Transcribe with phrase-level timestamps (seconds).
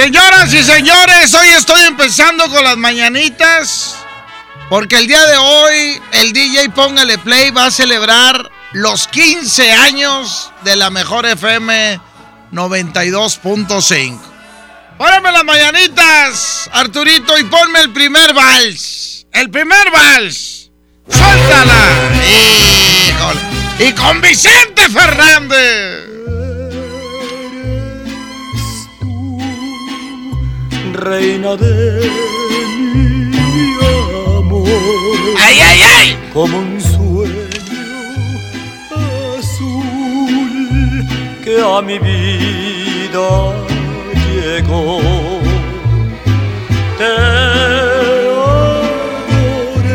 [0.00, 3.96] Señoras y señores, hoy estoy empezando con las mañanitas.
[4.70, 10.52] Porque el día de hoy el DJ Póngale Play va a celebrar los 15 años
[10.62, 12.00] de la mejor FM
[12.52, 14.20] 92.5.
[14.98, 19.26] Pónmeme las mañanitas, Arturito, y ponme el primer vals.
[19.32, 20.70] El primer vals.
[21.10, 22.10] Suéltala.
[23.08, 23.40] Híjole.
[23.80, 26.17] Y con Vicente Fernández.
[30.98, 32.10] Reina de
[33.30, 33.74] mi
[34.38, 34.68] amor.
[35.46, 36.08] ¡Ay, ay, ay!
[36.32, 37.48] Como un sueño
[39.38, 41.06] azul
[41.44, 43.28] que a mi vida
[44.26, 45.00] llegó.
[46.98, 47.10] Te
[48.24, 49.94] adoré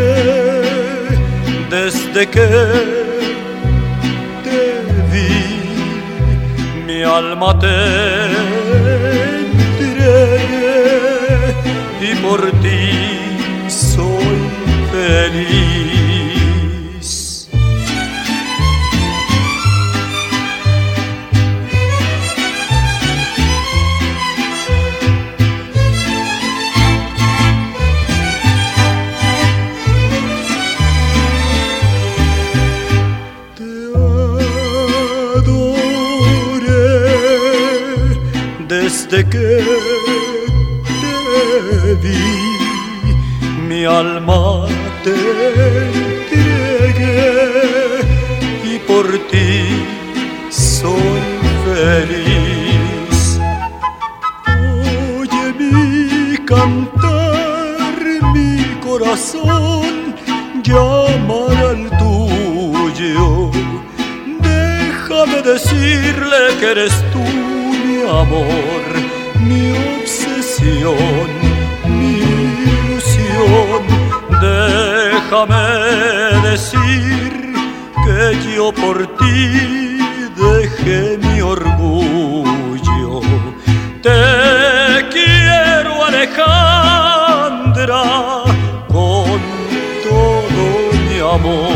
[1.70, 2.50] desde que
[4.44, 4.60] te
[5.12, 5.34] vi,
[6.88, 8.43] mi alma te
[12.24, 12.84] por ti
[13.68, 14.40] soy
[14.94, 16.30] feliz.
[33.58, 33.72] Te
[35.36, 35.78] adoré
[38.70, 39.53] desde que
[45.04, 45.12] te
[46.30, 47.20] entregué
[48.64, 49.52] y por ti
[50.50, 51.22] soy
[51.66, 53.40] feliz.
[55.20, 57.98] Oye mi cantar,
[58.34, 58.50] mi
[58.82, 60.16] corazón
[60.64, 63.52] llamar al tuyo.
[64.40, 67.24] Déjame decirle que eres tú
[67.86, 68.84] mi amor,
[69.48, 69.64] mi
[70.00, 71.28] obsesión,
[72.00, 74.04] mi ilusión.
[75.34, 77.32] Déjame decir
[78.06, 78.20] que
[78.56, 79.98] yo por ti
[80.38, 83.22] dejé mi orgullo.
[84.04, 88.04] Te quiero Alejandra
[88.90, 89.42] con
[90.04, 90.66] todo
[91.10, 91.73] mi amor.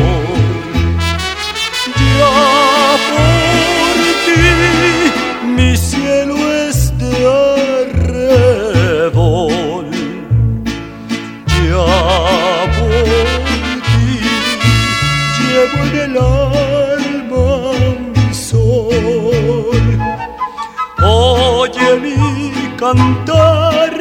[22.87, 23.91] Cantar,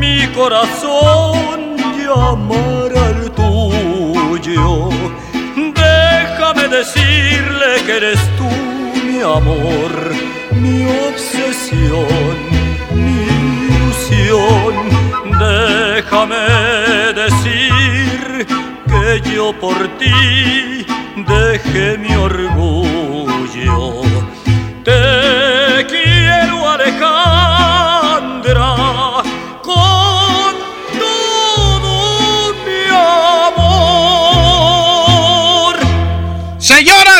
[0.00, 4.88] mi corazón llamar al tuyo.
[5.84, 8.50] Déjame decirle que eres tú
[9.06, 9.92] mi amor,
[10.62, 10.78] mi
[11.08, 12.36] obsesión,
[12.94, 13.18] mi
[13.68, 14.74] ilusión.
[15.38, 16.44] Déjame
[17.22, 18.46] decir
[18.90, 20.86] que yo por ti
[21.34, 22.85] dejé mi orgullo.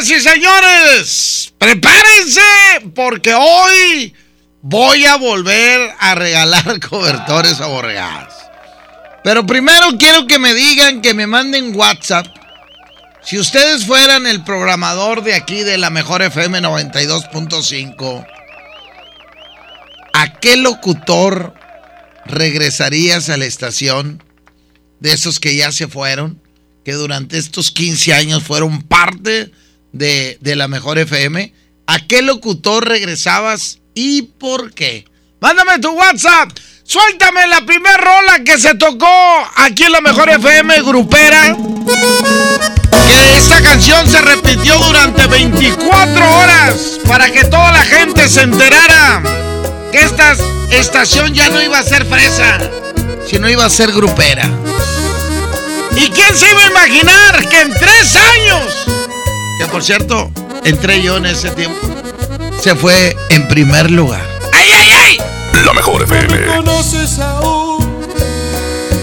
[0.09, 2.41] Y señores, prepárense
[2.95, 4.15] porque hoy
[4.63, 8.33] voy a volver a regalar cobertores aborregados.
[9.25, 12.29] Pero primero quiero que me digan, que me manden WhatsApp.
[13.25, 18.27] Si ustedes fueran el programador de aquí de la mejor FM 92.5,
[20.13, 21.53] ¿a qué locutor
[22.27, 24.23] regresarías a la estación
[25.01, 26.41] de esos que ya se fueron?
[26.85, 29.51] Que durante estos 15 años fueron parte
[29.99, 31.53] de, de la mejor FM.
[31.87, 35.05] ¿A qué locutor regresabas y por qué?
[35.41, 36.51] Mándame tu WhatsApp
[36.89, 39.09] Suéltame la primer rola que se tocó
[39.57, 41.57] aquí en la mejor FM grupera.
[43.09, 49.21] Que esta canción se repitió durante 24 horas para que toda la gente se enterara
[49.91, 50.37] que esta
[50.71, 52.59] estación ya no iba a ser fresa,
[53.29, 54.49] sino iba a ser grupera.
[55.97, 58.87] ¿Y quién se iba a imaginar que en tres años,
[59.59, 60.31] que por cierto,
[60.65, 61.87] entré yo en ese tiempo,
[62.61, 64.23] se fue en primer lugar?
[64.53, 65.19] ¡Ay, ay, ay!
[65.65, 66.47] La mejor No me FM.
[66.57, 67.79] conoces aún,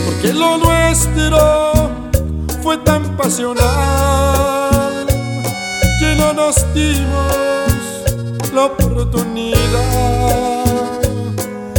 [0.06, 1.74] porque lo nuestro
[2.62, 3.64] fue tan pasional
[6.00, 7.34] que no nos dimos
[8.54, 9.58] la oportunidad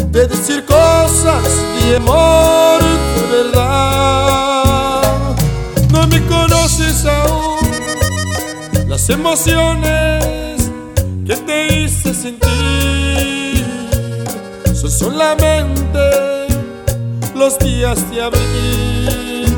[0.09, 1.43] de decir cosas
[1.81, 3.94] de amor de verdad.
[8.95, 10.71] Las emociones
[11.27, 13.67] que te hice sentir
[14.73, 16.47] son solamente
[17.35, 19.53] los días de abril.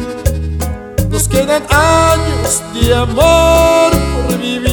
[1.11, 4.73] Nos quedan años de amor por vivir.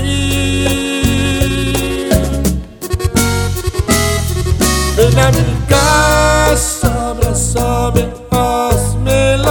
[4.95, 9.45] Ven a mi casa, abrázame, hazme el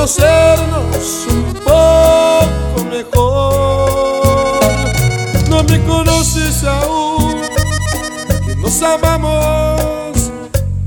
[0.00, 4.60] conocernos un poco mejor.
[5.50, 7.42] No me conoces aún,
[8.62, 10.30] nos amamos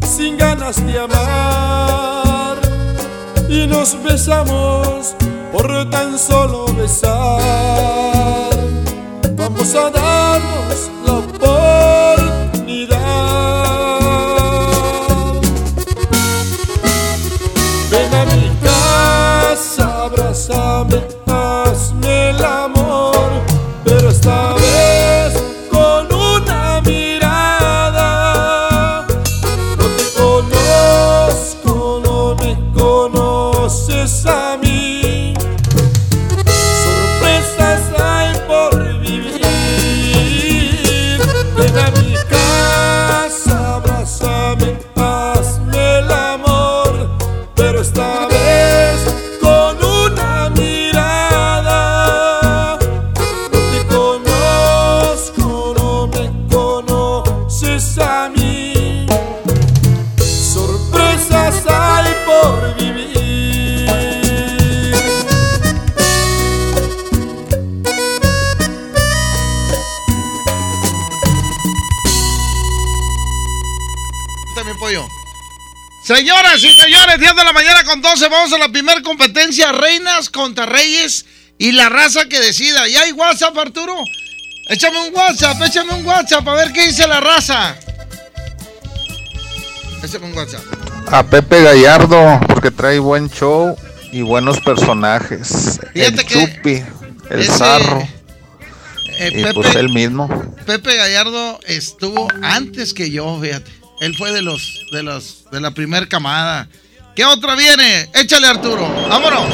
[0.01, 2.57] sin ganas de amar
[3.48, 5.15] y nos besamos
[5.51, 8.50] por tan solo besar.
[9.36, 10.89] Vamos a darnos
[76.03, 80.29] Señoras y señores, 10 de la mañana con 12, vamos a la primera competencia, Reinas
[80.29, 81.25] contra Reyes
[81.57, 82.89] y la raza que decida.
[82.89, 83.95] ¿Y hay WhatsApp, Arturo?
[84.69, 87.77] Échame un WhatsApp, échame un WhatsApp a ver qué dice la raza.
[90.03, 90.62] Échame un WhatsApp.
[91.07, 93.74] A Pepe Gallardo, porque trae buen show
[94.12, 95.79] y buenos personajes.
[95.93, 96.83] Fíjate el Chupi,
[97.29, 98.01] el ese, Zarro
[99.19, 100.27] Eh, y Pepe, pues él mismo.
[100.65, 103.83] Pepe Gallardo estuvo antes que yo, fíjate.
[104.03, 106.67] Él fue de los, de los, de la primer camada.
[107.15, 108.10] ¿Qué otra viene?
[108.13, 108.86] Échale, Arturo.
[109.07, 109.48] Vámonos.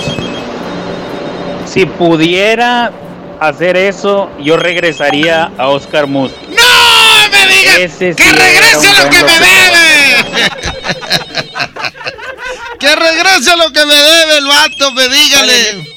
[1.72, 2.92] Si pudiera
[3.40, 6.32] hacer eso, yo regresaría a Oscar Mus.
[6.50, 7.78] ¡No me digas!
[7.78, 10.50] Ese ¡Que regrese lo que me debe!
[12.80, 14.92] ¡Que regrese lo que me debe el vato!
[14.94, 15.88] ¡Me dígale!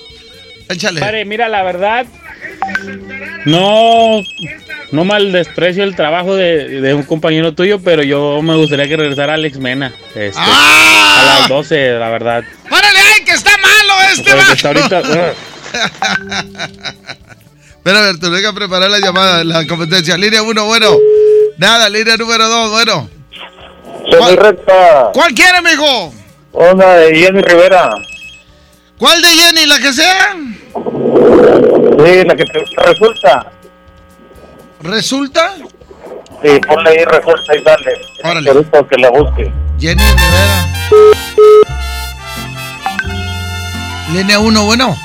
[0.69, 1.01] Échale.
[1.01, 2.05] Padre, mira, la verdad,
[3.47, 4.21] no,
[4.93, 8.97] no mal desprecio el trabajo de, de un compañero tuyo, pero yo me gustaría que
[8.97, 9.93] regresara Alex Mena.
[10.15, 11.21] este, ¡Ah!
[11.21, 12.43] A las 12, la verdad.
[12.71, 14.53] ¡Párale, ay, que está malo este Porque vato!
[14.53, 15.33] hasta ahorita, uh,
[17.77, 20.17] Espera, a ver, te voy a preparar la llamada, la competencia.
[20.17, 20.97] Línea 1, bueno.
[21.59, 23.11] Nada, línea número 2, bueno.
[24.11, 24.37] Soy ¿Cuál?
[24.37, 25.11] recta.
[25.13, 26.13] ¿Cuál quiere, mijo?
[26.53, 27.91] Onda de Jenny Rivera.
[28.99, 29.67] ¿Cuál de Jenny?
[29.67, 30.37] ¿La que sea?
[30.75, 33.51] Sí, la que te resulta.
[34.83, 35.55] ¿Resulta?
[36.43, 37.93] Sí, ponle ahí resulta y dale.
[38.25, 38.51] Órale.
[38.51, 39.53] Ahorita que la busque.
[39.79, 40.67] Jenny Rivera.
[44.13, 44.97] Línea 1, bueno.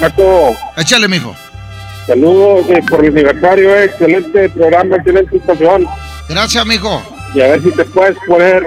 [0.00, 1.34] Paco, Échale, mijo.
[2.06, 5.86] saludos eh, por el aniversario, eh, excelente programa, excelente estación.
[6.28, 7.02] Gracias, mijo.
[7.34, 8.64] Y a ver si te puedes poner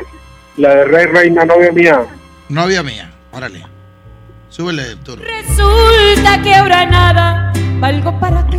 [0.57, 2.05] la de Rey Reina, novia mía.
[2.49, 3.09] Novia mía.
[3.31, 3.65] Órale.
[4.49, 5.23] Súbele, Arturo.
[5.23, 8.57] Resulta que ahora nada valgo para ti.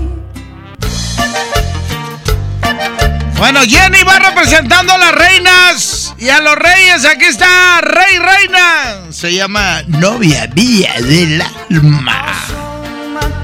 [3.43, 7.05] Bueno, Jenny va representando a las reinas y a los reyes.
[7.05, 9.11] Aquí está Rey Reina.
[9.11, 12.37] Se llama Novia Mía del Alma.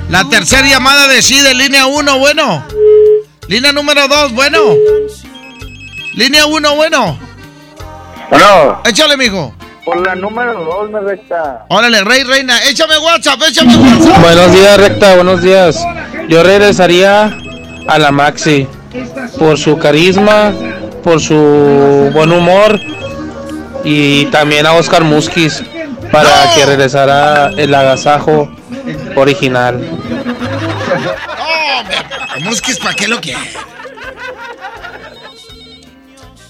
[0.08, 2.64] La tercera llamada decide, línea 1, bueno.
[3.48, 4.60] Línea número 2, bueno.
[6.14, 7.18] Línea 1, bueno.
[8.30, 9.52] Bueno, Échale, mijo.
[9.84, 11.64] por la número 2 me recta.
[11.70, 12.62] Órale, Rey Reina.
[12.68, 14.20] Échame WhatsApp, échame WhatsApp.
[14.20, 15.76] Buenos días, recta, buenos días.
[16.28, 17.36] Yo regresaría
[17.88, 18.68] a la Maxi
[19.38, 20.52] por su carisma,
[21.02, 22.80] por su buen humor
[23.84, 25.62] y también a Oscar Muskis
[26.10, 28.50] para que regresara el agasajo
[29.16, 29.80] original.
[32.42, 33.40] Musquis, ¿para qué lo quiere?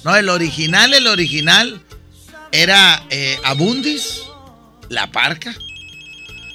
[0.04, 1.80] No, el original, el original
[2.52, 4.22] era eh, Abundis,
[4.88, 5.54] La Parca.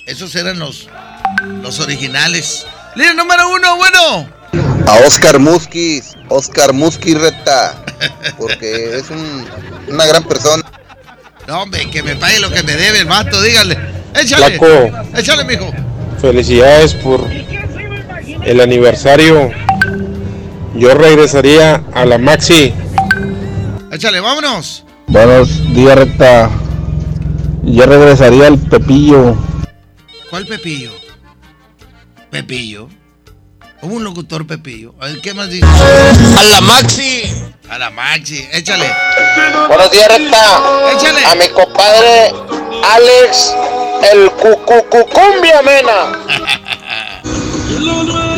[0.08, 0.88] Esos eran los,
[1.62, 2.66] los originales.
[2.96, 4.43] Línea número uno, bueno.
[4.88, 7.84] A Oscar Muskis, Oscar Muskis Reta,
[8.38, 9.46] porque es un-
[9.90, 10.64] una gran persona.
[11.48, 13.78] No, hombre, que me pague lo que me debe el vato, dígale.
[14.16, 14.58] Échale.
[14.58, 15.08] Flaco.
[15.18, 15.72] Échale, mijo.
[16.22, 17.28] Felicidades por
[18.44, 19.52] el aniversario.
[20.76, 22.74] Yo regresaría a la Maxi.
[23.92, 24.86] Échale, vámonos.
[25.08, 26.50] Buenos días, recta.
[27.64, 29.36] Yo regresaría al Pepillo.
[30.30, 30.92] ¿Cuál Pepillo?
[32.32, 32.90] Pepillo.
[33.84, 34.96] Hubo un locutor Pepillo.
[35.02, 35.68] A ver, ¿qué más dice?
[35.68, 37.24] A la Maxi.
[37.70, 38.48] A la Maxi.
[38.54, 38.90] Échale.
[39.68, 40.62] Buenos días, recta.
[40.94, 41.26] Échale.
[41.26, 42.34] A mi compadre
[42.96, 43.54] Alex,
[44.14, 46.14] el cucucucumbia mena.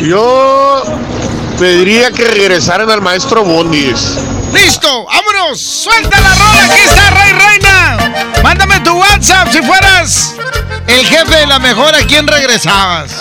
[0.02, 0.82] Yo
[1.60, 4.16] pediría que regresaran al maestro Bondis.
[4.52, 5.06] ¡Listo!
[5.06, 5.60] ¡Vámonos!
[5.60, 6.64] ¡Suelta la rola!
[6.64, 8.32] ¡Aquí está Rey Reina!
[8.42, 10.34] Mándame tu WhatsApp si fueras
[10.88, 11.94] el jefe de la mejor.
[11.94, 13.12] ¿A quién regresabas?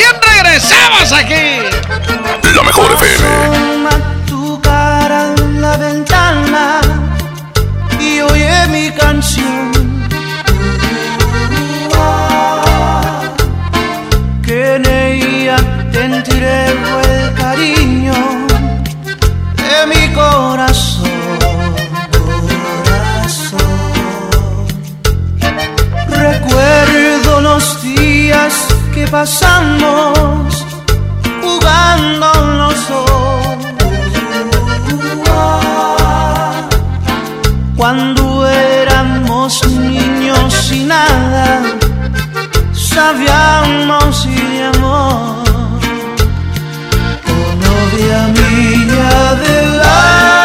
[0.00, 1.60] ¿A quién regresabas aquí?
[2.54, 3.28] La mejor FM.
[3.44, 3.90] Toma
[4.26, 6.80] tu cara en la ventana
[8.00, 9.70] y oye mi canción.
[14.42, 15.56] Que en ella
[15.92, 18.14] sentiré el cariño
[19.56, 20.69] de mi corazón.
[29.06, 30.66] Pasamos
[31.42, 32.26] jugando
[32.58, 33.20] los dos.
[37.76, 41.62] Cuando éramos niños y nada
[42.72, 45.44] sabíamos de amor.
[47.32, 50.39] Oh, novia mía del alma,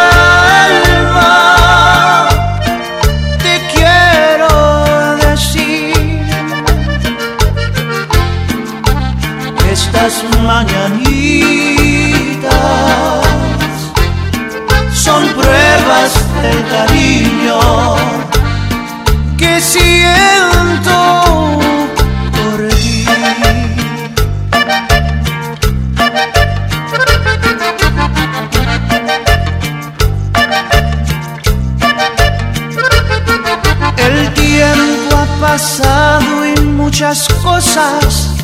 [35.55, 38.35] pasado y muchas cosas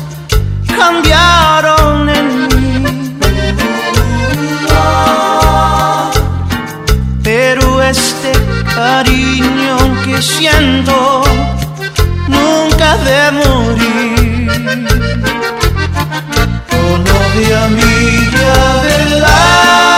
[0.78, 2.72] cambiaron en mí.
[7.22, 8.32] Pero este
[8.74, 9.76] cariño
[10.06, 11.22] que siento
[12.28, 14.50] nunca de morir.
[16.78, 19.91] Oh novia mía del alma,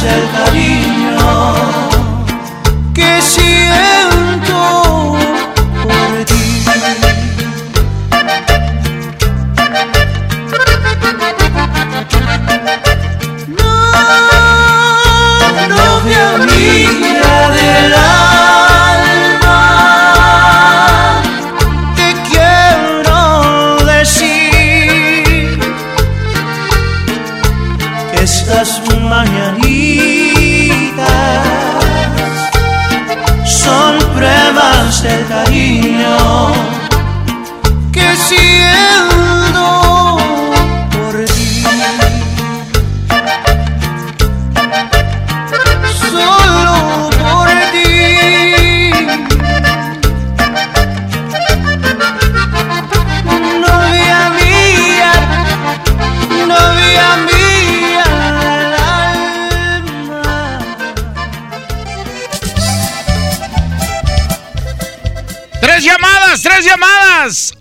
[0.00, 0.71] del cariño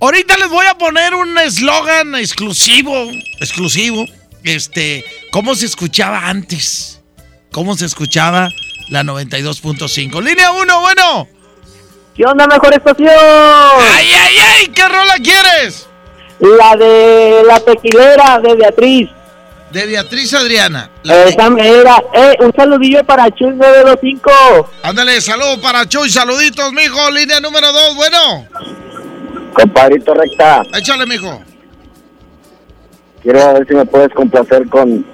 [0.01, 4.03] Ahorita les voy a poner un eslogan exclusivo, exclusivo.
[4.43, 6.99] Este, ¿cómo se escuchaba antes?
[7.51, 8.49] ¿Cómo se escuchaba
[8.89, 10.23] la 92.5?
[10.23, 11.27] Línea 1, bueno.
[12.15, 13.11] ¿Qué onda, mejor estación?
[13.11, 14.67] ¡Ay, ay, ay!
[14.69, 15.87] ¿Qué rola quieres?
[16.39, 19.07] La de la tequilera de Beatriz.
[19.69, 20.89] De Beatriz Adriana.
[21.03, 22.03] Esa mera.
[22.15, 24.31] Eh, un saludillo para Chuy 925.
[24.81, 27.11] Ándale, saludo para Chuy, saluditos, mijo.
[27.11, 28.47] Línea número 2, bueno.
[29.53, 31.41] Compadrito recta, Échale, mijo.
[33.21, 35.05] quiero ver si me puedes complacer con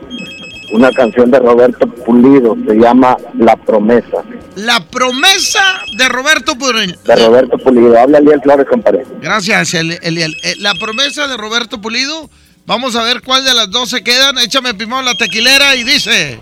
[0.74, 4.24] una canción de Roberto Pulido, se llama La Promesa,
[4.56, 5.63] La promesa
[5.98, 6.94] de Roberto Pulido.
[7.06, 7.98] de Roberto Pulido.
[8.00, 9.06] Habla Eliel Flores, compadre.
[9.22, 10.36] Gracias, Eli- Eliel.
[10.44, 12.29] Eh, la promesa de Roberto Pulido.
[12.65, 14.38] Vamos a ver cuál de las dos se quedan.
[14.39, 16.39] Échame primero la tequilera y dice.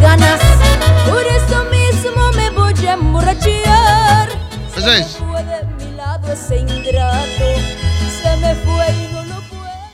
[0.00, 0.40] ganas,
[1.06, 4.28] por eso mismo me voy a emborrachar.
[4.74, 5.16] Se me es.
[5.16, 7.54] fue de mi lado ese ingrato,
[8.22, 9.90] se me fue y no lo puedo.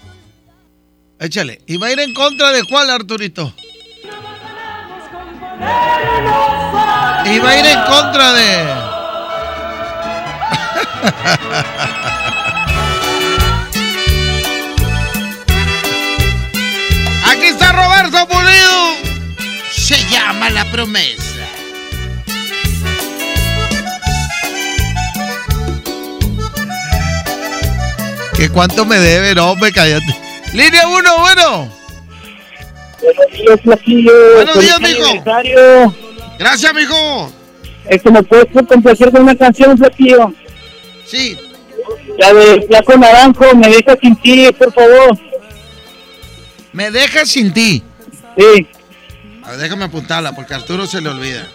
[1.19, 1.61] Échale.
[1.67, 3.53] ¿Y va a ir en contra de cuál, Arturito?
[7.25, 8.73] Y va a ir en contra de.
[17.31, 19.02] Aquí está Roberto Pulido.
[19.75, 21.47] Se llama La Promesa.
[28.37, 29.35] ¿Qué cuánto me debe?
[29.35, 30.17] No, me cállate.
[30.53, 31.73] Línea 1, bueno.
[33.01, 34.13] Buenos días, Flaquillo.
[34.35, 35.95] Buenos días, mijo.
[36.39, 37.33] Gracias, mijo.
[37.89, 40.33] Esto me puedes complacer con una canción, Flaquillo.
[41.07, 41.39] Sí.
[42.19, 45.19] La de Flaco Naranjo, me deja sin ti, por favor.
[46.73, 47.83] Me dejas sin ti.
[48.37, 48.67] Sí,
[49.45, 51.47] A ver, déjame apuntarla porque a Arturo se le olvida.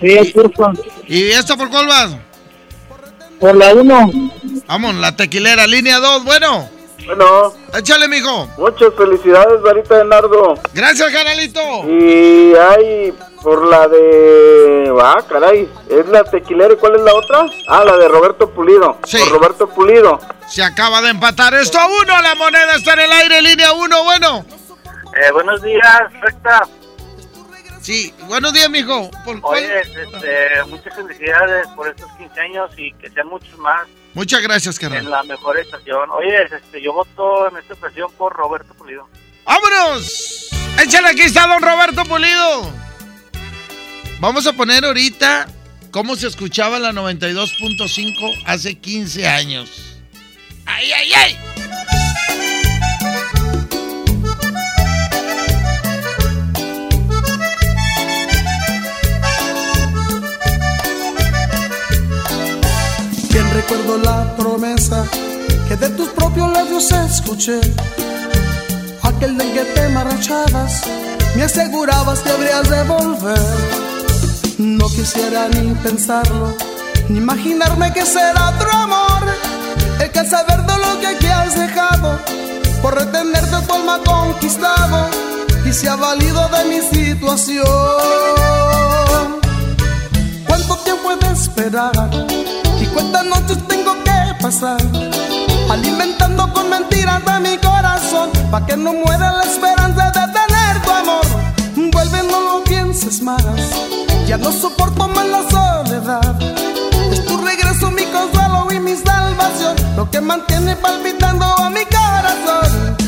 [0.00, 0.78] sí, por favor.
[1.06, 2.16] ¿Y esta por cuál vas?
[3.40, 4.30] Por la 1.
[4.66, 6.68] Vamos, la tequilera, línea 2, bueno.
[7.06, 8.48] Bueno, Échale, mijo.
[8.56, 10.54] muchas felicidades, Varita de Nardo.
[10.72, 11.60] Gracias, canalito.
[11.86, 14.90] Y hay por la de.
[15.02, 15.68] Ah, caray.
[15.90, 17.44] ¿Es la tequilera y cuál es la otra?
[17.68, 18.96] Ah, la de Roberto Pulido.
[19.04, 19.18] Sí.
[19.18, 20.18] Por Roberto Pulido.
[20.48, 22.22] Se acaba de empatar esto a uno.
[22.22, 24.46] La moneda está en el aire, línea 1, bueno.
[25.14, 26.66] Eh, buenos días, recta.
[27.84, 29.10] Sí, buenos días, mijo.
[29.26, 29.62] ¿Por cuál?
[29.62, 34.82] Oye, este, muchas felicidades por estos 15 años y que sean muchos más Muchas gracias,
[34.82, 35.10] en carnal.
[35.10, 36.08] la mejor estación.
[36.10, 39.06] Oye, este, yo voto en esta ocasión por Roberto Pulido.
[39.44, 40.48] ¡Vámonos!
[40.82, 42.72] Échale, aquí está don Roberto Pulido.
[44.18, 45.46] Vamos a poner ahorita
[45.90, 49.98] cómo se escuchaba la 92.5 hace 15 años.
[50.64, 51.38] ¡Ay, ay, ay!
[65.84, 67.60] De tus propios labios escuché.
[69.02, 70.82] Aquel del que te marchabas,
[71.36, 73.38] me asegurabas que habrías de volver.
[74.56, 76.54] No quisiera ni pensarlo,
[77.10, 79.24] ni imaginarme que será otro amor.
[80.00, 82.18] El que al saber de lo que aquí has dejado,
[82.80, 85.10] por retenerte tu alma conquistado,
[85.66, 87.66] y se ha valido de mi situación.
[90.46, 92.10] ¿Cuánto tiempo he de esperar?
[92.80, 94.80] ¿Y cuántas noches tengo que pasar?
[95.70, 100.90] Alimentando con mentiras de mi corazón, pa' que no muera la esperanza de tener tu
[100.90, 101.26] amor.
[101.92, 103.42] Vuelve, no lo pienses más,
[104.26, 106.42] ya no soporto más la soledad.
[107.12, 113.03] Es tu regreso, mi consuelo y mi salvación, lo que mantiene palpitando a mi corazón.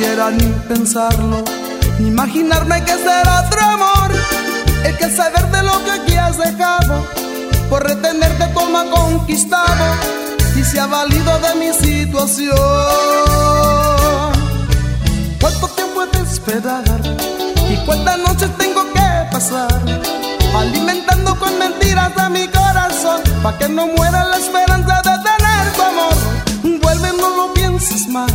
[0.00, 1.44] Quisiera ni pensarlo,
[1.98, 4.10] ni imaginarme que será otro amor.
[4.82, 7.04] El que saber de lo que aquí has dejado,
[7.68, 9.84] por retenerte como ha conquistado,
[10.80, 12.56] ha valido de mi situación.
[15.38, 16.84] ¿Cuánto tiempo he de esperar?
[17.68, 19.80] ¿Y cuántas noches tengo que pasar?
[20.56, 25.82] Alimentando con mentiras a mi corazón, pa' que no muera la esperanza de tener tu
[25.82, 26.80] amor.
[26.82, 28.32] Vuelve, no lo pienses más,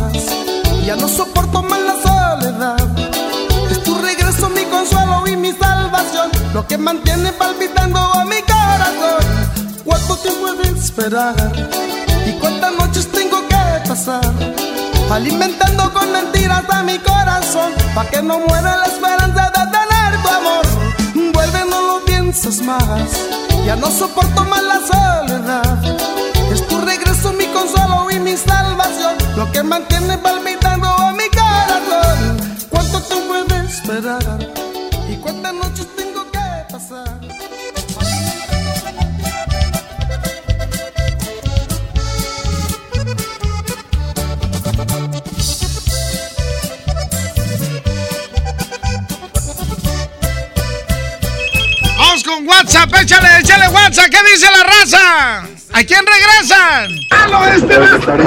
[0.86, 2.76] ya no soporto más la soledad.
[3.68, 9.24] Es tu regreso, mi consuelo y mi salvación, lo que mantiene palpitando a mi corazón.
[9.84, 11.34] ¿Cuánto tiempo he de esperar?
[12.24, 14.32] ¿Y cuántas noches tengo que pasar?
[15.10, 20.28] Alimentando con mentiras a mi corazón, pa' que no muera la esperanza de tener tu
[20.28, 21.32] amor.
[21.32, 23.10] Vuelve, no lo pienses más,
[23.64, 25.78] ya no soporto más la soledad.
[26.52, 30.55] Es tu regreso, mi consuelo y mi salvación, lo que mantiene palpitando a
[33.86, 34.52] esperar?
[35.08, 36.38] ¿Y cuántas noches tengo que
[36.72, 37.20] pasar?
[51.98, 54.06] Vamos con WhatsApp, échale, échale WhatsApp.
[54.10, 55.42] ¿Qué dice la raza?
[55.72, 56.90] ¿A quién regresan?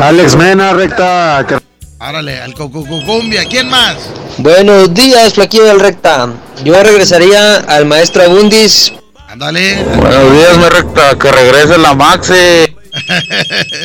[0.01, 1.45] Alex Mena, recta.
[1.47, 1.58] que-
[2.01, 3.43] Árale, al Cocucucumbia.
[3.43, 3.97] ¿Quién más?
[4.37, 6.29] Buenos días, Flaquillo del Recta.
[6.63, 8.93] Yo regresaría al maestro Abundis.
[9.27, 9.83] Ándale.
[9.83, 11.19] Buenos días, mi recta.
[11.19, 12.33] Que regrese la Maxi.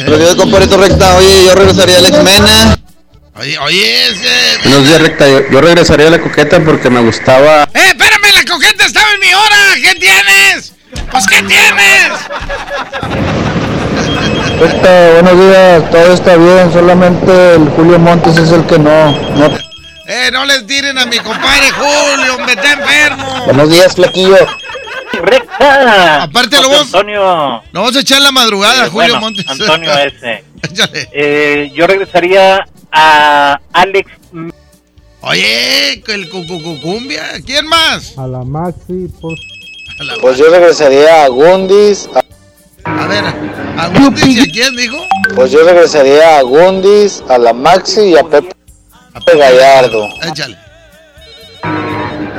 [0.07, 1.17] Buenos días, compadrito Recta.
[1.17, 2.79] Oye, yo regresaría al X-Mena.
[3.35, 4.69] Oye, oye, es que...
[4.69, 5.29] Buenos días, recta.
[5.29, 7.65] Yo, yo regresaría a la coqueta porque me gustaba.
[7.75, 8.33] ¡Eh, espérame!
[8.33, 9.57] ¡La coqueta estaba en mi hora!
[9.83, 10.73] ¿Qué tienes?
[11.11, 12.13] Pues, ¿qué tienes?
[14.59, 19.11] Buenos días, todo está bien, solamente el Julio Montes es el que no.
[19.37, 19.47] no.
[20.07, 22.39] ¡Eh, no les tiren a mi compadre Julio!
[22.47, 23.45] ¡Me está enfermo!
[23.47, 24.37] Buenos días, Flaquillo.
[25.23, 26.23] ¡Recta!
[26.25, 27.63] Aparte, lo vamos, Antonio.
[27.73, 29.45] lo vamos a echar en la madrugada, Eh, Julio bueno, Montes.
[29.49, 30.45] Antonio ese.
[31.13, 34.11] Eh, yo regresaría a Alex.
[35.21, 37.23] Oye, el Cucucucumbia.
[37.45, 38.17] ¿Quién más?
[38.19, 39.35] A la Maxi, por...
[40.21, 42.09] Pues yo regresaría a Gundis.
[42.15, 42.23] A
[42.85, 43.25] ver,
[43.79, 44.97] ¿a Gundis y a quién dijo?
[45.35, 48.55] Pues yo regresaría a Gundis, a la Maxi y a Pepe
[49.37, 50.09] Gallardo.
[50.23, 50.59] Échale.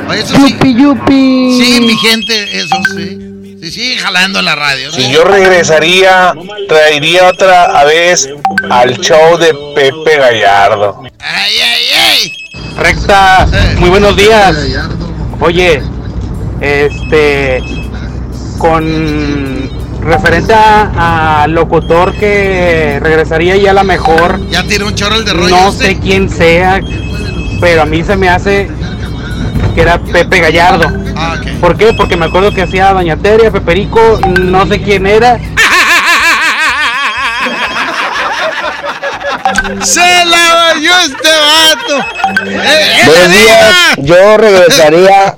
[0.10, 0.56] Oye, eso sí.
[0.60, 3.22] Sí, mi gente, eso sí.
[3.62, 4.90] Sí, sí, jalando la radio.
[4.90, 4.94] ¿no?
[4.94, 6.36] Si yo regresaría,
[6.68, 8.30] traería otra vez
[8.70, 11.02] al show de Pepe Gallardo.
[11.20, 12.32] ¡Ay, ay, ay!
[12.78, 13.48] Recta,
[13.80, 14.56] muy buenos días.
[15.40, 15.82] Oye,
[16.62, 17.64] este,
[18.60, 19.75] con
[20.06, 24.40] referente a, a locutor que regresaría ya a la mejor.
[24.50, 25.50] Ya tiró un chorro el de rollo.
[25.50, 25.86] No este.
[25.86, 26.80] sé quién sea,
[27.60, 28.70] pero a mí se me hace
[29.74, 30.86] que era Pepe Gallardo.
[31.16, 31.36] Ah.
[31.60, 31.94] ¿Por qué?
[31.94, 35.38] Porque me acuerdo que hacía Doña Teria, Peperico, no sé quién era.
[39.82, 41.98] ¡Se la bañó este vato!
[42.46, 45.36] ¡Eh, eh, Buenos días, yo regresaría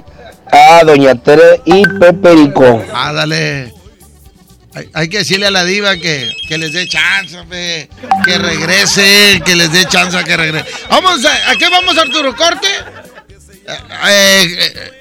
[0.51, 2.84] a Doña Tere y Peperico.
[2.93, 3.77] Ah, dale.
[4.78, 7.36] Hay, hay que decirle a la diva que, que les dé chance,
[8.24, 10.70] que regrese, que les dé chance a que regrese.
[10.88, 12.36] Vamos, a, ¿a qué vamos, Arturo?
[12.36, 12.68] ¿Corte?
[14.08, 14.92] Eh, eh,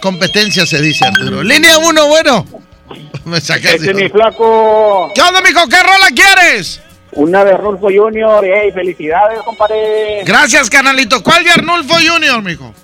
[0.00, 1.42] competencia se dice, Arturo.
[1.42, 2.46] Línea uno, bueno.
[3.26, 3.74] Me sacas.
[3.74, 5.12] Ese es mi flaco.
[5.14, 5.68] ¿Qué onda, mijo?
[5.68, 6.80] ¿Qué rola quieres?
[7.12, 8.42] Una de Rolfo Junior.
[8.46, 10.22] ¡Ey, felicidades, compadre!
[10.24, 11.22] Gracias, canalito.
[11.22, 12.74] ¿Cuál de Arnulfo Junior, mijo?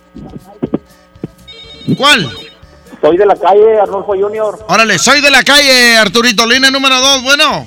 [1.96, 2.30] ¿Cuál?
[3.06, 4.58] Soy de la calle, Arnulfo Junior.
[4.68, 6.44] Órale, soy de la calle, Arturito.
[6.44, 7.64] Línea número dos, bueno.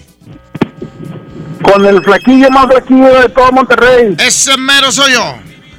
[1.63, 4.15] Con el flaquillo más flaquillo de todo Monterrey.
[4.19, 5.35] Ese mero soy yo.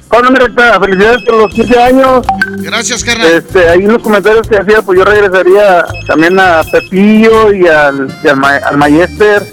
[0.07, 2.25] Con mi recta, felicidades por los 15 años.
[2.57, 3.27] Gracias, carnal.
[3.33, 8.07] Este, ahí en los comentarios que hacía, pues yo regresaría también a Pepillo y al,
[8.23, 9.45] y al, ma- al Mayester,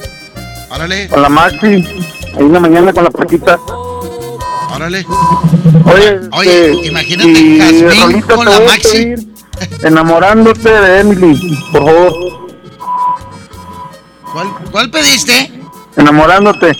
[0.70, 1.84] Órale, con la Maxi, ahí
[2.38, 3.58] en la mañana con la plaquita.
[4.74, 5.04] órale.
[5.84, 9.14] Oye, Oye, este, imagínate, Jazmín con la Maxi.
[9.82, 12.48] Enamorándote de Emily, por favor.
[14.32, 15.52] ¿Cuál, cuál pediste?
[15.96, 16.72] Enamorándote.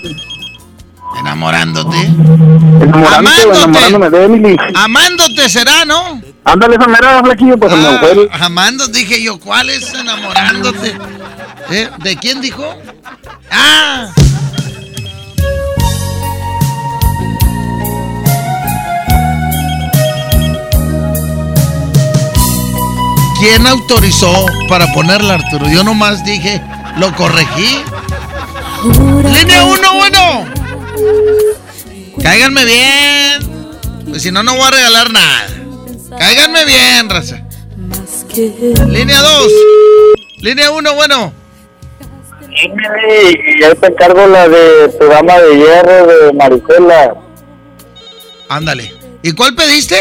[1.19, 1.97] Enamorándote.
[2.81, 4.57] Enamorándote o enamorándome de Emily.
[4.75, 6.21] Amándote será, ¿no?
[6.45, 10.97] Ándale esa mera, flaquillo, pues Ah, el- amándote, dije yo, ¿cuál es enamorándote?
[11.71, 11.91] ¿Eh?
[11.99, 12.65] ¿De quién dijo?
[13.51, 14.07] Ah.
[23.41, 25.69] ¿Quién autorizó para ponerla, Arturo?
[25.69, 26.61] Yo nomás dije,
[26.97, 27.83] lo corregí.
[28.85, 30.47] Línea 1, bueno.
[32.21, 33.77] Cáiganme bien.
[34.09, 35.47] Pues si no, no voy a regalar nada.
[36.19, 37.41] Cáiganme bien, raza.
[38.89, 39.53] Línea 2.
[40.41, 41.33] Línea 1, bueno.
[42.51, 47.15] Y ahí te encargo la de tu dama de hierro de Maricola.
[48.49, 48.93] Ándale.
[49.23, 49.97] ¿Y cuál pediste?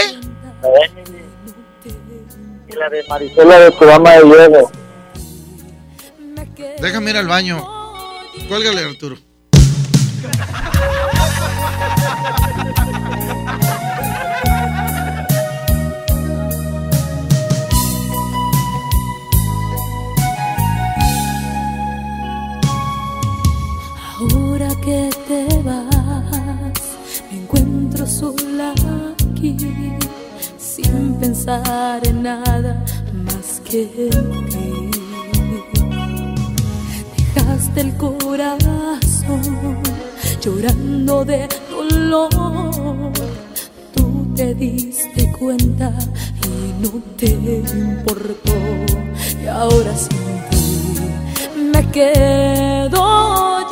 [2.78, 4.72] La de Maricola de tu dama de hierro.
[6.80, 7.66] Déjame ir al baño.
[8.48, 9.18] Cuélgale, Arturo.
[31.48, 32.84] Pensar en nada
[33.26, 34.92] más que en ti.
[37.36, 39.42] Dejaste el corazón
[40.42, 43.14] llorando de dolor.
[43.96, 45.94] Tú te diste cuenta
[46.44, 48.56] y no te importó.
[49.42, 51.00] Y ahora sin ti
[51.74, 53.70] me quedo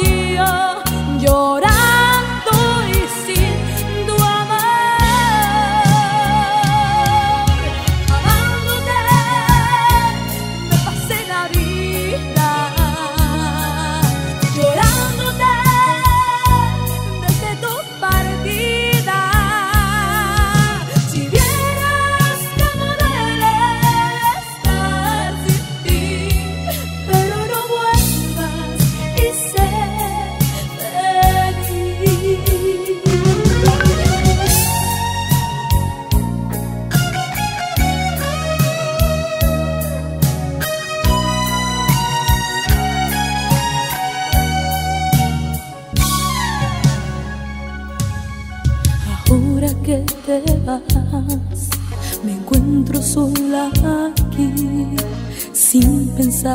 [1.19, 1.64] llorando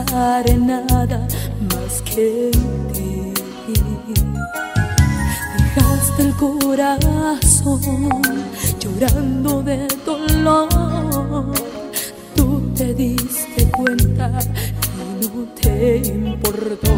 [0.04, 1.26] pensar en nada
[1.72, 3.34] más que en ti.
[5.56, 7.80] Dejaste el corazón
[8.78, 11.52] llorando de dolor.
[12.34, 14.38] Tú te diste cuenta
[15.20, 16.92] y no te importó.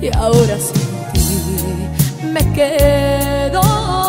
[0.00, 4.05] Y ahora sin ti me quedo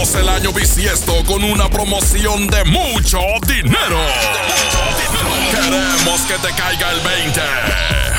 [0.00, 4.00] el año bisiesto con una promoción de mucho dinero.
[5.50, 8.09] Queremos que te caiga el 20.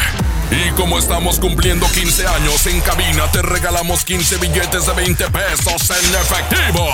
[0.51, 5.89] Y como estamos cumpliendo 15 años en cabina, te regalamos 15 billetes de 20 pesos
[5.89, 6.89] en efectivo.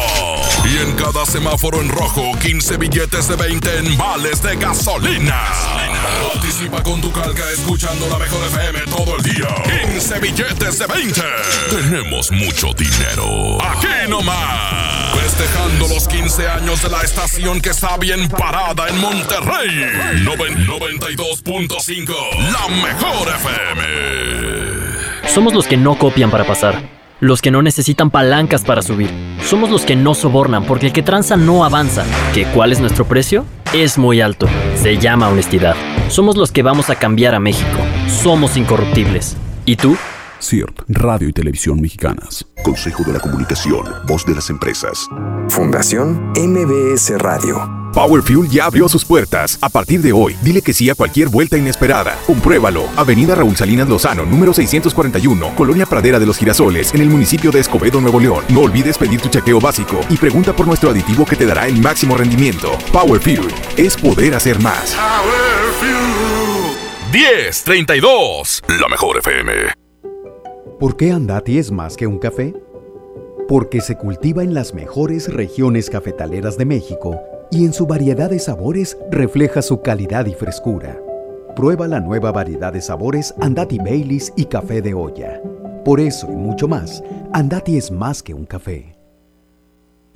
[0.65, 5.41] Y en cada semáforo en rojo, 15 billetes de 20 en vales de gasolina.
[6.33, 9.47] Participa con tu calca escuchando la mejor FM todo el día.
[9.91, 11.21] 15 billetes de 20.
[11.71, 13.57] Tenemos mucho dinero.
[13.59, 14.96] Aquí nomás.
[15.37, 19.69] Festejando los 15 años de la estación que está bien parada en Monterrey.
[20.23, 22.13] Noven- 92.5.
[22.51, 23.83] La mejor FM.
[25.31, 26.81] Somos los que no copian para pasar,
[27.19, 29.11] los que no necesitan palancas para subir.
[29.47, 32.03] Somos los que no sobornan porque el que tranza no avanza.
[32.33, 33.45] ¿Que cuál es nuestro precio?
[33.73, 34.47] Es muy alto.
[34.81, 35.75] Se llama honestidad.
[36.09, 37.77] Somos los que vamos a cambiar a México.
[38.23, 39.37] Somos incorruptibles.
[39.65, 39.97] ¿Y tú?
[40.39, 42.45] CIRT, Radio y Televisión Mexicanas.
[42.63, 45.07] Consejo de la Comunicación, voz de las empresas.
[45.49, 47.77] Fundación MBS Radio.
[47.93, 49.57] Power Fuel ya abrió sus puertas.
[49.61, 52.15] A partir de hoy, dile que sí a cualquier vuelta inesperada.
[52.27, 52.83] Compruébalo.
[52.95, 57.59] Avenida Raúl Salinas Lozano, número 641, Colonia Pradera de los Girasoles, en el municipio de
[57.59, 58.43] Escobedo, Nuevo León.
[58.49, 61.81] No olvides pedir tu chequeo básico y pregunta por nuestro aditivo que te dará el
[61.81, 62.77] máximo rendimiento.
[62.91, 63.47] Power Fuel
[63.77, 64.95] es poder hacer más.
[67.11, 68.63] 1032.
[68.79, 69.86] La mejor FM.
[70.79, 72.53] ¿Por qué Andati es más que un café?
[73.47, 78.37] Porque se cultiva en las mejores regiones cafetaleras de México y en su variedad de
[78.37, 81.01] sabores refleja su calidad y frescura.
[81.55, 85.41] Prueba la nueva variedad de sabores Andati Baileys y café de olla.
[85.83, 88.96] Por eso y mucho más, Andati es más que un café.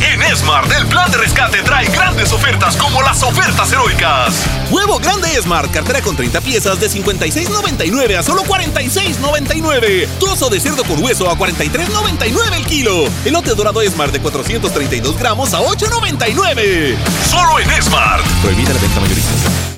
[0.00, 4.44] En Smart, el plan de rescate trae grandes ofertas como las ofertas heroicas.
[4.70, 10.08] Huevo grande Smart, cartera con 30 piezas de 56.99 a solo 46.99.
[10.18, 13.04] Trozo de cerdo con hueso a 43.99 el kilo.
[13.24, 16.96] Elote dorado Smart de 432 gramos a 8.99.
[17.28, 18.24] Solo en Smart.
[18.42, 19.77] Prohibida la venta mayorista.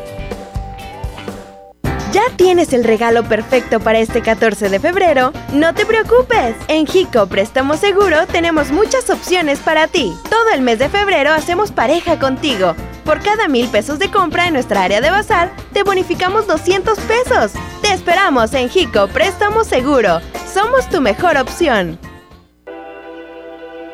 [2.11, 5.31] ¿Ya tienes el regalo perfecto para este 14 de febrero?
[5.53, 6.57] No te preocupes.
[6.67, 10.13] En Jico Préstamo Seguro tenemos muchas opciones para ti.
[10.29, 12.75] Todo el mes de febrero hacemos pareja contigo.
[13.05, 17.53] Por cada mil pesos de compra en nuestra área de bazar, te bonificamos 200 pesos.
[17.81, 20.19] Te esperamos en Jico Préstamo Seguro.
[20.53, 21.97] Somos tu mejor opción.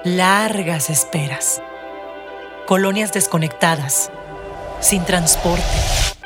[0.04, 1.62] Largas esperas.
[2.66, 4.10] Colonias desconectadas.
[4.80, 6.17] Sin transporte.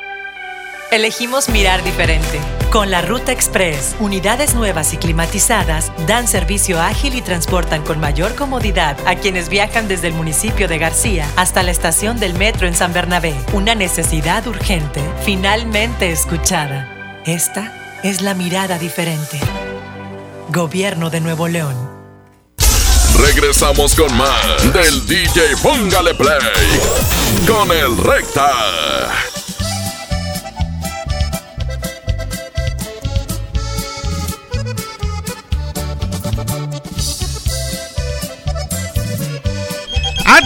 [0.92, 2.38] Elegimos mirar diferente.
[2.70, 8.34] Con la Ruta Express, unidades nuevas y climatizadas dan servicio ágil y transportan con mayor
[8.34, 12.74] comodidad a quienes viajan desde el municipio de García hasta la estación del metro en
[12.74, 13.34] San Bernabé.
[13.54, 17.22] Una necesidad urgente, finalmente escuchada.
[17.24, 19.40] Esta es la mirada diferente.
[20.50, 21.74] Gobierno de Nuevo León.
[23.16, 26.36] Regresamos con más del DJ Póngale Play
[27.46, 29.31] con el Recta.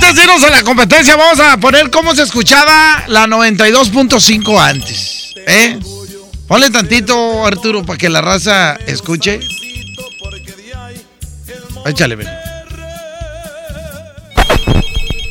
[0.08, 5.34] Antes de irnos a la competencia, vamos a poner cómo se escuchaba la 92.5 antes.
[5.48, 5.80] ¿Eh?
[6.46, 9.40] Ponle tantito, Arturo, para que la raza escuche.
[11.86, 12.28] Échale, ven.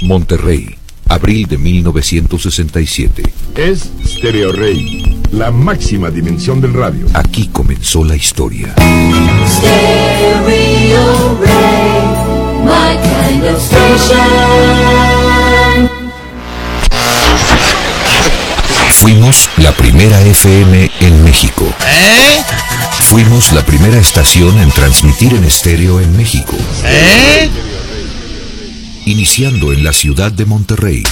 [0.02, 0.76] Monterrey,
[1.08, 3.24] abril de 1967.
[3.56, 7.08] Es Stereo Rey, la máxima dimensión del radio.
[7.14, 8.76] Aquí comenzó la historia.
[9.48, 11.75] Stereo Ray,
[12.86, 14.26] my kind of station.
[19.00, 21.66] Fuimos la primera FM en México.
[21.88, 22.43] ¿Eh?
[23.01, 26.55] Fuimos la primera estación en transmitir en estéreo en México.
[26.84, 27.49] ¿Eh?
[29.05, 31.03] Iniciando en la ciudad de Monterrey.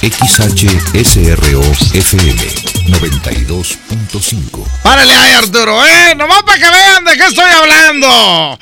[0.00, 1.62] XHSRO
[1.92, 2.42] FM
[2.86, 4.64] 92.5.
[4.84, 6.14] Párale ahí, Arturo, ¿eh?
[6.16, 8.58] Nomás para que vean de qué estoy hablando.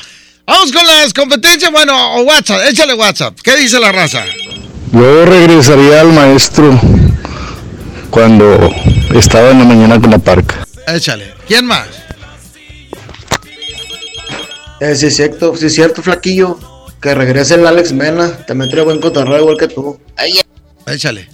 [0.47, 1.73] Vamos con las competencias.
[1.73, 3.39] Bueno, o WhatsApp, échale WhatsApp.
[3.43, 4.25] ¿Qué dice la raza?
[4.93, 6.81] Yo regresaría al maestro
[8.11, 8.71] cuando
[9.15, 10.67] estaba en la mañana con la parca.
[10.87, 11.35] Échale.
[11.49, 11.89] ¿Quién más?
[14.81, 16.59] Eh, sí, es cierto, sí, es cierto, flaquillo.
[17.03, 18.37] Que regrese el Alex Mena.
[18.47, 19.99] También trae buen cotorreo igual que tú.
[20.87, 21.29] Échale.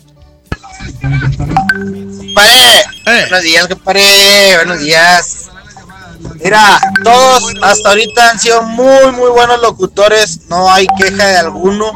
[2.16, 5.51] Compadre, buenos días, compadre, buenos días.
[6.42, 11.92] Mira, todos hasta ahorita han sido muy, muy buenos locutores, no hay queja de alguno.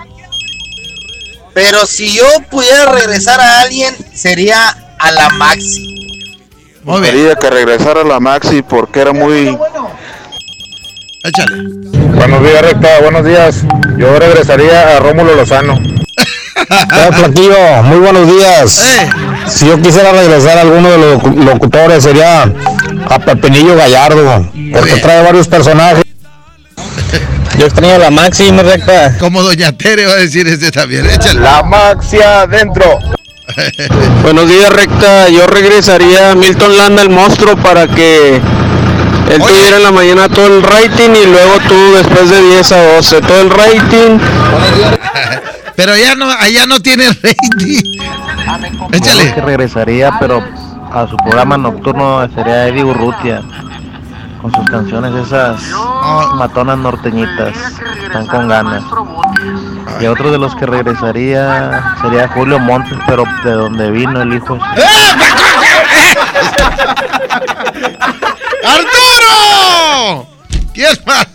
[1.52, 5.96] Pero si yo pudiera regresar a alguien, sería a la Maxi.
[6.84, 7.14] Muy bien.
[7.14, 9.58] Quería que regresara la Maxi porque era muy...
[11.24, 11.62] Échale.
[12.14, 13.00] Buenos días, Recta.
[13.00, 13.64] Buenos días.
[13.98, 15.76] Yo regresaría a Rómulo Lozano.
[16.68, 18.82] Eh, Flaquillo, muy buenos días.
[19.48, 22.42] Si yo quisiera regresar a alguno de los locu- locutores sería
[23.08, 26.04] a Pepinillo Gallardo, porque trae varios personajes.
[27.58, 29.16] Yo extraño la Maxi, mi recta.
[29.18, 31.06] Como Doña Tere va a decir este también.
[31.08, 31.40] Échale.
[31.40, 32.98] La Maxi adentro.
[34.22, 35.28] Buenos días, recta.
[35.30, 38.36] Yo regresaría a Milton Landa, el monstruo, para que
[39.30, 42.94] él tuviera en la mañana todo el rating y luego tú después de 10 a
[42.96, 44.18] 12 todo el rating.
[45.76, 48.00] Pero ya no, allá no tiene rating.
[48.92, 49.34] Échale.
[49.34, 50.40] que regresaría, pero
[50.92, 53.42] a su programa nocturno sería Eddie Urrutia.
[54.40, 55.60] Con sus canciones esas
[56.36, 57.56] matonas norteñitas.
[58.04, 58.84] Están con ganas.
[60.00, 64.56] Y otro de los que regresaría sería Julio Montes, pero de donde vino el hijo.
[68.64, 70.26] ¡Arturo!
[70.72, 71.26] ¿Quién más?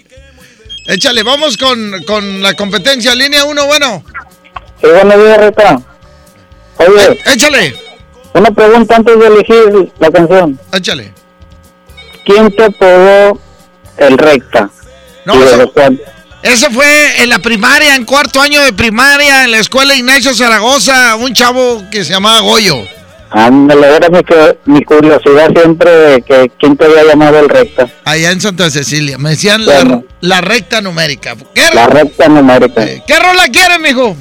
[0.90, 3.14] Échale, vamos con, con la competencia.
[3.14, 4.02] Línea 1, bueno.
[4.80, 5.80] Sí, buenos días, Rita.
[6.78, 7.76] Oye, Échale.
[8.34, 10.58] una pregunta antes de elegir la canción.
[10.72, 11.14] Échale.
[12.24, 13.40] ¿Quién te apodó
[13.98, 14.68] el recta?
[15.26, 15.92] No, ¿Y desde eso-?
[16.42, 21.14] Eso fue en la primaria, en cuarto año de primaria, en la escuela Ignacio Zaragoza,
[21.14, 22.76] un chavo que se llamaba Goyo.
[23.32, 27.88] Era mi, cu- mi curiosidad siempre que quién te había llamado el recta.
[28.04, 29.18] Allá en Santa Cecilia.
[29.18, 30.04] Me decían Bueno.
[30.20, 31.36] la, la recta numérica.
[31.54, 32.84] ¿Qué, La recta numérica.
[33.06, 34.16] ¿Qué rola quieres, mijo?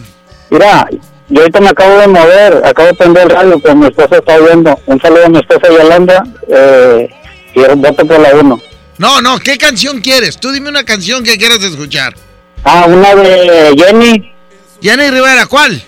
[0.51, 0.87] Mira,
[1.27, 4.35] yo ahorita me acabo de mover, acabo de prender el radio, pues mi esposa está
[4.35, 4.79] oyendo.
[4.85, 7.09] Un saludo a mi esposa Yolanda eh,
[7.55, 8.61] y voto por la 1.
[8.99, 10.37] No, no, ¿qué canción quieres?
[10.39, 12.13] Tú dime una canción que quieras escuchar.
[12.63, 14.33] Ah, una de Jenny.
[14.81, 15.81] Jenny Rivera, ¿cuál?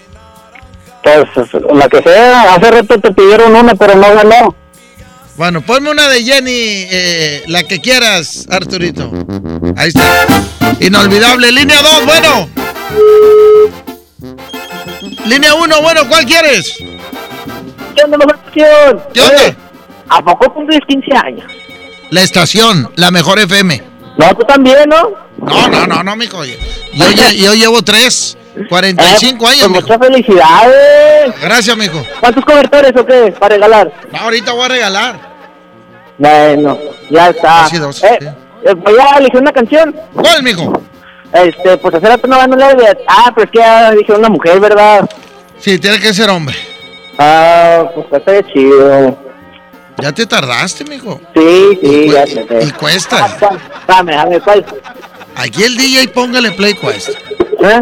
[1.04, 4.56] Pues la que sea, hace rato te pidieron una, pero no ganó.
[5.38, 6.52] Bueno, ponme una de Jenny,
[6.92, 9.12] eh, la que quieras, Arturito.
[9.76, 10.28] Ahí está.
[10.80, 11.52] Inolvidable.
[11.52, 12.50] Línea 2, bueno.
[15.26, 16.76] Línea 1, bueno, ¿cuál quieres?
[17.96, 19.02] ¿Qué onda, mejor estación?
[19.14, 19.58] ¿Qué onda?
[20.10, 21.52] ¿A poco cumplís 15 años?
[22.10, 23.82] La estación, la mejor FM.
[24.18, 25.12] No, tú también, ¿no?
[25.38, 26.44] No, no, no, no, mijo.
[26.46, 28.38] Yo, yo llevo 3,
[28.70, 29.82] 45 años, Pues mijo.
[29.82, 31.42] muchas felicidades.
[31.42, 32.04] Gracias, mijo.
[32.20, 33.34] ¿Cuántos cobertores o qué?
[33.40, 33.92] Para regalar.
[34.12, 35.32] No, ahorita voy a regalar.
[36.18, 36.78] Bueno,
[37.10, 37.68] ya está.
[37.68, 38.20] Sí, dos, Eh,
[38.66, 39.96] eh, voy a elegir una canción.
[40.14, 40.82] ¿Cuál, mijo?
[41.34, 42.98] Este, pues hace rato no ganó la de...
[43.08, 45.10] Ah, pero es que ya dije una mujer, ¿verdad?
[45.60, 46.56] Sí, tiene que ser hombre.
[47.18, 49.18] Ah, pues está de chido.
[50.02, 51.22] Ya te tardaste, mijo.
[51.36, 52.46] Sí, sí, ya sé.
[52.68, 53.28] Y cuesta.
[53.88, 54.66] Dame, dame, ¿cuál?
[55.36, 57.12] Aquí el DJ póngale play cuesta.
[57.64, 57.80] ¿Eh?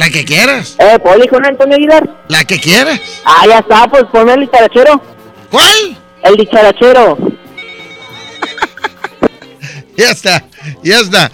[0.00, 0.76] La que quieras.
[0.78, 2.24] Eh, ¿puedo elegir una Antonio Aguilar?
[2.28, 2.98] La que quieras.
[3.22, 4.98] Ah, ya está, pues ponme el dicharachero.
[5.50, 5.98] ¿Cuál?
[6.22, 7.18] El dicharachero.
[9.98, 10.42] Ya está,
[10.82, 11.30] ya está.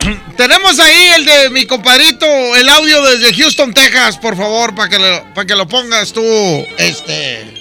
[0.36, 4.98] Tenemos ahí el de mi compadrito, el audio desde Houston, Texas, por favor, para que,
[4.98, 6.20] lo, para que lo pongas tú,
[6.78, 7.54] este...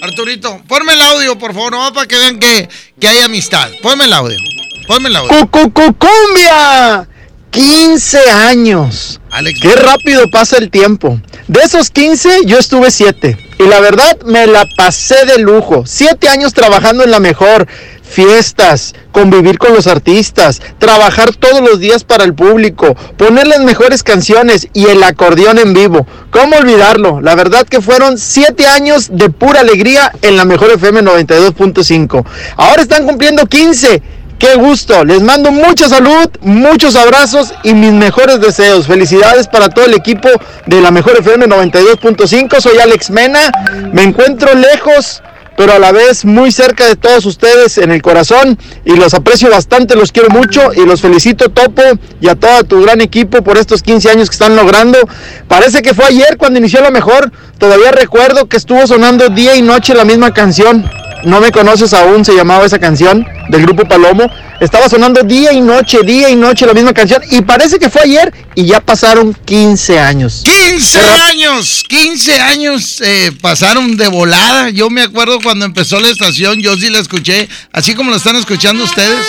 [0.00, 3.70] Arturito, ponme el audio, por favor, no para que vean que, que hay amistad.
[3.82, 4.38] Ponme el audio,
[4.86, 5.28] ponme el audio.
[5.40, 7.06] ¡Cucucucumbia!
[7.54, 9.20] 15 años.
[9.62, 11.20] Qué rápido pasa el tiempo.
[11.46, 13.38] De esos 15, yo estuve 7.
[13.60, 15.84] Y la verdad, me la pasé de lujo.
[15.86, 17.68] 7 años trabajando en la mejor.
[18.02, 24.02] Fiestas, convivir con los artistas, trabajar todos los días para el público, poner las mejores
[24.02, 26.06] canciones y el acordeón en vivo.
[26.30, 27.20] ¿Cómo olvidarlo?
[27.20, 32.24] La verdad que fueron 7 años de pura alegría en la mejor FM 92.5.
[32.56, 34.02] Ahora están cumpliendo 15.
[34.38, 38.86] Qué gusto, les mando mucha salud, muchos abrazos y mis mejores deseos.
[38.86, 40.28] Felicidades para todo el equipo
[40.66, 42.60] de la Mejor FM 92.5.
[42.60, 43.52] Soy Alex Mena,
[43.92, 45.22] me encuentro lejos,
[45.56, 49.50] pero a la vez muy cerca de todos ustedes en el corazón y los aprecio
[49.50, 51.82] bastante, los quiero mucho y los felicito Topo
[52.20, 54.98] y a todo tu gran equipo por estos 15 años que están logrando.
[55.46, 59.62] Parece que fue ayer cuando inició la mejor, todavía recuerdo que estuvo sonando día y
[59.62, 60.84] noche la misma canción.
[61.24, 64.30] No me conoces aún, se llamaba esa canción del grupo Palomo.
[64.60, 67.22] Estaba sonando día y noche, día y noche la misma canción.
[67.30, 70.44] Y parece que fue ayer y ya pasaron 15 años.
[70.44, 74.70] 15 años, 15 años eh, pasaron de volada.
[74.70, 78.36] Yo me acuerdo cuando empezó la estación, yo sí la escuché, así como lo están
[78.36, 79.26] escuchando ustedes.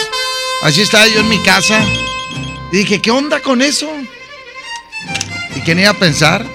[0.64, 1.80] Así estaba yo en mi casa.
[2.72, 3.88] Y dije, ¿qué onda con eso?
[5.56, 6.46] ¿Y quién iba a pensar?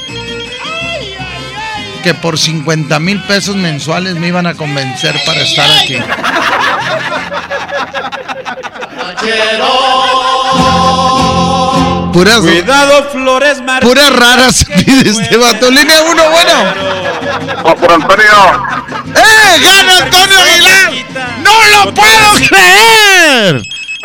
[2.02, 5.98] Que por 50 mil pesos mensuales me iban a convencer para estar aquí.
[12.12, 13.88] Puras, Cuidado, flores marchitas.
[13.88, 15.70] puras raras pide este vato.
[15.70, 17.76] Línea uno, bueno.
[17.76, 18.66] por Antonio.
[19.14, 19.60] ¡Eh!
[19.62, 20.92] ¡Gana Antonio Aguilar!
[21.42, 23.62] ¡No lo puedo creer!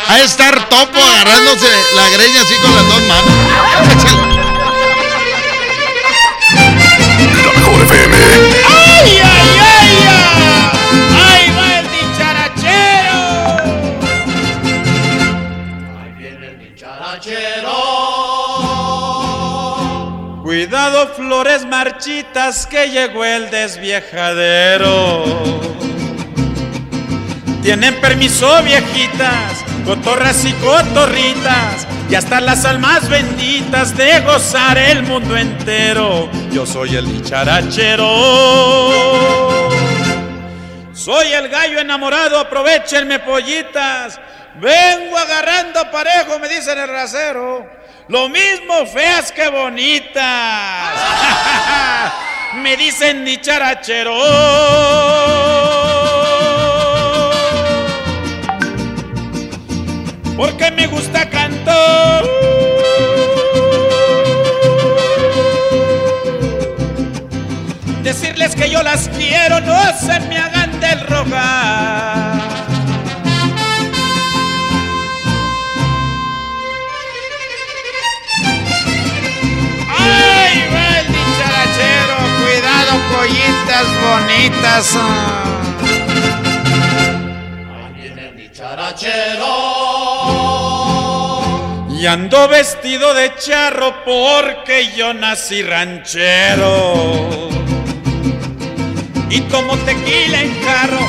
[0.08, 1.66] A estar topo agarrándose
[1.96, 4.35] la greña así con las dos manos.
[7.86, 8.14] FM.
[8.68, 9.90] ¡Ay, ay, ay!
[10.08, 10.26] ay!
[11.22, 13.22] ¡Ahí va el dicharachero!
[15.98, 17.76] Ahí viene el dicharachero.
[20.42, 25.24] Cuidado, flores marchitas, que llegó el desviejadero.
[27.62, 35.36] Tienen permiso, viejitas, cotorras y cotorritas, y hasta las almas benditas de gozar el mundo
[35.36, 36.28] entero.
[36.50, 38.08] Yo soy el dicharachero.
[40.92, 44.20] Soy el gallo enamorado, aprovechenme pollitas.
[44.56, 47.70] Vengo agarrando parejo, me dicen el rasero.
[48.08, 50.24] Lo mismo feas que bonitas.
[52.54, 54.14] me dicen dicharachero.
[60.36, 62.24] Porque me gusta cantar.
[68.02, 72.36] Decirles que yo las quiero, no se me hagan del rogar.
[79.98, 82.16] ¡Ay, va el dicharachero!
[82.38, 84.96] Cuidado, pollitas bonitas.
[87.74, 89.85] Ahí viene el dicharachero.
[91.98, 97.48] Y ando vestido de charro porque yo nací ranchero.
[99.30, 101.00] Y tomo tequila en carro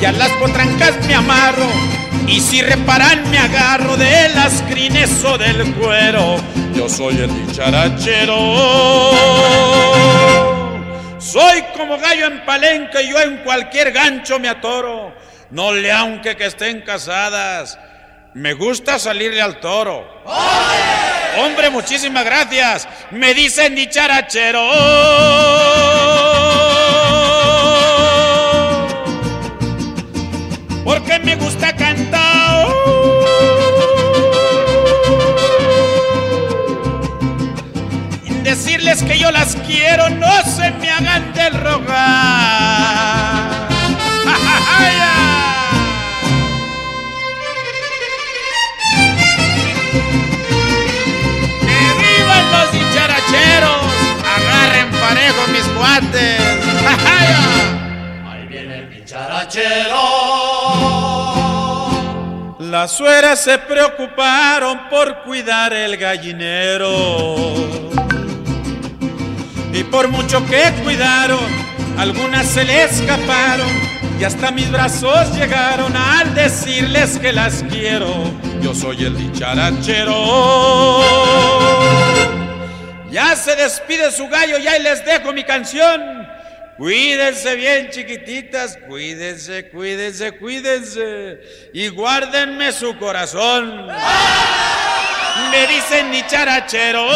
[0.00, 1.66] y a las potrancas me amarro.
[2.28, 6.36] Y si reparan me agarro de las crines o del cuero.
[6.74, 8.36] Yo soy el dicharachero.
[11.18, 15.12] Soy como gallo en palenque yo en cualquier gancho me atoro.
[15.50, 17.76] No le aunque que estén casadas.
[18.36, 20.06] Me gusta salirle al toro.
[21.38, 22.86] Hombre, muchísimas gracias.
[23.10, 24.60] Me dicen dicharachero.
[30.84, 32.66] Porque me gusta cantar.
[38.42, 43.25] Decirles que yo las quiero, no se me hagan del rogar.
[53.28, 56.40] ¡Agarren parejo mis guantes!
[58.24, 60.26] Ahí viene el dicharachero.
[62.60, 67.36] Las sueras se preocuparon por cuidar el gallinero.
[69.72, 71.40] Y por mucho que cuidaron,
[71.98, 73.68] algunas se le escaparon.
[74.20, 78.08] Y hasta mis brazos llegaron al decirles que las quiero.
[78.62, 80.14] Yo soy el dicharachero.
[83.10, 86.26] Ya se despide su gallo y ahí les dejo mi canción.
[86.76, 91.40] Cuídense bien, chiquititas, cuídense, cuídense, cuídense.
[91.72, 93.86] Y guárdenme su corazón.
[95.50, 97.06] Me dicen dicharachero.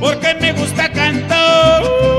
[0.00, 2.15] Porque me gusta cantar.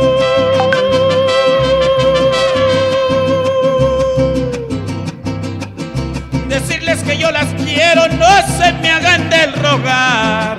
[7.32, 10.58] Las quiero, no se me hagan del rogar.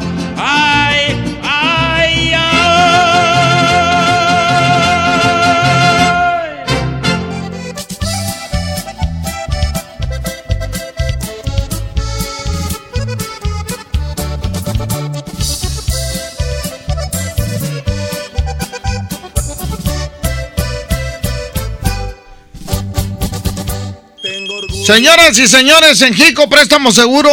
[24.89, 27.29] Señoras y señores, en Jico Préstamo Seguro,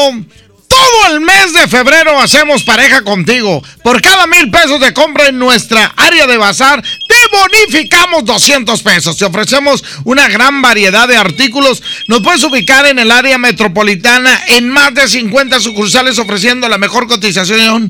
[0.67, 3.63] todo el mes de febrero hacemos pareja contigo.
[3.81, 9.15] Por cada mil pesos de compra en nuestra área de bazar, te bonificamos 200 pesos.
[9.15, 11.81] Te ofrecemos una gran variedad de artículos.
[12.09, 17.07] Nos puedes ubicar en el área metropolitana en más de 50 sucursales ofreciendo la mejor
[17.07, 17.89] cotización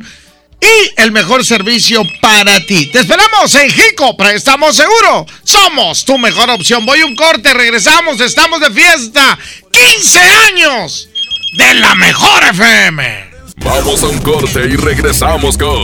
[0.65, 2.87] y el mejor servicio para ti.
[2.87, 5.25] Te esperamos en Jico, Préstamo Seguro.
[5.43, 6.85] Somos tu mejor opción.
[6.85, 9.37] Voy un corte, regresamos, estamos de fiesta.
[9.71, 11.09] 15 años
[11.57, 13.25] de la mejor FM.
[13.57, 15.83] Vamos a un corte y regresamos con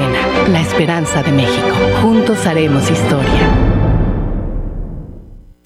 [0.00, 1.74] la esperanza de México.
[2.02, 3.65] Juntos haremos historia.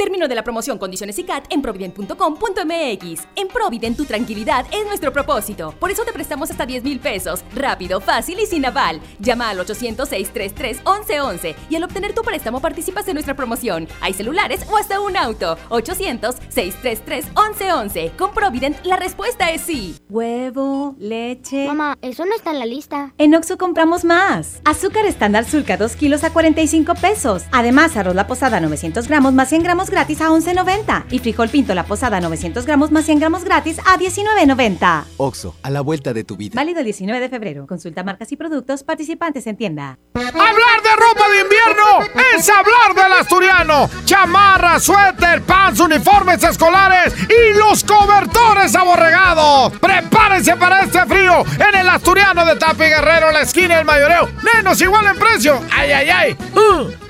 [0.01, 3.29] Término de la promoción Condiciones y CAT en provident.com.mx.
[3.37, 5.75] En Provident tu tranquilidad es nuestro propósito.
[5.79, 7.45] Por eso te prestamos hasta 10 mil pesos.
[7.55, 9.03] Rápido, fácil y sin aval.
[9.19, 13.87] Llama al 800-633-1111 y al obtener tu préstamo participas en nuestra promoción.
[14.01, 15.59] Hay celulares o hasta un auto.
[15.69, 18.17] 800-633-1111.
[18.17, 19.97] Con Provident la respuesta es sí.
[20.09, 21.67] Huevo, leche.
[21.67, 23.13] Mamá, eso no está en la lista.
[23.19, 24.63] En Oxo compramos más.
[24.65, 27.43] Azúcar estándar Sulca 2 kilos a 45 pesos.
[27.53, 31.75] Además, arroz la posada 900 gramos más 100 gramos gratis a 11.90 y frijol pinto
[31.75, 35.05] la posada 900 gramos más 100 gramos gratis a 19.90.
[35.17, 36.55] Oxo, a la vuelta de tu vida.
[36.55, 37.67] Válido el 19 de febrero.
[37.67, 39.99] Consulta marcas y productos participantes en tienda.
[40.15, 43.91] Hablar de ropa de invierno es hablar del asturiano.
[44.05, 49.73] Chamarra, suéter, pants, uniformes escolares y los cobertores aborregados.
[49.79, 54.29] Prepárense para este frío en el asturiano de Tapi Guerrero, la esquina del mayoreo.
[54.55, 55.61] Menos igual en precio.
[55.71, 56.37] Ay, ay, ay.
[56.55, 57.10] Uh.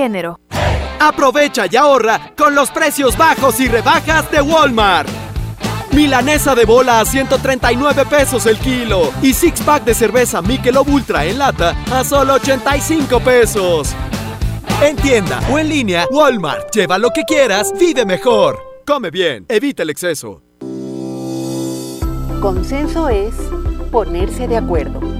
[0.00, 0.40] Género.
[0.98, 5.10] Aprovecha y ahorra con los precios bajos y rebajas de Walmart.
[5.92, 11.26] Milanesa de bola a 139 pesos el kilo y six pack de cerveza Michelob Ultra
[11.26, 13.94] en lata a solo 85 pesos.
[14.82, 16.74] En tienda o en línea, Walmart.
[16.74, 18.58] Lleva lo que quieras, vive mejor.
[18.86, 20.40] Come bien, evita el exceso.
[22.40, 23.34] Consenso es
[23.90, 25.19] ponerse de acuerdo.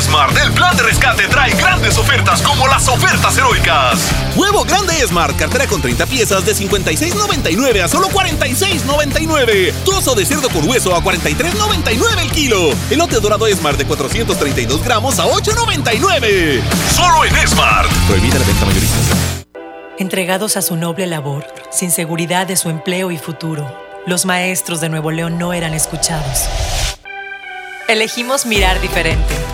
[0.00, 4.10] Smart, el plan de rescate trae grandes ofertas como las ofertas heroicas.
[4.34, 9.72] Huevo grande Smart, cartera con 30 piezas de 56.99 a solo 46.99.
[9.84, 12.70] Trozo de cerdo con hueso a 43.99 el kilo.
[12.90, 16.60] Elote dorado Smart de 432 gramos a 8.99.
[16.94, 17.88] Solo en Smart.
[18.08, 18.98] Prohibida la venta mayorista.
[19.98, 24.88] Entregados a su noble labor, sin seguridad de su empleo y futuro, los maestros de
[24.88, 26.48] Nuevo León no eran escuchados.
[27.86, 29.53] Elegimos mirar diferente.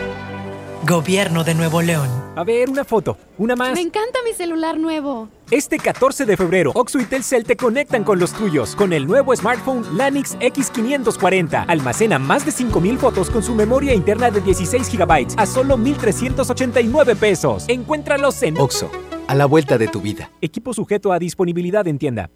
[0.87, 2.09] Gobierno de Nuevo León.
[2.35, 3.73] A ver, una foto, una más.
[3.73, 5.29] Me encanta mi celular nuevo.
[5.51, 9.35] Este 14 de febrero, Oxo y Telcel te conectan con los tuyos con el nuevo
[9.35, 11.65] smartphone Lanix X540.
[11.67, 17.15] Almacena más de 5000 fotos con su memoria interna de 16 GB a solo 1389
[17.15, 17.65] pesos.
[17.67, 18.89] Encuéntralos en Oxo,
[19.27, 20.31] a la vuelta de tu vida.
[20.41, 22.31] Equipo sujeto a disponibilidad en tienda.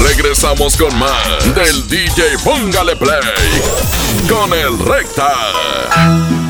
[0.00, 3.18] Regresamos con más del DJ Póngale Play
[4.28, 6.41] con el Recta.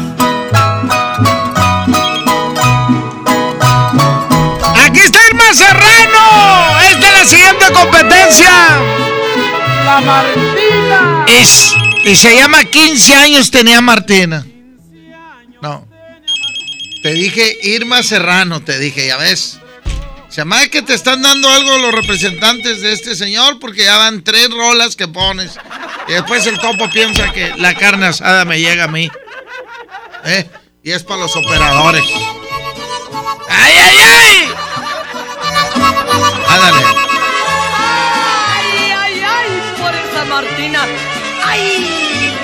[5.54, 6.80] Serrano.
[6.80, 8.50] Es de la siguiente competencia.
[9.84, 11.24] La Martina.
[11.28, 11.74] Es,
[12.04, 14.46] y se llama 15 años tenía Martina.
[15.60, 15.86] No.
[17.02, 19.58] Te dije Irma Serrano, te dije, ya ves.
[20.28, 24.24] Se llama que te están dando algo los representantes de este señor porque ya van
[24.24, 25.58] tres rolas que pones.
[26.08, 29.10] Y después el topo piensa que la carne asada me llega a mí.
[30.24, 30.48] ¿Eh?
[30.82, 32.04] Y es para los operadores.
[33.48, 34.61] ¡Ay, ay, ay!
[36.62, 36.86] Ándale.
[37.78, 39.48] Ay, ay, ay,
[39.80, 40.86] por esa Martina.
[41.44, 42.36] Ay.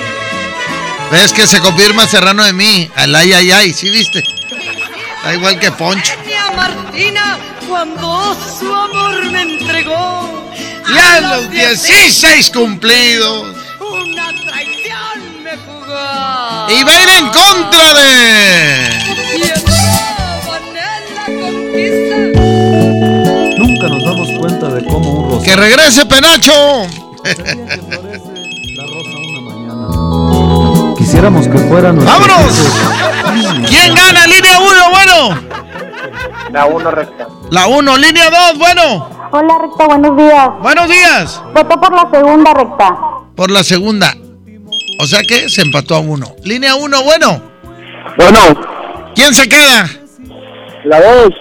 [1.11, 2.89] ¿Ves que se confirma Serrano de mí?
[2.95, 4.23] Al ay, ay, ay, ¿sí viste?
[5.23, 6.13] Da igual que Poncho.
[6.55, 10.51] Martina, cuando su amor me entregó.
[10.93, 13.55] Ya los 16 cumplidos.
[13.79, 16.67] Una traición me jugó.
[16.69, 18.99] Y va a ir en contra de.
[21.71, 22.28] Nunca
[25.49, 26.85] ¡Que regrese, Penacho!
[30.95, 32.19] Quisiéramos que fuera nuestro.
[32.19, 33.67] ¡Vámonos!
[33.67, 34.27] ¿Quién gana?
[34.27, 35.41] Línea 1, bueno.
[36.51, 37.27] La 1 recta.
[37.49, 39.09] La 1, línea 2, bueno.
[39.31, 40.49] Hola, recta, buenos días.
[40.61, 41.41] Buenos días.
[41.55, 42.99] Voto por la segunda, recta.
[43.35, 44.15] Por la segunda.
[44.99, 46.35] O sea que se empató a uno.
[46.43, 47.41] Línea 1, bueno.
[48.17, 48.39] Bueno.
[49.15, 49.89] ¿Quién se queda?
[50.83, 51.33] La 2.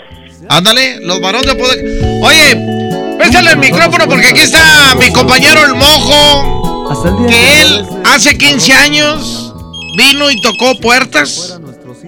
[0.48, 1.78] Ándale, los varones de poder.
[2.22, 2.77] Oye,
[3.18, 6.86] pésale el micrófono porque aquí está mi compañero el mojo.
[7.28, 9.52] Que él hace 15 años
[9.96, 11.58] vino y tocó puertas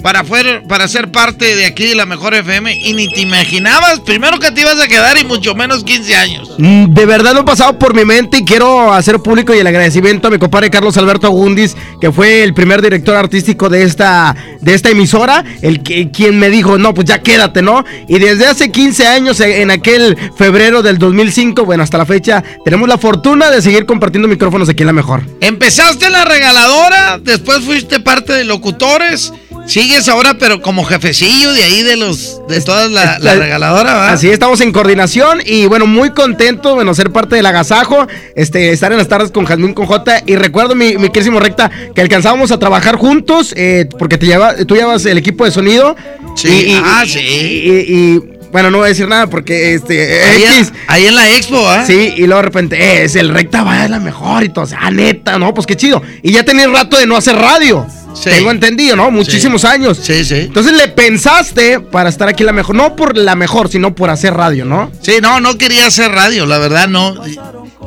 [0.02, 4.00] para, fuer- para ser parte de aquí de la mejor FM y ni te imaginabas
[4.00, 6.50] primero que te ibas a quedar y mucho menos 15 años.
[6.58, 9.66] Mm, De verdad no ha pasado por mi mente y quiero hacer público y el
[9.66, 14.34] agradecimiento a mi compadre Carlos Alberto Agundis, que fue el primer director artístico de esta,
[14.60, 17.84] de esta emisora, el que, quien me dijo, no, pues ya quédate, ¿no?
[18.08, 22.42] Y desde hace 15 años, eh, en aquel febrero del 2005, bueno, hasta la fecha,
[22.64, 25.22] tenemos la fortuna de seguir compartiendo micrófonos aquí en La Mejor.
[25.40, 29.32] Empezaste en la regaladora, después fuiste parte de locutores,
[29.70, 34.12] sigues ahora pero como jefecillo de ahí de los de toda la, la regaladora, ¿verdad?
[34.12, 38.90] Así estamos en coordinación y bueno, muy contento, bueno, ser parte del agasajo, este, estar
[38.90, 42.50] en las tardes con Jazmín con J y recuerdo mi, mi querísimo recta que alcanzábamos
[42.50, 45.96] a trabajar juntos eh, porque te lleva, tú llevas el equipo de sonido.
[46.34, 47.20] Sí, ah, sí.
[47.20, 50.72] Y, y, bueno, no voy a decir nada porque este Ahí en- X.
[50.88, 51.84] ahí en la expo, ¿ah?
[51.86, 54.66] Sí, y luego de repente, eh, es el recta va a la mejor y todo,
[54.78, 56.02] ah, neta, no, pues qué chido.
[56.22, 57.86] Y ya tenía rato de no hacer radio.
[58.24, 59.08] Tengo entendido, ¿no?
[59.12, 59.98] Muchísimos años.
[60.02, 60.34] Sí, sí.
[60.34, 64.34] Entonces le pensaste para estar aquí la mejor, no por la mejor, sino por hacer
[64.34, 64.90] radio, ¿no?
[65.00, 67.14] Sí, no, no quería hacer radio, la verdad no.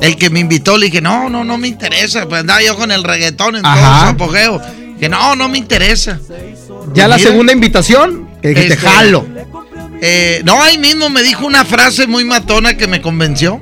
[0.00, 2.26] El que me invitó le dije, no, no, no me interesa.
[2.26, 4.00] Pues andaba yo con el reggaetón en todo Ajá.
[4.06, 4.62] su apogeo.
[4.98, 6.18] Que no, no me interesa.
[6.94, 9.26] Ya la Mira, segunda invitación, que dijiste, Este, jalo.
[10.06, 13.60] Eh, no, ahí mismo me dijo una frase muy matona que me convenció.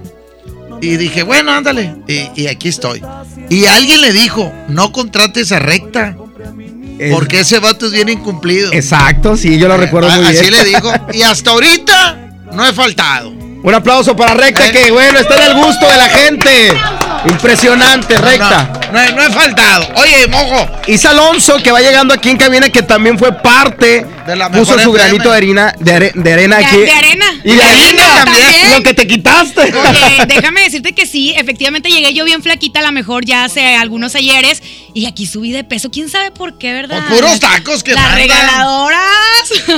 [0.80, 1.95] Y dije, bueno, ándale.
[2.09, 3.01] Y, y aquí estoy.
[3.49, 6.16] Y alguien le dijo, no contrates a recta.
[7.12, 8.72] Porque ese vato es bien incumplido.
[8.72, 10.36] Exacto, sí, yo lo recuerdo muy bien.
[10.43, 10.93] Así le dijo.
[11.12, 12.16] Y hasta ahorita
[12.53, 13.30] no he faltado.
[13.30, 14.72] Un aplauso para Recta, Eh.
[14.72, 16.72] que bueno, está en el gusto de la gente.
[17.26, 18.72] Impresionante, Recta.
[18.93, 19.86] No, he- no he faltado.
[19.97, 20.68] Oye, mojo.
[20.88, 24.74] Isa Alonso, que va llegando aquí en cabina, que también fue parte, De la puso
[24.74, 24.92] su FM.
[24.98, 26.76] granito de harina, de, are- de arena De- aquí.
[26.78, 27.24] de arena.
[27.44, 28.46] Y de harina también.
[28.46, 28.70] también.
[28.70, 29.60] Lo que te quitaste.
[29.62, 33.74] Oye, déjame decirte que sí, efectivamente llegué yo bien flaquita, a lo mejor ya hace
[33.76, 34.62] algunos ayeres,
[34.95, 35.90] y aquí subí de peso.
[35.90, 37.07] ¿Quién sabe por qué, verdad?
[37.09, 38.18] Por puros tacos que Las mandan.
[38.28, 39.03] regaladoras.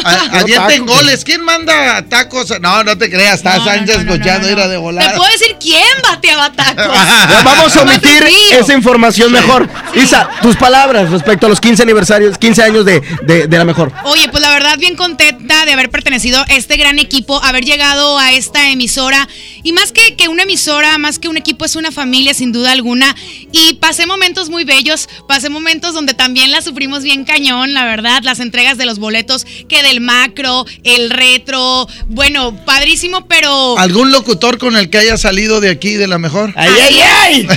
[0.05, 1.25] A- Avienten goles.
[1.25, 2.53] ¿Quién manda tacos?
[2.61, 3.37] No, no te creas.
[3.37, 5.15] Está Sánchez escuchando ir a de Te volar.
[5.17, 6.87] puedo decir quién bateaba tacos.
[7.45, 9.69] Vamos a omitir esa información mejor.
[9.95, 13.93] Isa, tus palabras respecto a los 15 aniversarios, 15 años de, de, de la mejor.
[14.05, 18.19] Oye, pues la verdad bien contenta de haber pertenecido a este gran equipo, haber llegado
[18.19, 19.29] a esta emisora.
[19.62, 22.73] Y más que, que una emisora, más que un equipo, es una familia sin duda
[22.73, 23.15] alguna.
[23.53, 28.22] Y pasé momentos muy bellos, pasé momentos donde también la sufrimos bien cañón, la verdad.
[28.22, 31.86] Las entregas de los boletos, que del macro, el retro.
[32.09, 33.78] Bueno, padrísimo, pero...
[33.78, 36.52] ¿Algún locutor con el que haya salido de aquí de la mejor?
[36.57, 37.48] ¡Ay, ay, ay!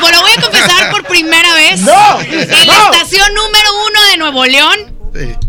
[0.00, 1.80] Bueno, voy a confesar por primera vez.
[1.82, 2.20] ¡No!
[2.20, 2.92] En la ¡No!
[2.92, 5.01] estación número uno de Nuevo León.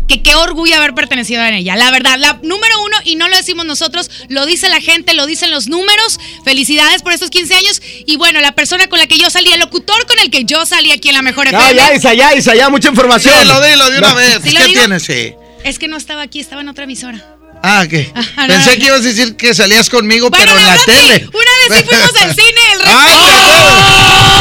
[0.08, 1.74] Que qué orgullo haber pertenecido a ella.
[1.76, 5.24] La verdad, la número uno, y no lo decimos nosotros, lo dice la gente, lo
[5.26, 6.20] dicen los números.
[6.44, 7.80] Felicidades por estos 15 años.
[8.06, 10.66] Y bueno, la persona con la que yo salí, el locutor con el que yo
[10.66, 11.74] salí aquí en la mejor FM.
[11.74, 13.34] ya, Isa, ya, Isa, ya, mucha información.
[13.40, 14.14] Dilo, dilo de una No.
[14.16, 14.38] vez.
[14.44, 15.02] ¿Sí lo ¿Qué tienes?
[15.02, 15.32] Sí.
[15.64, 17.24] Es que no estaba aquí, estaba en otra emisora.
[17.62, 18.12] Ah, ¿qué?
[18.14, 18.76] Ajá, Pensé no.
[18.76, 20.84] que ibas a decir que salías conmigo, Bueno, pero en la sí.
[20.84, 21.26] tele.
[21.32, 24.33] Una vez sí fuimos al cine, el resto.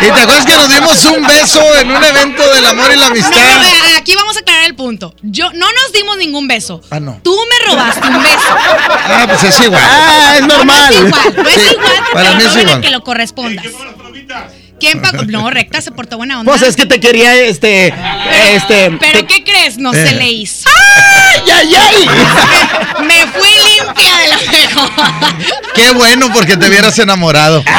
[0.00, 3.06] ¿Y te acuerdas que nos dimos un beso en un evento del amor y la
[3.06, 3.30] amistad?
[3.30, 5.14] no, eh, aquí vamos a aclarar el punto.
[5.22, 6.80] Yo no nos dimos ningún beso.
[6.90, 7.20] Ah, no.
[7.22, 8.56] Tú me robaste un beso.
[9.08, 9.82] Ah, pues es igual.
[9.84, 10.94] Ah, es normal.
[10.94, 12.80] No es igual, no es Sí, igual para te mí lo es igual.
[12.80, 13.64] que lo correspondas.
[14.78, 15.22] ¿Quién pagó?
[15.24, 16.52] No, recta se portó buena onda.
[16.52, 17.94] Pues es que te quería, este,
[18.52, 18.90] este.
[19.00, 19.78] ¿Pero te- qué crees?
[19.78, 20.06] No Eh.
[20.06, 20.68] se le hizo.
[20.68, 22.08] ¡Ay, ay, ay!
[23.06, 24.90] Me fui limpia de la mejor.
[25.74, 27.64] Qué bueno porque te hubieras enamorado.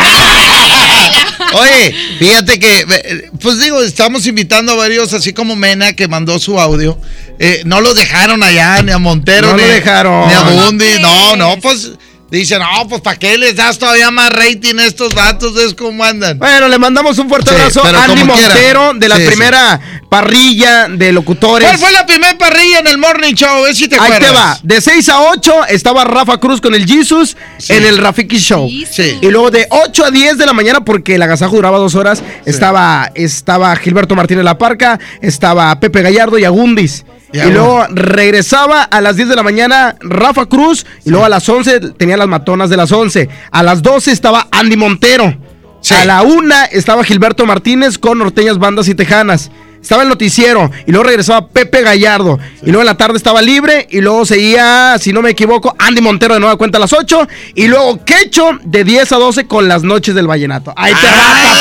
[1.53, 6.39] Oye, fíjate que, eh, pues digo, estamos invitando a varios, así como Mena, que mandó
[6.39, 6.99] su audio.
[7.39, 10.27] Eh, no lo dejaron allá, ni a Montero, No ni, lo dejaron.
[10.27, 10.85] ni a Mundi.
[10.99, 11.91] No, no, pues
[12.30, 15.53] Dicen, no, pues ¿para qué les das todavía más rating a estos vatos?
[15.53, 16.38] ¿Ves cómo andan?
[16.38, 18.23] Bueno, le mandamos un fuerte Sí, abrazo a Andy.
[18.25, 19.28] Montero de la Sí, sí.
[19.30, 21.65] primera parrilla de locutores.
[21.67, 23.65] ¿Cuál fue la primera parrilla en el Morning Show?
[23.65, 24.30] A si te Ahí acuerdas.
[24.30, 24.59] te va.
[24.61, 27.38] De 6 a 8 estaba Rafa Cruz con el Jesus
[27.69, 28.69] en el Rafiki Show.
[28.91, 29.19] Sí.
[29.21, 32.21] Y luego de 8 a 10 de la mañana, porque el agasajo duraba dos horas,
[32.45, 37.05] estaba, estaba Gilberto Martínez La Parca, estaba Pepe Gallardo y Agundis.
[37.34, 41.47] Y luego regresaba a las 10 de la mañana Rafa Cruz y luego a las
[41.47, 43.28] 11 tenía las matonas de las 11.
[43.51, 45.36] A las 12 estaba Andy Montero.
[45.91, 49.51] A la 1 estaba Gilberto Martínez con norteñas, bandas y tejanas.
[49.82, 52.39] Estaba el noticiero y luego regresaba Pepe Gallardo.
[52.61, 56.01] Y luego en la tarde estaba libre y luego seguía, si no me equivoco, Andy
[56.01, 57.28] Montero de nueva cuenta a las 8.
[57.55, 60.73] Y luego Quecho de 10 a 12 con las noches del vallenato.
[60.75, 61.53] Ahí te va, papá.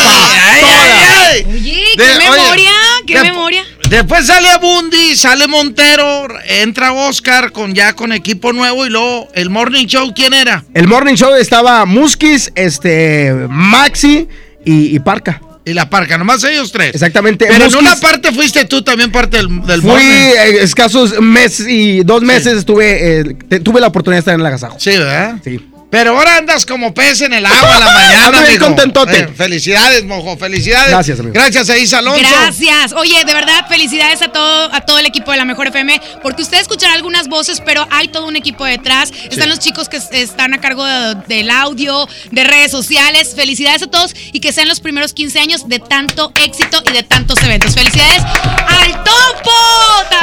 [0.61, 1.45] Todas.
[1.53, 2.71] Oye, De- qué oye, memoria,
[3.07, 3.65] qué de- memoria.
[3.89, 9.49] Después sale Abundi, sale Montero, entra Oscar con ya con equipo nuevo y luego el
[9.49, 10.65] Morning Show, ¿quién era?
[10.75, 14.29] El morning show estaba Muskis, este, Maxi
[14.65, 15.41] y, y Parca.
[15.65, 16.95] Y la parca, nomás ellos tres.
[16.95, 17.47] Exactamente.
[17.49, 20.07] Pero en una parte fuiste tú también parte del, del Fui Morning.
[20.07, 24.47] eh, escasos meses y dos meses estuve, eh, tuve la oportunidad de estar en el
[24.47, 24.77] agasajo.
[24.79, 25.39] Sí, ¿verdad?
[25.43, 25.61] Sí.
[25.89, 29.19] Pero ahora andas como pez en el agua a la mañana, Ando contentote.
[29.21, 30.91] Eh, felicidades, mojo, felicidades.
[30.91, 31.33] Gracias, amigo.
[31.35, 32.21] Gracias a Isa Alonso.
[32.29, 32.93] Gracias.
[32.93, 36.43] Oye, de verdad, felicidades a todo, a todo el equipo de la Mejor FM, porque
[36.43, 39.13] usted escuchará algunas voces, pero hay todo un equipo detrás.
[39.31, 43.35] Están los chicos que es- están a cargo de- del audio, de redes sociales.
[43.37, 47.05] Felicidades a todos y que sean los primeros 15 años de tanto éxito y de
[47.05, 47.75] tantos eventos.
[47.75, 49.53] Felicidades al topo.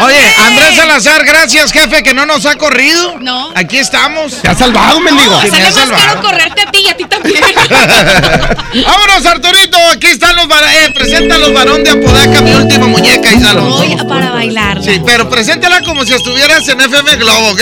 [0.01, 0.36] Oye.
[0.43, 3.18] Andrés Salazar, gracias, jefe, que no nos ha corrido.
[3.20, 3.51] No.
[3.55, 4.34] Aquí estamos.
[4.41, 5.32] Te has salvado, mendigo.
[5.32, 5.41] No,
[5.72, 7.43] sale más caro correrte a ti y a ti también.
[8.86, 9.78] Vámonos, Arturito.
[9.91, 13.78] Aquí están los var- eh, presenta los varón de Apodaca, mi última muñeca, Isa Alonso.
[13.86, 14.82] Voy para bailar.
[14.84, 17.61] Sí, pero preséntala como si estuvieras en FM Globo, ¿ok?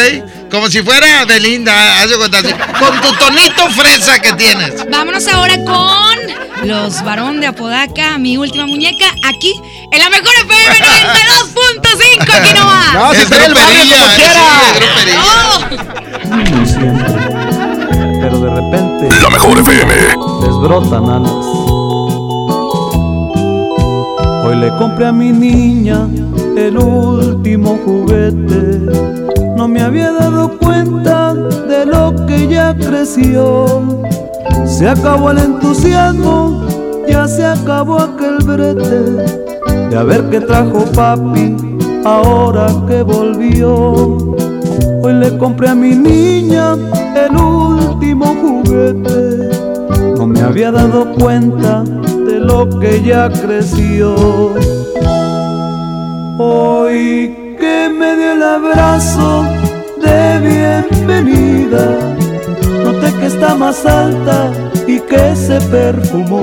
[0.49, 2.49] Como si fuera Belinda, haz de cuenta así.
[2.79, 4.73] Con tu tonito fresa que tienes.
[4.89, 9.53] Vámonos ahora con los varón de Apodaca, mi última muñeca, aquí
[9.91, 12.93] en la mejor FM 92.5, aquí nomás.
[12.93, 14.41] No, si Es el barrio como quiera.
[16.61, 17.30] es
[19.19, 19.93] La mejor FM.
[20.41, 21.45] les brotan alas.
[24.43, 26.07] Hoy le compré a mi niña
[26.55, 28.79] el último juguete.
[29.57, 33.83] No me había dado cuenta de lo que ya creció.
[34.65, 36.65] Se acabó el entusiasmo,
[37.07, 39.41] ya se acabó aquel brete.
[39.89, 41.55] De a ver qué trajo papi
[42.05, 44.17] ahora que volvió.
[45.21, 46.75] Le compré a mi niña
[47.15, 49.51] el último juguete.
[50.17, 54.15] No me había dado cuenta de lo que ya creció.
[56.39, 59.43] Hoy que me dio el abrazo
[60.01, 62.15] de bienvenida,
[62.83, 64.51] noté que está más alta
[64.87, 66.41] y que se perfumó.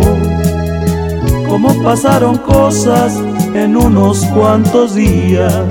[1.49, 3.20] Como pasaron cosas
[3.55, 5.64] en unos cuantos días,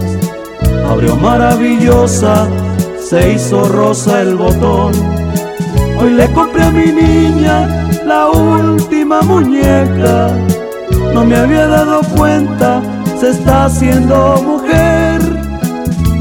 [0.90, 2.50] abrió maravillosa,
[3.10, 4.92] se hizo rosa el botón.
[5.98, 10.36] Hoy le compré a mi niña la última muñeca.
[11.14, 12.82] No me había dado cuenta,
[13.18, 15.22] se está haciendo mujer.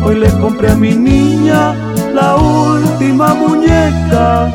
[0.04, 1.74] Hoy le compré a mi niña
[2.14, 4.52] la última muñeca,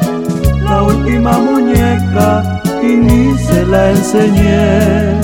[0.63, 5.19] la última muñeca y ni se la enseñé.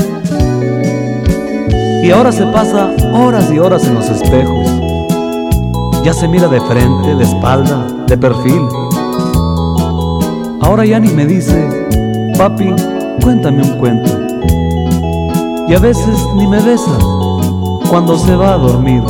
[2.04, 4.77] Y ahora se pasa horas y horas en los espejos.
[6.08, 8.62] Ya se mira de frente, de espalda, de perfil.
[10.62, 11.68] Ahora ya ni me dice,
[12.38, 12.74] papi,
[13.22, 14.18] cuéntame un cuento.
[15.68, 16.98] Y a veces ni me besa
[17.90, 19.04] cuando se va a dormir.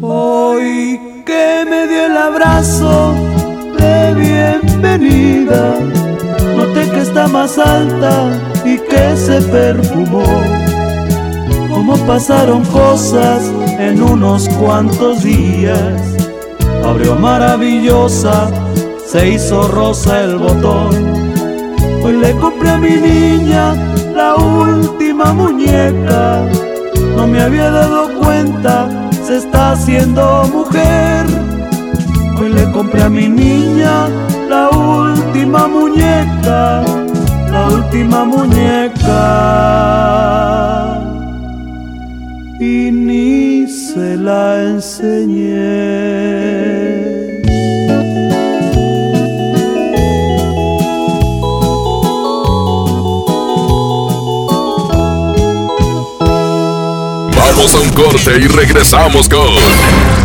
[0.00, 3.14] Hoy que me dio el abrazo
[3.78, 5.78] de bienvenida,
[6.56, 8.30] noté que está más alta
[8.64, 10.24] y que se perfumó.
[11.72, 16.00] Como pasaron cosas en unos cuantos días,
[16.84, 18.50] abrió maravillosa,
[19.06, 20.90] se hizo rosa el botón.
[22.04, 23.74] Hoy le compré a mi niña
[24.14, 26.44] la última muñeca.
[27.16, 28.88] No me había dado cuenta,
[29.26, 31.26] se está haciendo mujer.
[32.38, 34.08] Hoy le compré a mi niña
[34.48, 36.82] la última muñeca,
[37.50, 39.62] la última muñeca.
[43.92, 45.52] Se la enseñé.
[57.36, 59.40] Vamos a un corte y regresamos con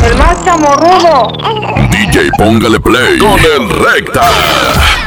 [0.04, 1.34] El más chamorrudo.
[1.90, 5.07] DJ, póngale play con el recta.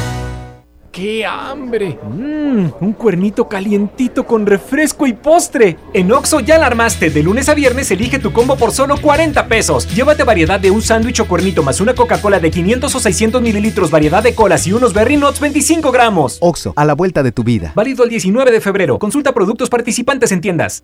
[0.91, 1.97] ¡Qué hambre!
[2.03, 5.77] Mmm, un cuernito calientito con refresco y postre.
[5.93, 7.09] En Oxo ya la armaste.
[7.09, 9.87] De lunes a viernes elige tu combo por solo 40 pesos.
[9.95, 13.89] Llévate variedad de un sándwich o cuernito más una Coca-Cola de 500 o 600 mililitros,
[13.89, 16.37] variedad de colas y unos Berry Nuts 25 gramos.
[16.41, 17.71] Oxo, a la vuelta de tu vida.
[17.73, 18.99] Válido el 19 de febrero.
[18.99, 20.83] Consulta productos participantes en tiendas.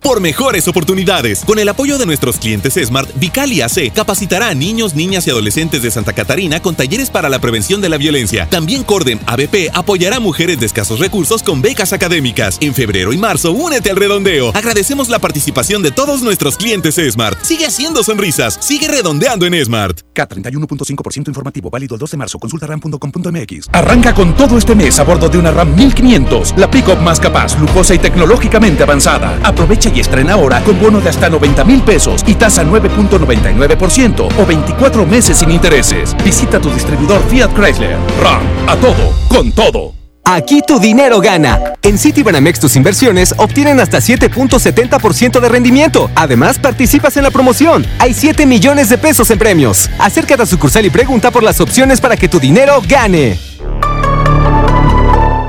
[0.00, 4.94] Por mejores oportunidades, con el apoyo de nuestros clientes Smart, Vicali AC capacitará a niños,
[4.94, 8.48] niñas y adolescentes de Santa Catarina con talleres para la prevención de la violencia.
[8.48, 12.58] También Cordem ABP apoyará a mujeres de escasos recursos con becas académicas.
[12.60, 14.52] En febrero y marzo, únete al redondeo.
[14.54, 17.42] Agradecemos la participación de todos nuestros clientes Smart.
[17.42, 20.00] Sigue haciendo sonrisas, sigue redondeando en Smart.
[20.14, 22.38] K31.5% informativo, válido el 2 de marzo.
[22.38, 23.68] Consulta ram.com.mx.
[23.72, 27.58] Arranca con todo este mes a bordo de una RAM 1500, la pick-up más capaz,
[27.58, 29.38] lujosa y tecnológicamente avanzada.
[29.42, 34.46] Aprovecha y estrena ahora con bono de hasta 90 mil pesos y tasa 9.99% o
[34.46, 36.16] 24 meses sin intereses.
[36.24, 37.96] Visita tu distribuidor Fiat Chrysler.
[38.22, 39.98] RAM, a todo, con todo.
[40.30, 41.72] Aquí tu dinero gana.
[41.80, 46.10] En Citibanamex tus inversiones obtienen hasta 7.70% de rendimiento.
[46.14, 47.86] Además, participas en la promoción.
[47.98, 49.88] Hay 7 millones de pesos en premios.
[49.98, 53.38] Acércate a sucursal y pregunta por las opciones para que tu dinero gane.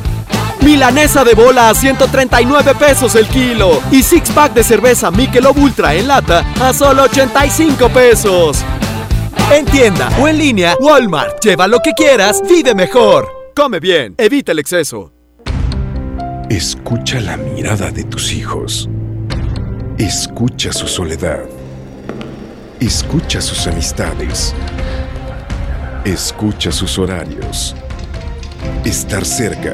[0.71, 5.93] Milanesa de bola a 139 pesos el kilo y six pack de cerveza Michelob Ultra
[5.93, 8.63] en lata a solo 85 pesos.
[9.51, 11.43] En tienda o en línea, Walmart.
[11.43, 13.27] Lleva lo que quieras, vive mejor.
[13.53, 15.11] Come bien, evita el exceso.
[16.49, 18.89] Escucha la mirada de tus hijos.
[19.97, 21.43] Escucha su soledad.
[22.79, 24.55] Escucha sus amistades.
[26.05, 27.75] Escucha sus horarios.
[28.85, 29.73] Estar cerca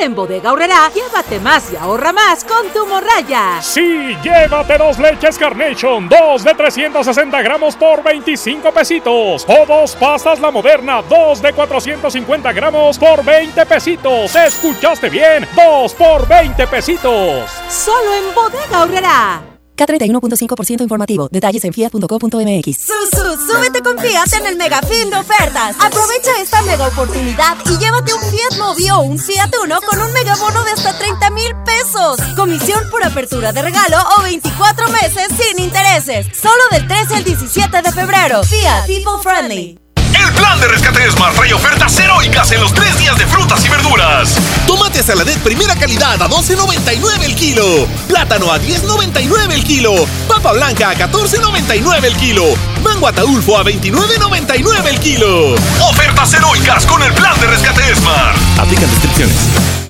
[0.00, 3.60] En Bodega Horrera, llévate más y ahorra más con tu morraya.
[3.60, 9.44] Sí, llévate dos leches Carnation, dos de 360 gramos por 25 pesitos.
[9.46, 14.34] O dos pastas La Moderna, dos de 450 gramos por 20 pesitos.
[14.34, 15.46] ¿Escuchaste bien?
[15.54, 17.50] Dos por 20 pesitos.
[17.68, 19.49] Solo en Bodega Horrera.
[19.80, 21.28] K31.5% informativo.
[21.30, 22.76] Detalles en fiat.co.mx.
[22.76, 25.76] Sus, súbete con Fiat en el mega fin de ofertas.
[25.80, 30.12] Aprovecha esta mega oportunidad y llévate un Fiat Mobi o un Fiat Uno con un
[30.12, 32.18] megabono de hasta 30 mil pesos.
[32.36, 36.26] Comisión por apertura de regalo o 24 meses sin intereses.
[36.36, 38.42] Solo del 13 al 17 de febrero.
[38.44, 39.89] Fiat People Friendly.
[40.20, 43.68] El plan de rescate Smart trae ofertas heroicas en los tres días de frutas y
[43.68, 44.34] verduras.
[44.66, 47.86] Tomate saladet primera calidad a 12.99 el kilo.
[48.08, 49.94] Plátano a 10.99 el kilo.
[50.28, 52.44] Papa blanca a 14.99 el kilo.
[52.82, 55.54] Mango ataulfo a 29.99 el kilo.
[55.88, 58.36] Ofertas heroicas con el plan de rescate Smart.
[58.58, 59.89] Aplican descripciones.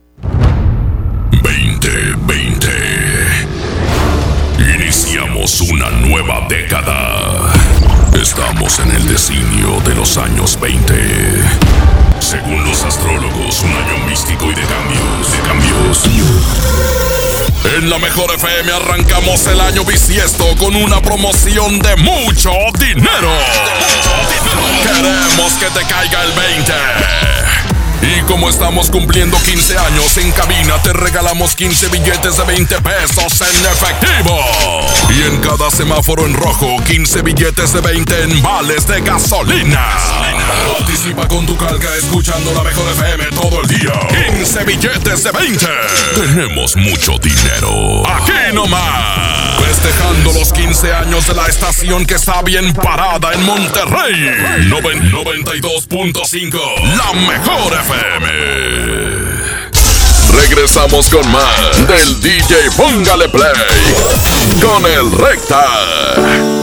[5.81, 7.51] Una nueva década.
[8.13, 10.93] Estamos en el designio de los años 20.
[12.19, 16.03] Según los astrólogos, un año místico y de cambios, de cambios.
[17.77, 23.31] En la mejor FM arrancamos el año bisiesto con una promoción de mucho dinero.
[24.83, 27.50] Queremos que te caiga el 20.
[28.01, 33.41] Y como estamos cumpliendo 15 años en cabina, te regalamos 15 billetes de 20 pesos
[33.41, 34.39] en efectivo.
[35.09, 39.85] Y en cada semáforo en rojo, 15 billetes de 20 en vales de gasolina.
[40.77, 43.93] Participa con tu calca escuchando la mejor FM todo el día.
[44.35, 45.67] 15 billetes de 20.
[46.15, 48.03] Tenemos mucho dinero.
[48.07, 49.51] Aquí nomás.
[49.71, 54.29] Festejando los 15 años de la estación que está bien parada en Monterrey.
[54.69, 56.59] 92.5.
[56.97, 58.27] La mejor FM.
[60.35, 63.53] Regresamos con más del DJ Póngale Play
[64.61, 66.60] con el Recta.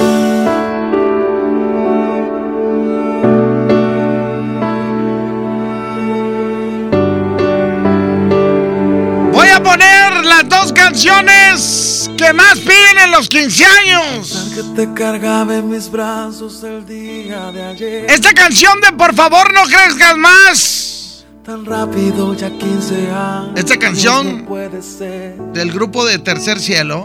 [10.88, 14.52] Canciones que más piden en los 15 años.
[14.54, 18.06] Que te cargaba en mis brazos el día de ayer.
[18.10, 21.26] Esta canción de Por favor no crezcas más.
[21.44, 23.52] Tan rápido ya 15 años.
[23.56, 25.36] Esta canción puede ser.
[25.52, 27.02] del grupo de Tercer Cielo.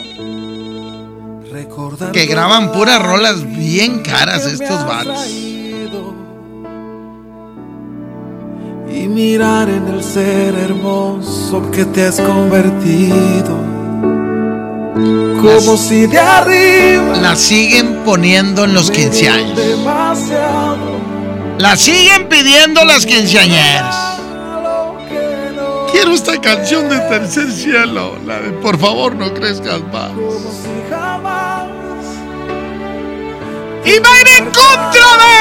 [1.52, 5.28] Recordar Que graban puras rolas bien caras estos vatos.
[8.96, 13.73] Y mirar en el ser hermoso que te has convertido.
[14.94, 17.18] Como si de arriba.
[17.18, 19.60] La siguen poniendo en los 15 años.
[21.58, 23.96] La siguen pidiendo las quinceañeras.
[25.92, 30.12] Quiero esta canción de Tercer Cielo, la de Por favor no crezcas más.
[33.86, 35.34] Y va a ir en contra de...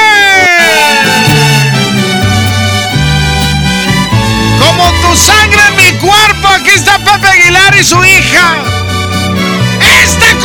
[4.59, 8.82] Como tu sangre en mi cuerpo, aquí está Pepe Aguilar y su hija.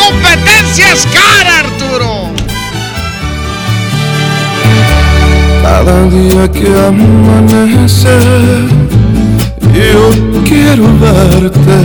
[0.09, 2.31] Competencia es cara, Arturo.
[5.63, 8.19] Cada día que amanece,
[9.93, 10.11] yo
[10.47, 11.79] quiero verte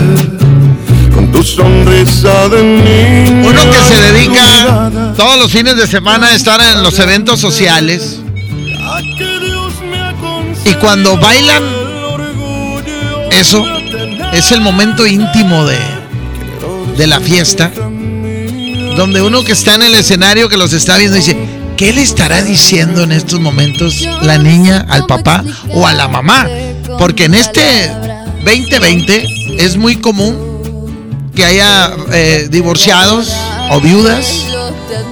[1.13, 3.49] con tu sonrisa de niño.
[3.49, 8.21] Uno que se dedica todos los fines de semana a estar en los eventos sociales.
[10.63, 11.63] Y cuando bailan,
[13.31, 13.65] eso
[14.31, 15.77] es el momento íntimo de,
[16.95, 17.69] de la fiesta.
[18.95, 21.37] Donde uno que está en el escenario que los está viendo dice,
[21.77, 26.47] ¿qué le estará diciendo en estos momentos la niña al papá o a la mamá?
[26.97, 27.89] Porque en este
[28.45, 29.25] 2020
[29.57, 30.53] es muy común
[31.35, 33.33] que haya eh, divorciados
[33.71, 34.45] o viudas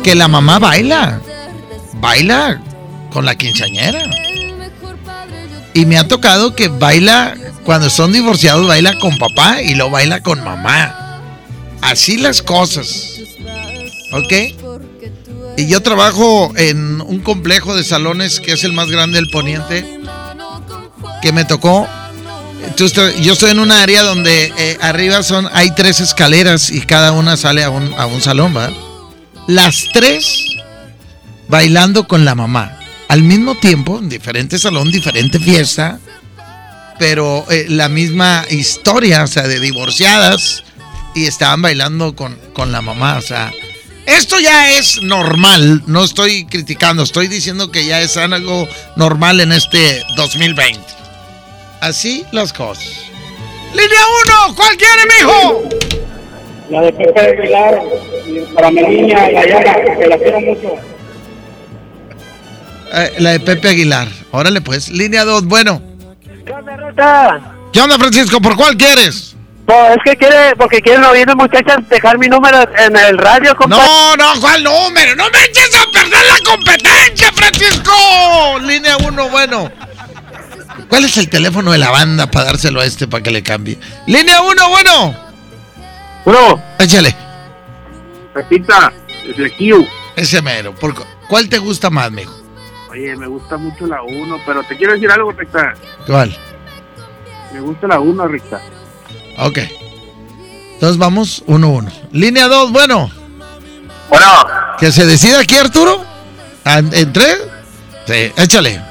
[0.04, 1.20] que la mamá baila,
[1.96, 2.62] baila
[3.12, 4.04] con la quinceañera.
[5.74, 10.22] Y me ha tocado que baila, cuando son divorciados, baila con papá y lo baila
[10.22, 11.20] con mamá.
[11.82, 13.20] Así las cosas.
[14.12, 14.34] ¿Ok?
[15.58, 19.86] Y yo trabajo en un complejo de salones que es el más grande del poniente,
[21.22, 21.88] que me tocó.
[22.78, 22.86] Yo
[23.34, 27.64] estoy en un área donde eh, arriba son hay tres escaleras y cada una sale
[27.64, 28.72] a un, a un salón, ¿va?
[29.48, 30.46] Las tres
[31.48, 32.78] bailando con la mamá
[33.12, 36.00] al mismo tiempo, en diferente salón, diferente fiesta,
[36.98, 40.64] pero eh, la misma historia, o sea, de divorciadas
[41.14, 43.52] y estaban bailando con, con la mamá, o sea,
[44.06, 49.52] esto ya es normal, no estoy criticando, estoy diciendo que ya es algo normal en
[49.52, 50.80] este 2020.
[51.82, 53.12] Así las cosas.
[53.74, 54.00] Línea
[54.48, 55.64] 1, ¿cuál quiere, mijo?
[56.70, 57.82] La de Pepe Aguilar,
[58.54, 60.76] para mi niña, la Yaga, que la quiero mucho.
[62.94, 64.08] Eh, la de Pepe Aguilar.
[64.32, 64.90] Órale, pues.
[64.90, 65.82] Línea 2, bueno.
[66.46, 67.56] ¿Qué onda, Rota?
[67.72, 68.42] ¿Qué onda, Francisco?
[68.42, 69.31] ¿Por cuál quieres?
[69.66, 73.84] Pues es que quiere, porque quieren oír muchachas dejar mi número en el radio, compadre.
[73.86, 75.16] No, no, ¿cuál número?
[75.16, 78.60] ¡No me eches a perder la competencia, Francisco!
[78.62, 79.72] Línea 1, bueno.
[80.90, 83.78] ¿Cuál es el teléfono de la banda para dárselo a este para que le cambie?
[84.08, 85.16] Línea 1, bueno.
[86.26, 86.64] Uno.
[86.80, 87.16] Échale.
[88.34, 88.92] Repita,
[89.26, 89.88] desde Q.
[90.16, 90.74] Ese mero.
[90.76, 92.36] ¿Por cu- ¿Cuál te gusta más, mijo?
[92.90, 95.74] Oye, me gusta mucho la 1, pero te quiero decir algo, Rita.
[96.06, 96.36] ¿Cuál?
[97.54, 98.60] Me gusta la 1, Rita.
[99.42, 99.58] Ok.
[100.74, 101.92] Entonces vamos 1-1.
[102.12, 103.10] Línea 2, bueno.
[104.10, 104.26] Bueno.
[104.80, 106.04] ¿Que se decida aquí, Arturo?
[106.66, 107.42] ¿En en tres?
[108.06, 108.82] Sí, échale.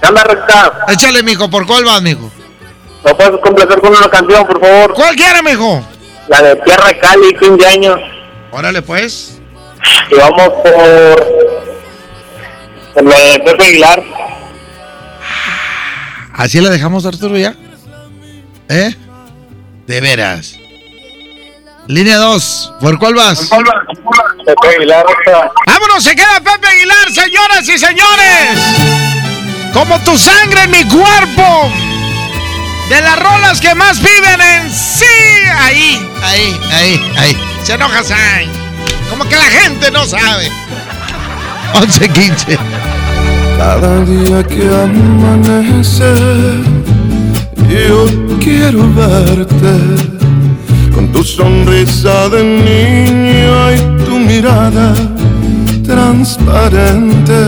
[0.00, 0.84] ¿Qué onda, Rita?
[0.88, 1.50] Échale, mijo.
[1.50, 2.30] ¿Por cuál vas, mijo?
[3.04, 4.94] ¿Me puedes complacer con una canción, por favor?
[4.94, 5.84] ¿Cuál quiere, mijo?
[6.28, 8.00] La de Tierra Cali, 15 años.
[8.52, 9.40] Órale, pues.
[10.10, 11.42] Y vamos por...
[12.94, 14.02] Por la de Pepe Aguilar.
[16.34, 17.54] ¿Así la dejamos, Arturo, ya?
[18.68, 18.94] ¿Eh?
[19.86, 20.56] De veras.
[21.88, 22.74] Línea 2.
[22.80, 23.50] ¿Por cuál vas?
[24.46, 25.04] Pepe Aguilar.
[25.66, 26.04] ¡Vámonos!
[26.04, 28.58] ¡Se queda Pepe Aguilar, señoras y señores!
[29.72, 31.72] Como tu sangre en mi cuerpo.
[32.88, 35.04] De las rolas que más viven en sí.
[35.58, 37.36] Ahí, ahí, ahí, ahí.
[37.64, 38.50] Se enoja Sain.
[39.10, 40.50] Como que la gente no sabe.
[41.74, 42.58] 11-15.
[43.58, 46.12] Cada día que amanece,
[47.72, 48.04] yo
[48.38, 49.74] quiero verte
[50.94, 54.94] con tu sonrisa de niño y tu mirada
[55.84, 57.40] transparente.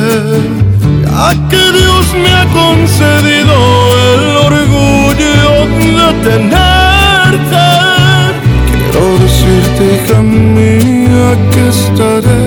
[1.03, 3.55] Ya que Dios me ha concedido
[4.13, 5.55] el orgullo
[5.99, 7.67] de tenerte,
[8.71, 12.45] quiero decirte, hija mía, que estaré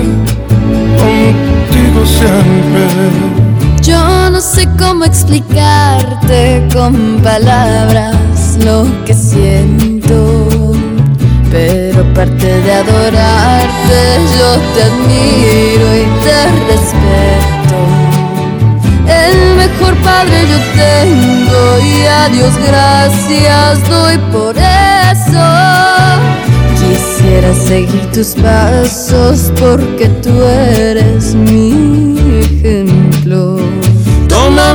[0.98, 3.37] contigo siempre.
[3.88, 10.46] Yo no sé cómo explicarte con palabras lo que siento,
[11.50, 14.00] pero aparte de adorarte,
[14.36, 16.38] yo te admiro y te
[16.68, 17.78] respeto.
[19.08, 25.48] El mejor padre yo tengo y a Dios gracias doy por eso.
[26.76, 31.97] Quisiera seguir tus pasos porque tú eres ejemplo.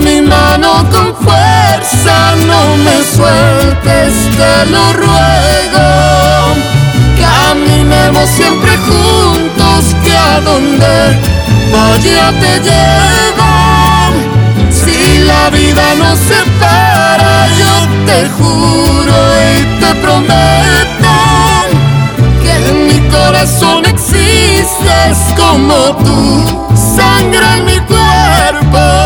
[0.01, 5.87] Mi mano con fuerza, no me sueltes, te lo ruego.
[7.17, 11.19] Caminemos siempre juntos, que a donde
[11.71, 13.51] vaya te llevo.
[14.71, 19.15] Si la vida nos separa, yo te juro
[19.55, 21.13] y te prometo
[22.41, 29.02] que en mi corazón existes como tú, sangre en mi cuerpo.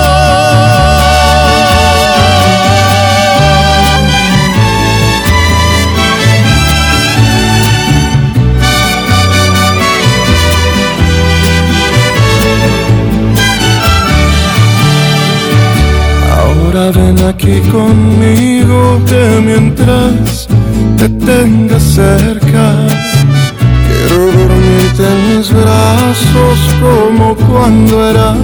[16.93, 20.47] Ven aquí conmigo que mientras
[20.97, 22.87] te tenga cerca
[23.87, 28.37] Quiero dormirte en mis brazos como cuando eras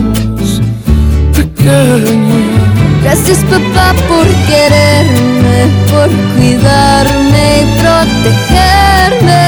[1.34, 2.64] pequeña
[3.04, 9.44] Gracias papá por quererme, por cuidarme y protegerme.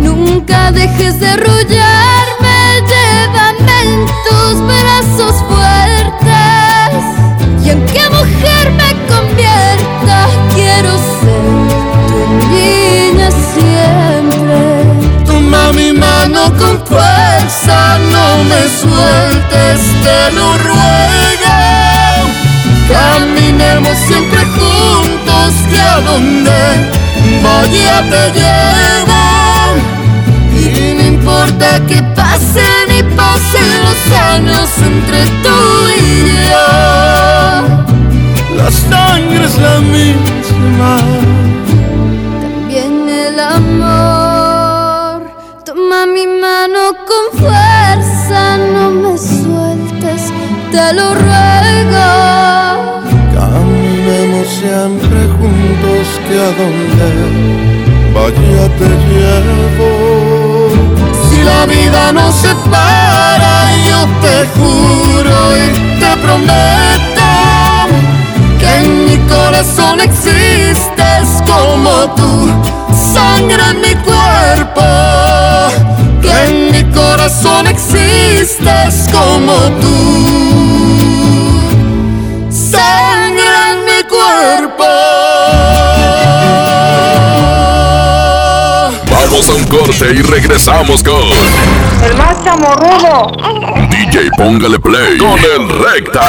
[0.00, 1.91] Nunca dejes de arrullarme,
[10.82, 11.44] quiero ser
[12.08, 14.60] tu niña siempre.
[15.24, 21.56] Toma mi mano con fuerza, no me sueltes, te lo ruego.
[22.88, 26.60] Caminemos siempre juntos, que a donde
[27.42, 29.22] vaya te llevo.
[30.54, 35.58] Y no importa que pasen y pasen los años entre tú
[35.98, 37.21] y yo.
[38.56, 40.96] La sangre es la misma.
[42.42, 45.22] También el amor.
[45.64, 50.32] Toma mi mano con fuerza, no me sueltes,
[50.70, 52.08] te lo ruego.
[53.34, 57.08] Caminemos siempre juntos, que a donde
[58.14, 59.90] vaya te llevo.
[61.30, 63.54] Si la vida nos separa,
[63.88, 65.66] yo te juro y
[66.00, 67.11] te prometo
[69.62, 72.50] mi corazón existes como tú,
[73.14, 74.82] sangre en mi cuerpo.
[76.20, 81.46] Que en mi corazón existes como tú,
[82.50, 84.84] sangre en mi cuerpo.
[89.10, 91.22] Vamos a un corte y regresamos con
[92.04, 93.30] El más chamorrudo.
[93.90, 96.28] DJ Póngale Play con el Recta.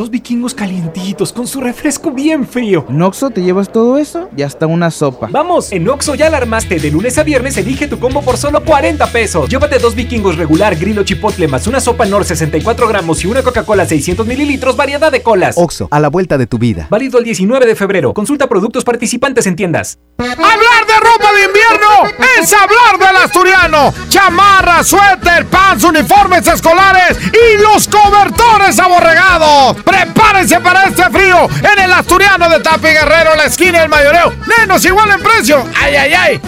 [0.00, 2.86] Dos vikingos calientitos con su refresco bien frío.
[2.88, 4.30] ¿En Oxxo te llevas todo eso?
[4.34, 5.28] Y hasta una sopa.
[5.30, 6.78] Vamos, en Oxo ya la armaste.
[6.78, 9.50] De lunes a viernes elige tu combo por solo 40 pesos.
[9.50, 13.84] Llévate dos vikingos regular, grillo chipotle, más una sopa Nor 64 gramos y una Coca-Cola
[13.84, 15.56] 600 mililitros, variedad de colas.
[15.58, 16.86] Oxo, a la vuelta de tu vida.
[16.88, 18.14] Válido el 19 de febrero.
[18.14, 19.98] Consulta productos participantes en tiendas.
[20.16, 23.92] Hablar de ropa de invierno es hablar del asturiano.
[24.08, 29.76] Chamarra, suéter, pants, uniformes escolares y los cobertores aborregados.
[29.90, 34.32] Prepárense para este frío en el asturiano de Tapi Guerrero, la esquina del mayoreo.
[34.58, 35.64] Menos igual en precio.
[35.82, 36.40] ¡Ay, ay, ay!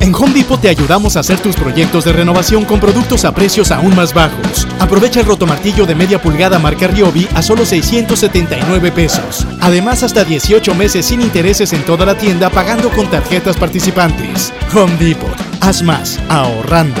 [0.00, 3.70] En Home Depot te ayudamos a hacer tus proyectos de renovación con productos a precios
[3.70, 4.66] aún más bajos.
[4.80, 9.46] Aprovecha el rotomartillo de media pulgada marca Ryobi a solo 679 pesos.
[9.60, 14.52] Además, hasta 18 meses sin intereses en toda la tienda pagando con tarjetas participantes.
[14.74, 15.36] Home Depot.
[15.60, 17.00] Haz más, ahorrando.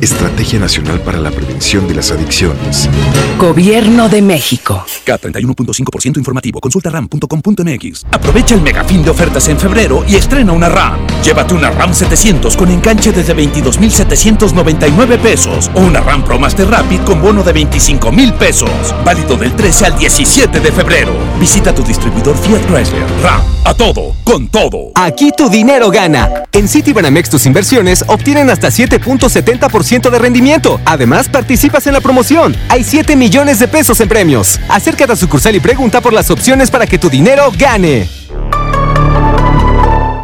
[0.00, 2.88] Estrategia Nacional para la Prevención de las Adicciones.
[3.36, 4.84] Gobierno de México.
[5.04, 6.60] K31.5% informativo.
[6.60, 8.06] Consulta ram.com.mx.
[8.12, 11.04] Aprovecha el megafín de ofertas en febrero y estrena una RAM.
[11.24, 17.00] Llévate una RAM 700 con enganche desde 22,799 pesos o una RAM Pro Master Rapid
[17.00, 18.70] con bono de 25,000 pesos.
[19.04, 21.12] Válido del 13 al 17 de febrero.
[21.40, 23.04] Visita tu distribuidor Fiat Chrysler.
[23.22, 23.42] RAM.
[23.64, 24.92] A todo, con todo.
[24.94, 26.44] Aquí tu dinero gana.
[26.52, 30.78] En Citibanamex tus inversiones obtienen hasta 7.70% de rendimiento.
[30.84, 32.54] Además, participas en la promoción.
[32.68, 34.60] Hay 7 millones de pesos en premios.
[34.68, 38.06] Acércate a sucursal y pregunta por las opciones para que tu dinero gane.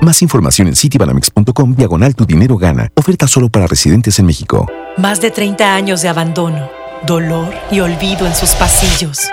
[0.03, 2.91] Más información en citibanamex.com diagonal tu dinero gana.
[2.95, 4.71] Oferta solo para residentes en México.
[4.99, 6.69] Más de 30 años de abandono,
[7.07, 9.31] dolor y olvido en sus pasillos.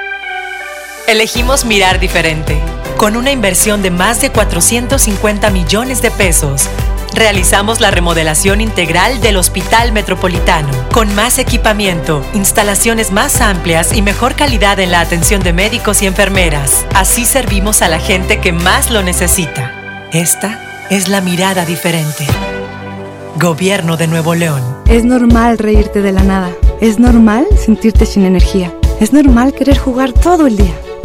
[1.07, 2.57] Elegimos mirar diferente.
[3.01, 6.69] Con una inversión de más de 450 millones de pesos,
[7.15, 14.35] realizamos la remodelación integral del Hospital Metropolitano, con más equipamiento, instalaciones más amplias y mejor
[14.35, 16.85] calidad en la atención de médicos y enfermeras.
[16.93, 19.71] Así servimos a la gente que más lo necesita.
[20.13, 22.27] Esta es la mirada diferente.
[23.39, 24.61] Gobierno de Nuevo León.
[24.85, 26.51] Es normal reírte de la nada.
[26.79, 28.71] Es normal sentirte sin energía.
[28.99, 30.75] Es normal querer jugar todo el día.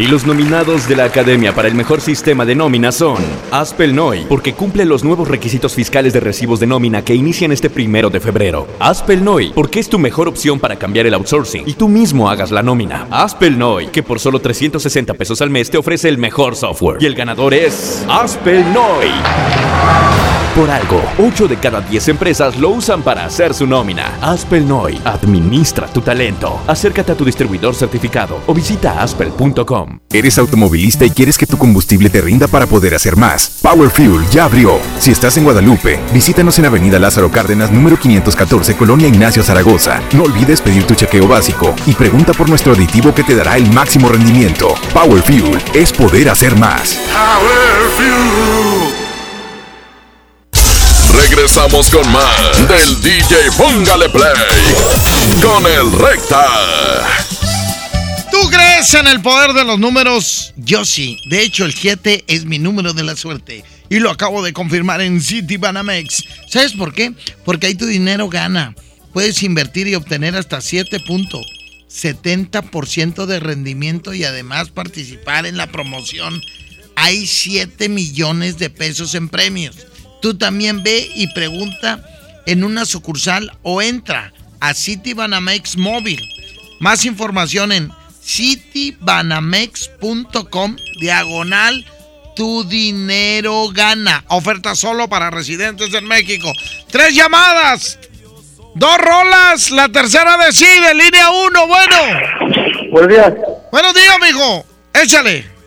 [0.00, 3.18] Y los nominados de la Academia para el mejor sistema de nómina son
[3.50, 7.68] Aspel Noy, porque cumple los nuevos requisitos fiscales de recibos de nómina que inician este
[7.68, 8.66] primero de febrero.
[8.78, 12.50] Aspel Noy, porque es tu mejor opción para cambiar el outsourcing y tú mismo hagas
[12.50, 13.08] la nómina.
[13.10, 16.96] Aspel Noy, que por solo 360 pesos al mes te ofrece el mejor software.
[17.02, 20.39] Y el ganador es Aspel Noy.
[20.60, 24.18] Por algo, 8 de cada 10 empresas lo usan para hacer su nómina.
[24.20, 26.60] Aspel Noy, administra tu talento.
[26.66, 30.00] Acércate a tu distribuidor certificado o visita aspel.com.
[30.12, 33.58] ¿Eres automovilista y quieres que tu combustible te rinda para poder hacer más?
[33.62, 34.78] Power Fuel ya abrió.
[34.98, 40.02] Si estás en Guadalupe, visítanos en Avenida Lázaro Cárdenas, número 514, Colonia Ignacio Zaragoza.
[40.12, 43.72] No olvides pedir tu chequeo básico y pregunta por nuestro aditivo que te dará el
[43.72, 44.74] máximo rendimiento.
[44.92, 47.00] Power Fuel es poder hacer más.
[47.14, 48.89] Power Fuel.
[51.20, 54.32] Regresamos con más del DJ Póngale Play
[55.42, 56.46] con el Recta.
[58.30, 60.54] ¿Tú crees en el poder de los números?
[60.56, 61.18] Yo sí.
[61.28, 63.62] De hecho, el 7 es mi número de la suerte.
[63.90, 66.24] Y lo acabo de confirmar en City Banamex.
[66.48, 67.12] ¿Sabes por qué?
[67.44, 68.74] Porque ahí tu dinero gana.
[69.12, 76.40] Puedes invertir y obtener hasta 7.70% de rendimiento y además participar en la promoción.
[76.96, 79.89] Hay 7 millones de pesos en premios.
[80.20, 82.04] Tú también ve y pregunta
[82.46, 86.20] en una sucursal o entra a City Banamex Móvil.
[86.78, 87.90] Más información en
[88.22, 91.84] citybanamex.com diagonal
[92.36, 94.24] tu dinero gana.
[94.28, 96.52] Oferta solo para residentes en México.
[96.90, 97.98] Tres llamadas.
[98.74, 99.70] Dos rolas.
[99.70, 100.94] La tercera decide.
[100.94, 101.66] Línea uno.
[101.66, 101.96] Bueno.
[102.92, 103.32] Buenos días.
[103.70, 104.64] Buenos días, mijo.
[104.94, 105.59] Échale.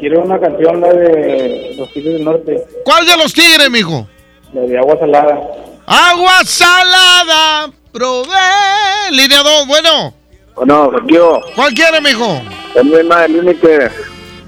[0.00, 4.08] Quiero una canción la de Los Tigres del Norte, ¿Cuál de los tigres, mijo?
[4.54, 5.40] la de Agua Salada.
[5.86, 7.70] Agua salada.
[7.92, 9.10] Probé.
[9.10, 9.66] Línea dos.
[9.66, 10.14] Bueno.
[10.56, 11.40] Bueno, yo.
[11.54, 12.40] ¿Cuál quiere, mijo?
[12.74, 13.90] También más el límite.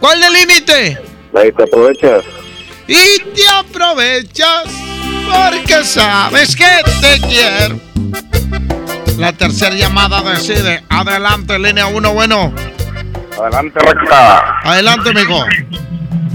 [0.01, 0.99] ¿Cuál del límite?
[1.33, 2.25] La que te aprovechas.
[2.89, 4.65] Y te aprovechas
[5.27, 6.65] porque sabes que
[7.01, 7.79] te quiero.
[9.19, 10.83] La tercera llamada decide.
[10.89, 12.53] Adelante, línea uno, bueno.
[13.39, 14.61] Adelante, recta.
[14.65, 15.45] Adelante, mijo.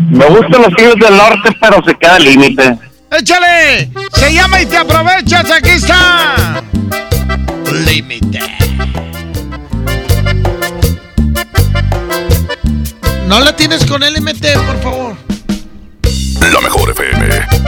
[0.10, 2.78] Me gustan los Tigres del Norte, pero se queda el límite.
[3.12, 3.92] ¡Échale!
[4.14, 5.52] Se llama y te aprovechas.
[5.52, 6.64] Aquí está.
[7.86, 8.40] Límite.
[13.28, 15.16] No la tienes con LMT, por favor.
[16.54, 17.67] La mejor FM.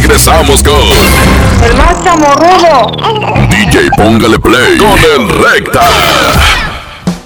[0.00, 0.74] Regresamos con.
[1.64, 2.92] El más chamorrudo.
[3.48, 5.80] DJ Póngale Play con el Recta.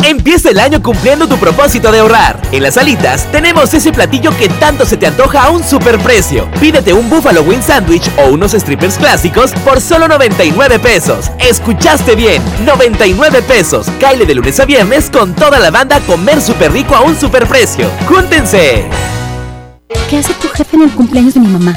[0.05, 2.40] Empieza el año cumpliendo tu propósito de ahorrar.
[2.52, 6.48] En las alitas tenemos ese platillo que tanto se te antoja a un superprecio.
[6.60, 11.30] Pídete un Buffalo Wing Sandwich o unos strippers clásicos por solo 99 pesos.
[11.38, 13.88] Escuchaste bien, 99 pesos.
[13.98, 17.18] Caile de lunes a viernes con toda la banda a comer súper rico a un
[17.18, 17.90] superprecio.
[18.09, 18.86] ¡Júntense!
[20.09, 21.76] ¿Qué hace tu jefe en el cumpleaños de mi mamá?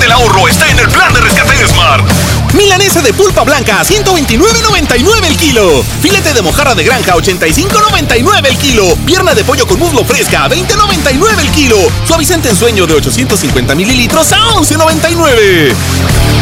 [0.00, 2.02] Del ahorro está en el plan de rescate de Smart.
[2.54, 5.84] Milanesa de pulpa blanca a 129.99 el kilo.
[6.00, 8.96] Filete de mojarra de granja a 85.99 el kilo.
[9.04, 11.76] Pierna de pollo con muslo fresca a 20.99 el kilo.
[12.06, 15.74] Suavicente en sueño de 850 mililitros a 11.99.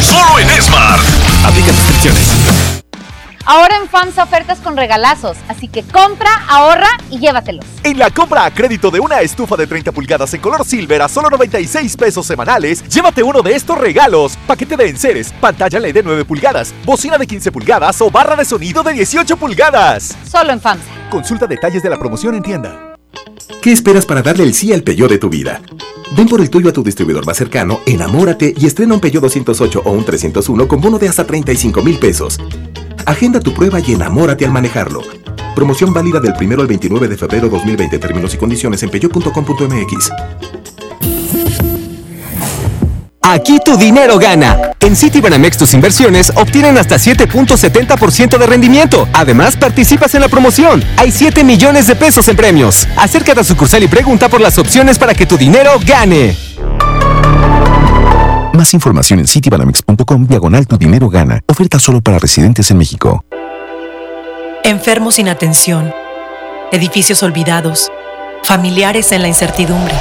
[0.01, 1.01] Solo en Smart.
[1.43, 2.78] Aplica restricciones.
[3.51, 7.65] Ahora en FAMSA ofertas con regalazos, así que compra, ahorra y llévatelos.
[7.83, 11.07] En la compra a crédito de una estufa de 30 pulgadas en color silver a
[11.07, 16.03] solo 96 pesos semanales, llévate uno de estos regalos: paquete de enseres, pantalla LED de
[16.03, 20.15] 9 pulgadas, bocina de 15 pulgadas o barra de sonido de 18 pulgadas.
[20.29, 21.09] Solo en FAMSA.
[21.09, 22.93] Consulta detalles de la promoción en tienda.
[23.63, 25.59] ¿Qué esperas para darle el sí al Peugeot de tu vida?
[26.15, 29.81] Ven por el tuyo a tu distribuidor más cercano, enamórate y estrena un Peugeot 208
[29.85, 32.37] o un 301 con bono de hasta 35 mil pesos.
[33.09, 35.01] Agenda tu prueba y enamórate al manejarlo.
[35.55, 37.97] Promoción válida del 1 al 29 de febrero 2020.
[37.97, 40.11] Términos y condiciones en peyo.com.mx.
[43.19, 44.73] Aquí tu dinero gana.
[44.79, 49.07] En Citibanamex tus inversiones obtienen hasta 7.70% de rendimiento.
[49.13, 50.83] Además, participas en la promoción.
[50.97, 52.87] Hay 7 millones de pesos en premios.
[52.95, 56.37] Acércate a sucursal y pregunta por las opciones para que tu dinero gane.
[58.59, 61.39] Más información en citibanamex.com diagonal tu dinero gana.
[61.47, 63.23] Oferta solo para residentes en México.
[64.65, 65.93] Enfermos sin atención,
[66.73, 67.89] edificios olvidados,
[68.43, 69.93] familiares en la incertidumbre.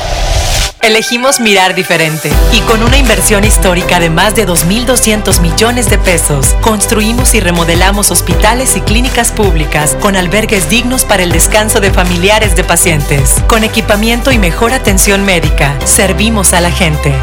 [0.82, 6.56] Elegimos mirar diferente y con una inversión histórica de más de 2.200 millones de pesos,
[6.60, 12.56] construimos y remodelamos hospitales y clínicas públicas con albergues dignos para el descanso de familiares
[12.56, 13.36] de pacientes.
[13.46, 17.14] Con equipamiento y mejor atención médica, servimos a la gente.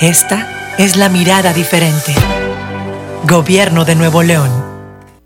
[0.00, 2.14] Esta es la mirada diferente.
[3.28, 4.48] Gobierno de Nuevo León.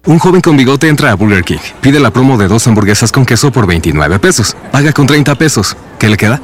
[0.04, 1.58] Un joven con bigote entra a Burger King.
[1.80, 4.56] Pide la promo de dos hamburguesas con queso por 29 pesos.
[4.72, 5.76] Paga con 30 pesos.
[5.96, 6.40] ¿Qué le queda?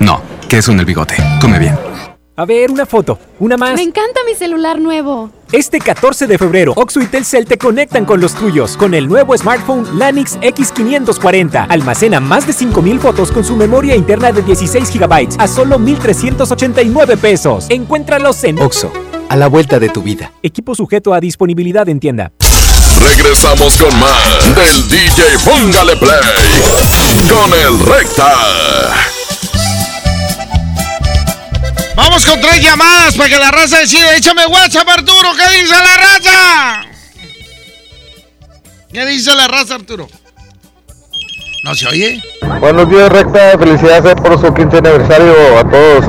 [0.00, 1.16] No, queso en el bigote.
[1.42, 1.78] Come bien.
[2.36, 3.18] A ver, una foto.
[3.38, 3.74] Una más.
[3.74, 5.30] Me encanta mi celular nuevo.
[5.50, 9.36] Este 14 de febrero, Oxo y Telcel te conectan con los tuyos con el nuevo
[9.36, 11.66] smartphone Lanix X540.
[11.70, 17.16] Almacena más de 5000 fotos con su memoria interna de 16 GB a solo 1389
[17.16, 17.64] pesos.
[17.70, 18.92] Encuéntralos en Oxo,
[19.30, 20.32] a la vuelta de tu vida.
[20.42, 22.32] Equipo sujeto a disponibilidad en tienda.
[23.02, 26.20] Regresamos con más del DJ Póngale Play
[27.26, 29.17] con el Recta.
[31.98, 34.14] Vamos con tres llamadas para que la raza decida.
[34.14, 35.30] Échame WhatsApp, Arturo.
[35.36, 36.82] ¿Qué dice la raza?
[38.92, 40.08] ¿Qué dice la raza, Arturo?
[41.64, 42.22] ¿No se oye?
[42.60, 43.58] Buenos días, Recta.
[43.58, 46.04] Felicidades por su 15 aniversario a todos.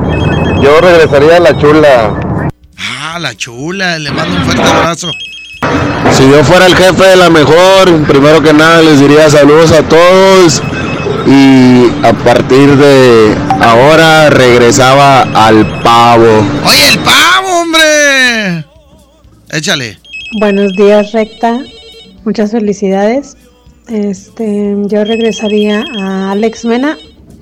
[0.63, 2.51] Yo regresaría a la chula.
[2.77, 3.97] Ah, la chula.
[3.97, 5.11] Le mando un fuerte abrazo.
[6.11, 9.81] Si yo fuera el jefe de la mejor, primero que nada les diría saludos a
[9.81, 10.61] todos
[11.29, 16.43] y a partir de ahora regresaba al pavo.
[16.67, 18.65] Oye, el pavo, hombre.
[19.51, 19.99] Échale.
[20.39, 21.59] Buenos días, Recta.
[22.25, 23.37] Muchas felicidades.
[23.87, 26.97] Este, yo regresaría a Alex Mena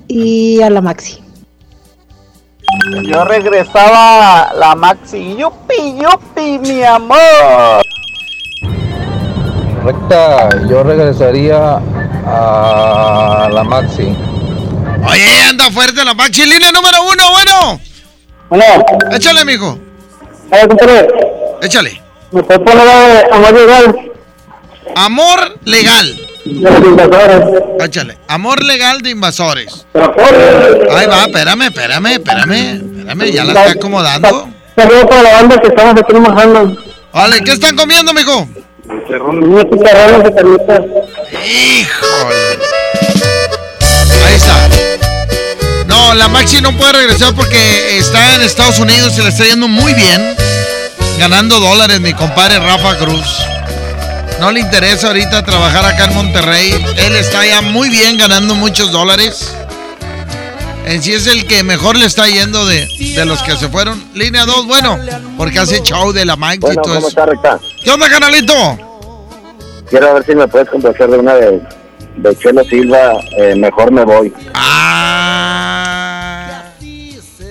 [0.06, 1.22] y a la Maxi.
[3.04, 5.34] Yo regresaba a la Maxi.
[5.38, 7.82] Yupi, yupi, mi amor.
[9.84, 11.80] recta, yo regresaría
[12.26, 14.16] a la Maxi.
[15.10, 16.44] Oye, anda fuerte la Maxi.
[16.44, 17.80] Línea número uno, bueno.
[18.48, 18.64] Bueno.
[19.12, 19.78] Échale, mijo.
[20.50, 21.08] Compadre.
[21.62, 22.02] Échale.
[22.30, 24.10] ¿Me amor legal?
[24.94, 26.20] Amor legal.
[26.44, 27.42] De los invasores.
[27.80, 28.18] Échale.
[28.28, 29.86] Amor legal de invasores.
[29.92, 30.96] Pero.
[30.96, 32.98] Ahí va, espérame, espérame, espérame.
[32.98, 34.48] Espérame, ya la está acomodando.
[34.76, 36.76] Saludos para la banda que estamos aquí mojando.
[37.12, 38.48] Vale, ¿qué están comiendo, mijo?
[39.08, 40.32] Chicharrones.
[41.32, 42.58] Híjole.
[44.26, 44.68] Ahí está.
[45.86, 49.68] No, la Maxi no puede regresar porque está en Estados Unidos y le está yendo
[49.68, 50.36] muy bien.
[51.18, 53.26] Ganando dólares, mi compadre Rafa Cruz.
[54.40, 56.72] No le interesa ahorita trabajar acá en Monterrey.
[56.96, 59.52] Él está ya muy bien ganando muchos dólares.
[60.86, 64.02] En sí es el que mejor le está yendo de, de los que se fueron.
[64.14, 64.98] Línea 2, bueno,
[65.36, 67.08] porque hace show de la Maxi Bueno, y todo ¿cómo eso.
[67.08, 67.58] está, Recta?
[67.84, 68.78] ¿Qué onda, canalito?
[69.90, 71.62] Quiero ver si me puedes complacer de una de,
[72.16, 74.32] de Chelo Silva, eh, Mejor Me Voy.
[74.54, 75.18] Ah.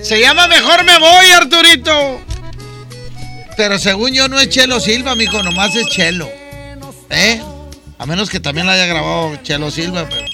[0.02, 2.20] Se llama Mejor Me Voy, Arturito.
[3.56, 6.28] Pero según yo no es Chelo Silva, mijo, nomás es Chelo.
[7.10, 7.42] ¿Eh?
[7.98, 10.24] A menos que también la haya grabado Chelo Silva, pero.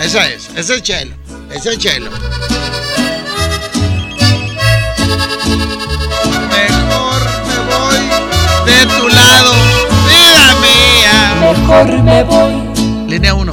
[0.00, 1.14] Esa es, ese es Chelo.
[1.50, 2.10] Ese es Chelo.
[11.70, 12.52] Mejor me voy.
[13.06, 13.52] Línea 1.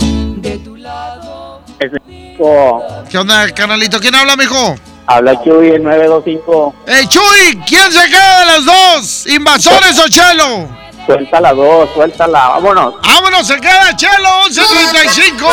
[3.07, 3.99] ¿Qué onda, canalito?
[3.99, 4.75] ¿Quién habla, mijo?
[5.05, 6.75] Habla Chuy, el 925.
[6.87, 7.61] ¡Ey, Chuy!
[7.67, 9.27] ¿Quién se queda de los dos?
[9.27, 10.67] ¿Invasores o Chelo?
[11.05, 12.95] Suelta la dos, suéltala, vámonos.
[13.03, 13.45] ¡Vámonos!
[13.45, 14.29] ¡Se queda Chelo!
[14.49, 15.47] ¡11.35!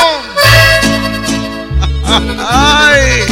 [2.49, 3.25] ¡Ay!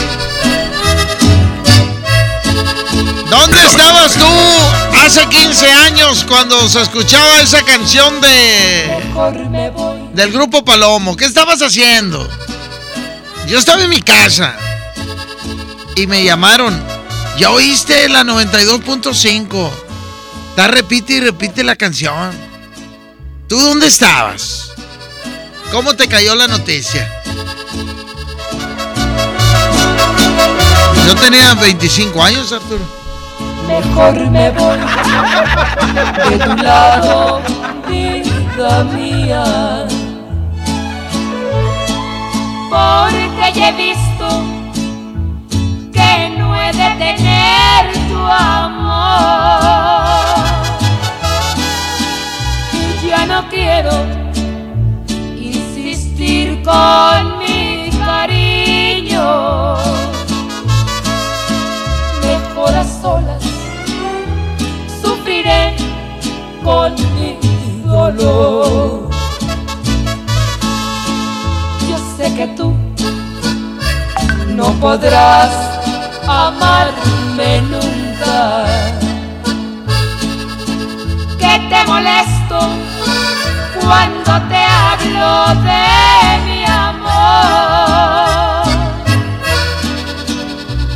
[3.31, 8.89] ¿Dónde estabas tú hace 15 años cuando se escuchaba esa canción de
[10.14, 11.16] del grupo Palomo?
[11.18, 12.26] ¿Qué estabas haciendo?
[13.47, 14.56] Yo estaba en mi casa
[15.97, 16.82] y me llamaron.
[17.36, 19.70] ¿Ya oíste la 92.5?
[20.48, 22.32] Está repite y repite la canción.
[23.48, 24.70] ¿Tú dónde estabas?
[25.70, 27.06] ¿Cómo te cayó la noticia?
[31.06, 33.02] Yo tenía 25 años, Arturo.
[33.66, 34.78] Mejor me voy
[36.28, 37.40] de tu lado,
[37.89, 39.44] vida mía.
[42.70, 44.28] Porque ya he visto
[45.93, 48.72] que no he de tener tu amor.
[53.02, 53.93] Y ya no quiero
[55.36, 59.76] insistir con mi cariño.
[62.22, 63.52] Mejor a solas
[66.64, 67.39] con mi
[67.84, 69.10] dolor.
[71.89, 72.74] Yo sé que tú
[74.48, 75.51] no podrás
[76.26, 78.64] amarme nunca.
[81.39, 82.59] Que te molesto
[83.80, 85.84] cuando te hablo de
[86.47, 87.02] mi amor.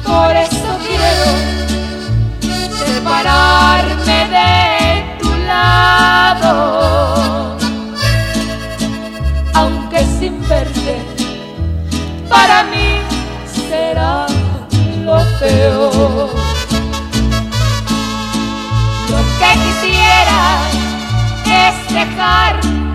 [0.05, 1.28] Por eso quiero
[2.84, 4.65] separarme de
[12.37, 12.89] para mí
[13.69, 14.27] será
[15.07, 16.29] lo peor.
[19.11, 20.43] Lo que quisiera
[21.65, 22.53] es dejar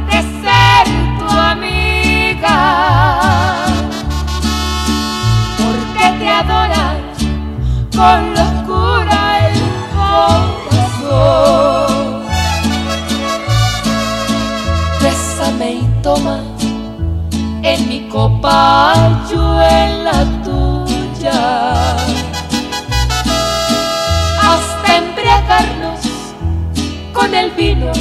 [0.10, 0.84] de ser
[1.20, 2.60] tu amiga,
[5.60, 6.88] porque te adora
[7.98, 9.58] con locura el
[11.06, 12.04] corazón.
[15.02, 16.51] Bésame y toma
[17.64, 18.94] en mi copa,
[19.30, 21.72] yo en la tuya.
[24.42, 26.00] Hasta embriagarnos
[27.14, 27.92] con el vino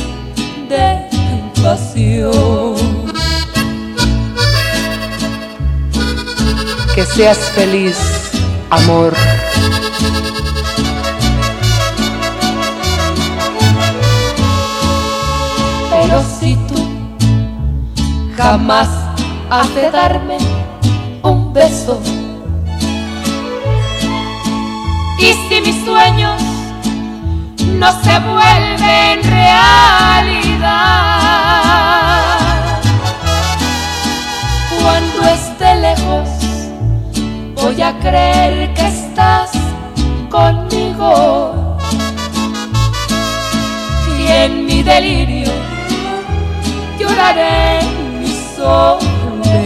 [0.68, 1.08] de
[1.62, 2.74] pasión.
[6.94, 7.96] Que seas feliz,
[8.70, 9.14] amor.
[15.90, 16.88] Pero si tú
[18.36, 18.88] jamás
[19.50, 20.38] has darme
[21.22, 22.00] un beso,
[25.18, 26.40] y si mis sueños
[27.66, 30.70] no se vuelven realidad,
[34.80, 36.28] cuando esté lejos
[37.56, 39.50] voy a creer que estás
[40.30, 41.76] conmigo.
[44.16, 45.50] Y en mi delirio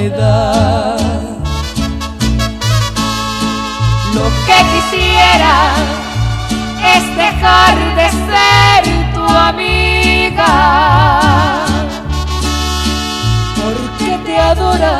[0.04, 0.10] lo
[4.46, 5.56] que quisiera
[6.94, 8.80] es dejar de ser
[9.14, 10.52] tu amiga,
[13.56, 14.96] porque te adora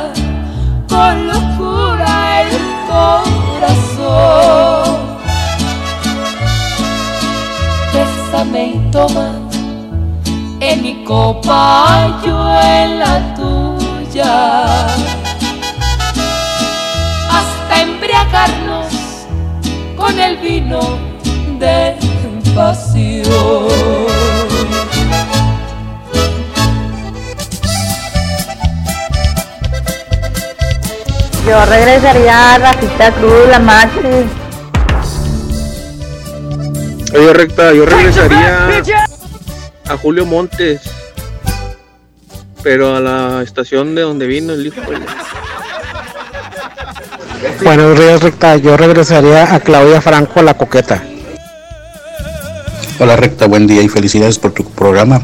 [0.89, 2.53] con locura el
[3.59, 4.25] corazón.
[7.93, 9.29] Bésame y toma
[10.61, 13.35] en mi copa yo en la.
[14.23, 15.03] Hasta
[17.83, 18.87] embriagarnos
[19.97, 20.99] con el vino
[21.59, 21.97] de
[22.55, 23.25] pasión.
[31.47, 33.99] Yo regresaría a Rafita Cruz, la Maxi.
[37.15, 38.69] Oye, recta, yo regresaría
[39.89, 40.81] a Julio Montes,
[42.65, 44.81] pero a la estación de donde vino el hijo.
[47.63, 48.57] Buenos días, Recta.
[48.57, 51.05] Yo regresaría a Claudia Franco, la coqueta.
[52.99, 55.21] Hola recta, buen día y felicidades por tu programa.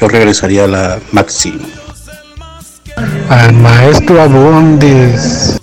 [0.00, 1.58] Yo regresaría a la Maxi.
[3.28, 5.58] Al maestro Abundis.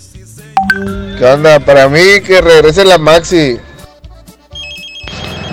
[1.18, 1.60] ¿Qué onda?
[1.60, 3.58] Para mí que regrese la Maxi.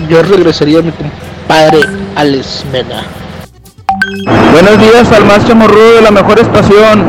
[0.09, 1.81] Yo regresaría a mi compadre
[2.15, 3.18] Alex Mena.
[4.51, 7.05] Buenos días al más chamorrudo de la mejor estación.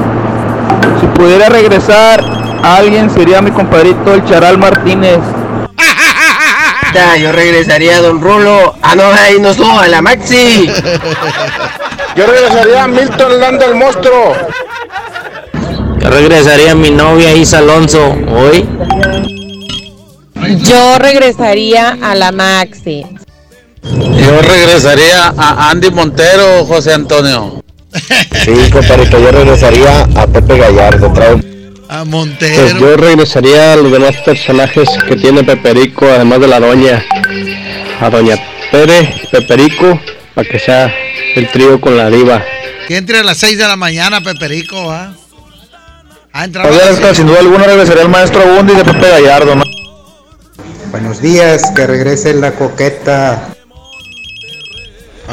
[1.00, 2.22] Si pudiera regresar
[2.62, 5.18] a alguien sería mi compadrito el Charal Martínez.
[7.22, 8.74] Yo regresaría a Don Rulo.
[8.82, 10.70] Ah, no, ahí no soy, a la Maxi.
[12.16, 14.34] Yo regresaría a Milton Lando el monstruo.
[16.00, 18.14] Yo regresaría a mi novia Isa Alonso.
[18.28, 18.68] Hoy.
[20.64, 23.06] Yo regresaría a la Maxi.
[23.82, 27.62] Yo regresaría a Andy Montero, José Antonio.
[28.44, 31.12] Sí, compadrito, yo regresaría a Pepe Gallardo.
[31.12, 31.32] Trae
[31.88, 32.78] A Pues Montero.
[32.78, 37.04] yo regresaría a los demás personajes que tiene Peperico, además de la doña.
[38.00, 38.36] A doña
[38.70, 39.98] Pere, Peperico,
[40.34, 40.94] para que sea
[41.34, 42.42] el trío con la diva.
[42.86, 44.90] Que entre a las 6 de la mañana, Peperico.
[44.90, 49.64] Ah, entraba a Oye, sin duda alguna regresaría el maestro Bundy de Pepe Gallardo, ¿no?
[50.92, 53.54] Buenos días, que regrese la coqueta.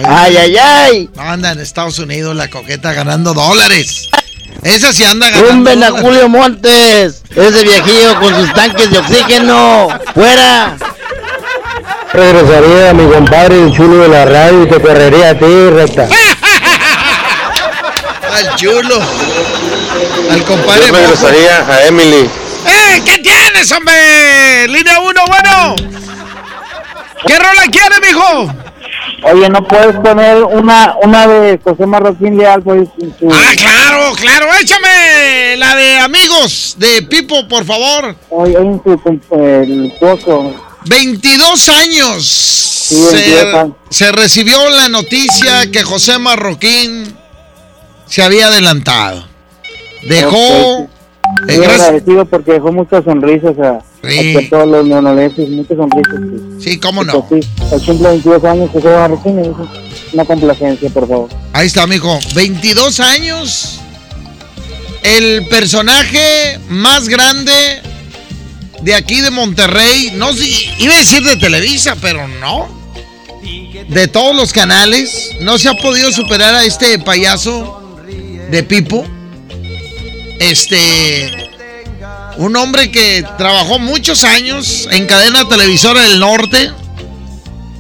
[0.06, 1.10] Ay, ay, ay.
[1.18, 4.10] Anda en Estados Unidos la coqueta ganando dólares.
[4.64, 5.50] Esa sí anda ganando.
[5.50, 5.92] Tumben a.
[5.92, 7.22] Julio Montes.
[7.36, 9.88] Ese viejillo con sus tanques de oxígeno.
[10.14, 10.78] ¡Fuera!
[12.14, 16.08] Regresaría a mi compadre el chulo de la radio y te correría a ti, recta.
[18.34, 19.00] Al chulo.
[20.32, 20.88] Al compadre.
[20.88, 22.30] Yo regresaría a Emily.
[22.66, 23.02] ¡Eh!
[23.06, 24.68] ¿Qué tienes, hombre?
[24.68, 25.76] Línea 1, bueno.
[27.26, 28.54] ¿Qué rola quieres, mijo?
[29.24, 32.62] Oye, ¿no puedes poner una, una de José Marroquín Leal?
[32.62, 32.88] Pues,
[33.20, 34.46] su- Ah, claro, claro.
[34.62, 38.16] Échame la de amigos de Pipo, por favor.
[38.30, 38.92] Hoy en su
[39.32, 40.54] el pozo.
[40.86, 42.26] 22 años.
[42.28, 43.76] Sí, se, 22 años.
[43.90, 47.14] se recibió la noticia que José Marroquín
[48.06, 49.26] se había adelantado.
[50.08, 50.78] Dejó.
[50.84, 50.90] Ok.
[51.50, 54.36] eh, Muy gracias- agradecido porque dejó muchas sonrisas a, Sí.
[54.38, 56.16] a todos los neonolenses, muchas sonrisas.
[56.30, 56.64] pues.
[56.64, 57.26] Sí, cómo no.
[57.28, 59.48] pues sí, el cumple 22 años José Marroquín, es
[60.14, 61.30] una complacencia, por favor.
[61.54, 62.20] Ahí está, mijo.
[62.36, 63.80] 22 años.
[65.04, 67.82] El personaje más grande
[68.82, 70.12] de aquí de Monterrey.
[70.16, 70.48] No sé,
[70.80, 72.68] iba a decir de Televisa, pero no.
[73.90, 75.32] De todos los canales.
[75.42, 77.96] No se ha podido superar a este payaso
[78.52, 79.06] de Pipo.
[80.40, 81.47] Este.
[82.38, 86.72] Un hombre que trabajó muchos años en cadena televisora del norte.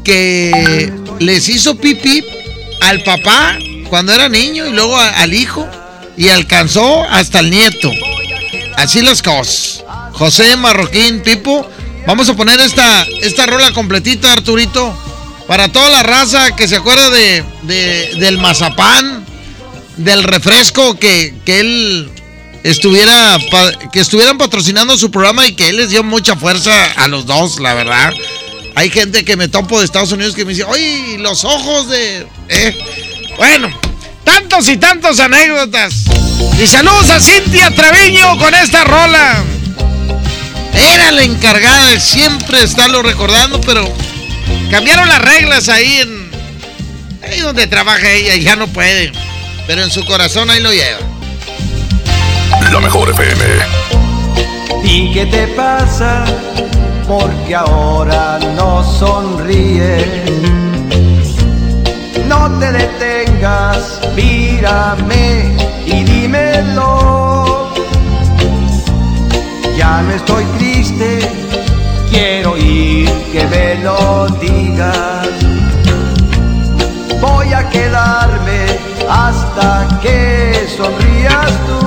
[0.03, 2.23] Que les hizo pipí
[2.81, 3.57] al papá
[3.89, 5.67] cuando era niño y luego al hijo.
[6.15, 7.91] Y alcanzó hasta el nieto.
[8.77, 9.83] Así las cosas.
[10.13, 11.69] José Marroquín, Pipo.
[12.07, 14.97] Vamos a poner esta, esta rola completita, Arturito.
[15.47, 19.25] Para toda la raza que se acuerda de, de- del mazapán,
[19.97, 22.09] del refresco que, que él
[22.63, 23.37] estuviera
[23.91, 27.59] que estuvieran patrocinando su programa y que él les dio mucha fuerza a los dos,
[27.59, 28.13] la verdad.
[28.75, 32.27] Hay gente que me topo de Estados Unidos que me dice, oye, los ojos de...
[32.49, 32.77] eh".
[33.35, 33.69] Bueno,
[34.23, 35.93] tantos y tantos anécdotas.
[36.61, 39.43] Y saludos a Cintia Treviño con esta rola.
[40.73, 43.91] Era la encargada de siempre estarlo recordando, pero
[44.69, 46.27] cambiaron las reglas ahí en...
[47.23, 49.11] Ahí donde trabaja ella, ya no puede.
[49.65, 50.99] Pero en su corazón ahí lo lleva.
[52.71, 53.43] La mejor FM.
[54.83, 56.25] ¿Y qué te pasa?
[57.07, 60.05] Porque ahora no sonríes.
[62.27, 67.73] No te detengas, mírame y dímelo.
[69.77, 71.19] Ya no estoy triste,
[72.09, 75.27] quiero oír que me lo digas.
[77.21, 78.65] Voy a quedarme
[79.09, 81.86] hasta que sonrías tú.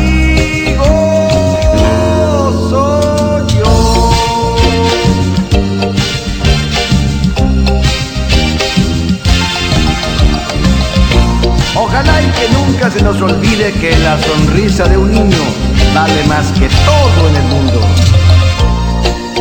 [12.81, 15.37] nunca se nos olvide que la sonrisa de un niño
[15.93, 17.79] vale más que todo en el mundo.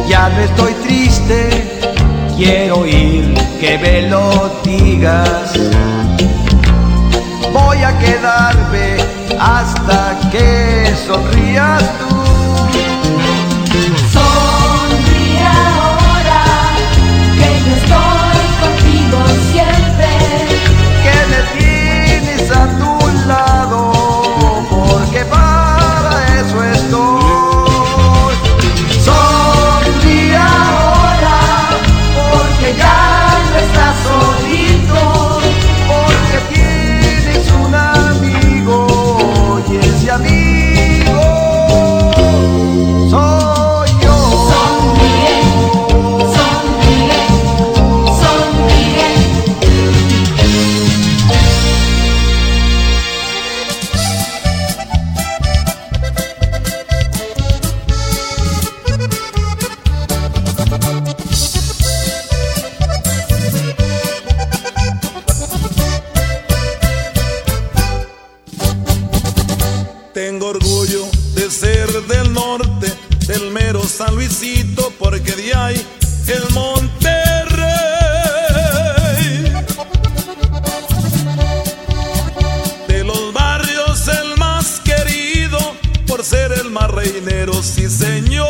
[0.06, 1.80] Ya no estoy triste,
[2.36, 5.54] quiero oír que me lo digas.
[7.52, 8.96] Voy a quedarme
[9.38, 12.09] hasta que sonrías tú.
[87.60, 88.48] Reinero, sí señor.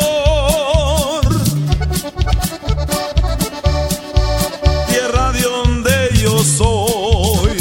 [4.88, 7.58] Tierra de donde yo soy.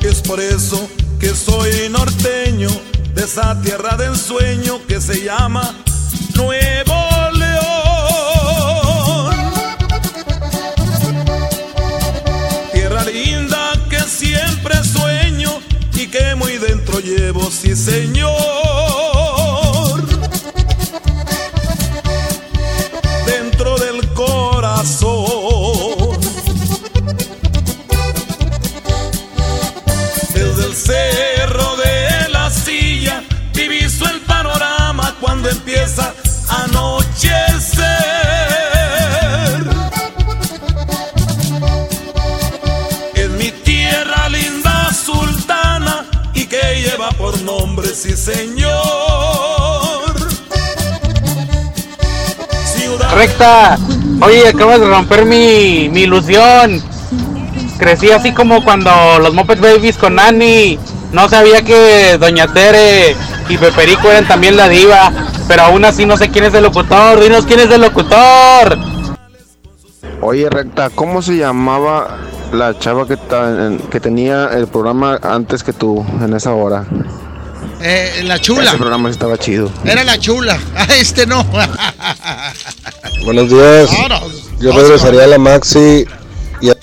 [0.00, 2.70] Es por eso que soy norteño
[3.14, 5.81] de esa tierra de ensueño que se llama
[54.20, 56.82] Oye, acabas de romper mi, mi ilusión.
[57.78, 58.90] Crecí así como cuando
[59.20, 60.78] los Muppet Babies con Nani.
[61.12, 63.16] No sabía que Doña Tere
[63.48, 65.10] y Peperico eran también la diva.
[65.48, 67.20] Pero aún así no sé quién es el locutor.
[67.20, 68.78] Dinos quién es el locutor.
[70.20, 72.18] Oye, recta, ¿cómo se llamaba
[72.52, 73.18] la chava que,
[73.90, 76.86] que tenía el programa antes que tú en esa hora?
[77.80, 78.70] Eh, la chula.
[78.70, 79.70] Ese programa estaba chido.
[79.84, 80.58] Era la chula.
[80.76, 81.44] Ah, este no.
[83.24, 83.90] Buenos días.
[84.60, 86.04] Yo regresaría a la Maxi
[86.60, 86.74] y a-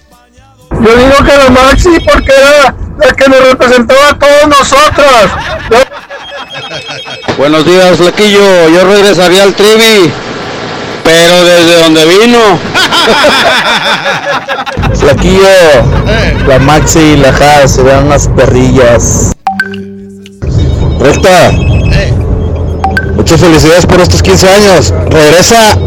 [0.71, 5.31] Yo digo que la Maxi porque era la que nos representaba a todos nosotros.
[7.37, 8.69] Buenos días, Flaquillo.
[8.69, 10.11] Yo regresaría al Trivi,
[11.03, 12.39] pero desde donde vino.
[14.95, 15.47] Flaquillo.
[16.47, 19.31] La Maxi y la Haas se dan unas perrillas.
[20.99, 21.51] Recta.
[23.15, 24.93] Muchas felicidades por estos 15 años.
[25.09, 25.77] Regresa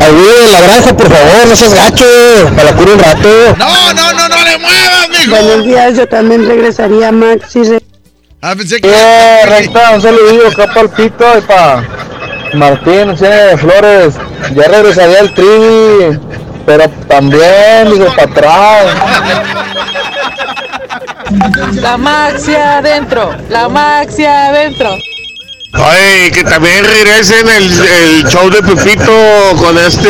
[0.00, 2.04] al video de la granja, por favor, no seas gacho.
[2.54, 3.56] Me la curo un rato.
[3.58, 5.30] No, no, no, no le muevas, mijo.
[5.30, 7.62] Buenos días, yo también regresaría a Maxi.
[8.42, 8.88] Ah, pensé que.
[8.88, 11.88] Eh, recta, un saludillo acá para el pito y para
[12.54, 14.14] Martín, de Flores.
[14.54, 16.18] Ya regresaría al Trivi,
[16.64, 18.86] pero también, digo, para atrás.
[21.74, 24.90] La Maxi adentro, la Maxi adentro.
[25.72, 29.12] Ay, que también regresen el, el show de Pepito
[29.58, 30.08] con este.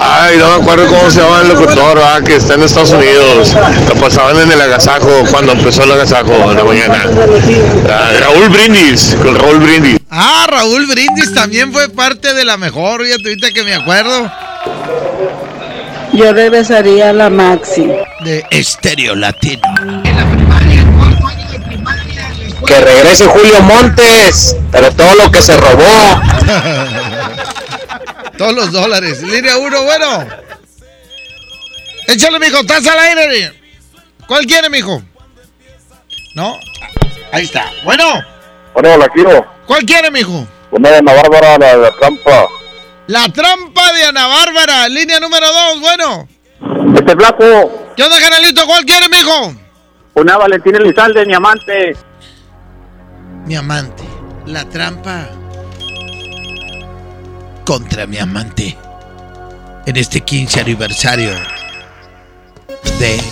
[0.00, 3.54] Ay, no me acuerdo cómo se llama el locutor, ah, que está en Estados Unidos.
[3.88, 7.04] Lo pasaban en el agasajo cuando empezó el agasajo en la mañana.
[7.90, 9.98] Ah, Raúl Brindis, con Raúl Brindis.
[10.10, 14.30] Ah, Raúl Brindis también fue parte de la mejor, ya ahorita que me acuerdo.
[16.12, 17.86] Yo regresaría a la Maxi.
[18.24, 19.62] De Estéreo Latino.
[22.64, 25.82] Que regrese Julio Montes, pero todo lo que se robó.
[28.38, 29.22] Todos los dólares.
[29.22, 30.26] Línea 1, bueno.
[32.06, 33.52] Échale, mijo, estás al aire.
[34.26, 35.02] ¿Cuál quiere, mijo?
[36.34, 36.58] ¿No?
[37.32, 37.70] Ahí está.
[37.84, 38.04] Bueno.
[38.74, 39.46] Bueno, la quiero.
[39.66, 40.46] ¿Cuál quiere, mijo?
[40.70, 42.46] Una de Ana Bárbara, la de la trampa.
[43.06, 44.88] La trampa de Ana Bárbara.
[44.88, 46.28] Línea número 2, bueno.
[46.94, 47.92] Este flaco.
[47.96, 48.66] ¿Qué onda, canalito?
[48.66, 49.54] ¿Cuál quiere, mijo?
[50.14, 51.96] Una Valentina Elizalde, mi amante.
[53.46, 54.02] Mi amante.
[54.46, 55.28] La trampa
[57.64, 58.76] contra mi amante.
[59.86, 61.30] En este 15 aniversario
[62.98, 63.22] de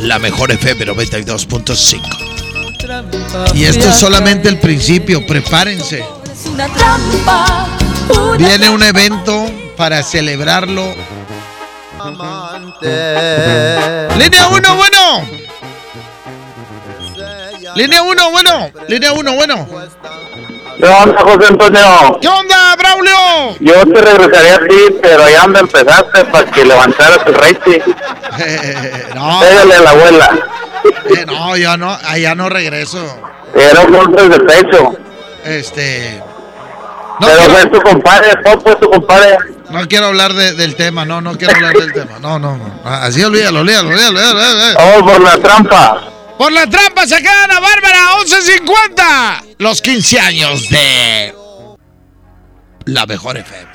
[0.00, 3.54] la mejor FM 92.5.
[3.54, 6.04] Y esto es solamente el principio, prepárense.
[8.36, 10.94] Viene un evento para celebrarlo.
[14.18, 15.33] Línea 1, bueno.
[17.74, 18.70] Línea 1, bueno.
[18.88, 19.68] Línea 1, bueno.
[20.78, 22.18] ¿Qué onda, José Antonio?
[22.20, 23.56] ¿Qué onda, Braulio?
[23.60, 27.80] Yo te regresaría a ti, pero ya me empezaste para que levantaras el rating.
[29.14, 29.40] no.
[29.40, 30.30] Pégale a la abuela.
[31.16, 32.98] Eh, no, ya no, allá no regreso.
[33.54, 34.92] Era golpes de pecho.
[35.44, 36.20] Este.
[37.20, 39.38] No pero quiero, es tu compadre, Popo es tu compadre.
[39.70, 42.18] no quiero hablar de- del tema, no, no quiero hablar del tema.
[42.20, 42.80] No, no, no.
[42.84, 44.18] Así olvídalo, olvídalo, olvídalo.
[44.18, 44.74] olvídalo.
[44.76, 46.02] Vamos por la trampa.
[46.38, 49.56] Por la trampa se queda Ana Bárbara, 11.50.
[49.58, 51.34] Los 15 años de
[52.86, 53.72] la mejor FM.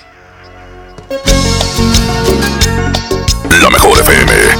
[3.62, 4.59] La mejor FM.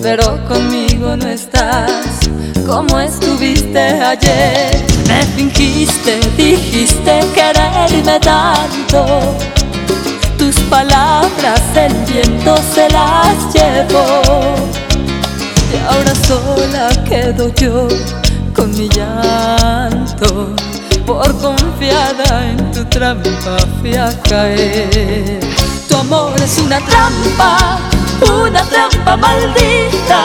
[0.00, 2.20] Pero conmigo no estás
[2.66, 4.84] como estuviste ayer.
[5.08, 9.36] Me fingiste, dijiste quererme tanto.
[10.38, 14.54] Tus palabras el viento se las llevó.
[15.72, 17.88] Y ahora sola quedo yo
[18.54, 20.54] con mi llanto.
[21.06, 25.40] Por confiada en tu trampa fui a caer.
[25.88, 27.78] Tu amor es una trampa,
[28.30, 30.24] una trampa maldita.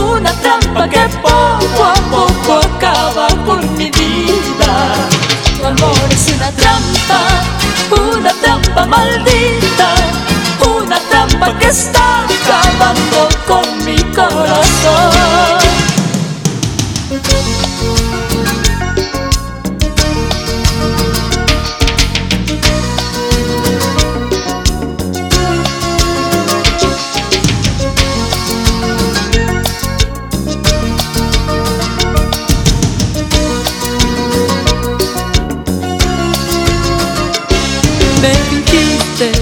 [0.00, 4.94] Una trampa que poco a poco acaba con mi vida.
[5.56, 7.20] Tu amor es una trampa,
[7.90, 9.94] una trampa maldita.
[10.76, 15.64] Una trampa que está acabando con mi corazón.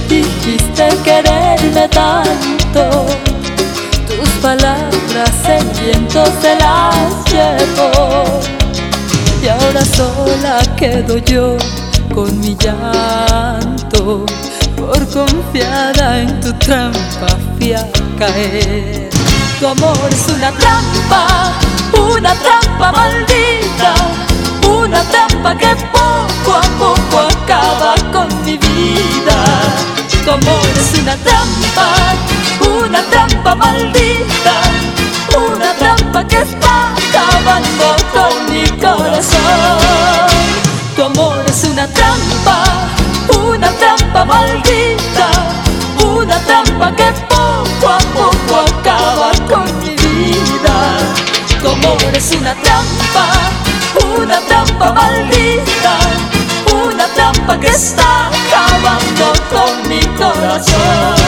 [0.09, 3.06] Dijiste quererme tanto.
[4.06, 8.40] Tus palabras el viento se las llevó.
[9.42, 11.56] Y ahora sola quedo yo
[12.14, 14.26] con mi llanto.
[14.76, 17.74] Por confiada en tu trampa fui
[18.18, 19.10] caer.
[19.59, 21.52] Tu amor es una trampa,
[21.92, 24.31] una trampa maldita.
[24.81, 29.39] Una trampa que poco a poco acaba con mi vida.
[30.24, 31.86] Tu amor es una trampa,
[32.78, 34.55] una trampa maldita.
[35.36, 40.28] Una trampa que está acabando con mi corazón.
[40.97, 42.65] Tu amor es una trampa,
[43.47, 45.28] una trampa maldita.
[46.05, 50.74] Una trampa que poco a poco acaba con mi vida.
[51.61, 53.24] Tu amor es una trampa,
[54.18, 55.98] una trampa maldita.
[56.84, 61.22] Una trampa que está acabando con mi corazón.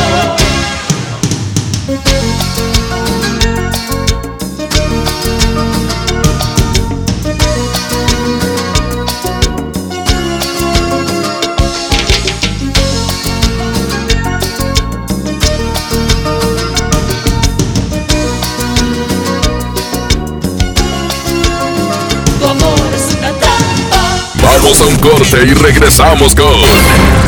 [25.05, 26.47] Corte y regresamos con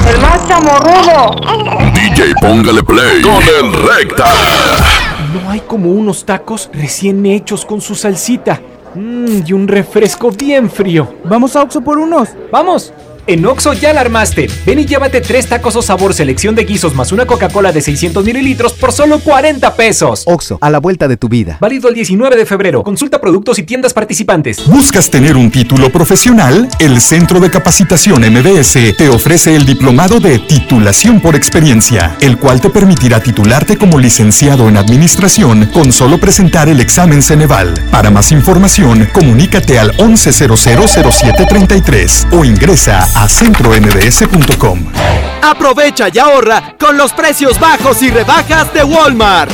[0.09, 1.93] El más chamorrudo.
[1.93, 4.32] DJ Póngale Play con el Recta.
[5.35, 8.62] No hay como unos tacos recién hechos con su salsita.
[8.94, 11.16] Mmm, y un refresco bien frío.
[11.24, 12.31] ¿Vamos a Oxo por unos?
[12.51, 12.94] ¡Vamos!
[13.28, 14.48] En Oxo ya la armaste.
[14.65, 18.24] Ven y llévate tres tacos o sabor selección de guisos más una Coca-Cola de 600
[18.24, 20.23] mililitros por solo 40 pesos.
[20.27, 21.59] Oxo, a la vuelta de tu vida.
[21.61, 22.85] Válido el 19 de febrero.
[22.85, 24.65] Consulta productos y tiendas participantes.
[24.69, 26.69] ¿Buscas tener un título profesional?
[26.78, 32.61] El Centro de Capacitación MBS te ofrece el diplomado de titulación por experiencia, el cual
[32.61, 37.74] te permitirá titularte como licenciado en administración con solo presentar el examen Ceneval.
[37.90, 44.79] Para más información, comunícate al 11000733 o ingresa a centrombs.com.
[45.43, 49.51] Aprovecha y ahorra con los precios bajos y rebajas de Walmart.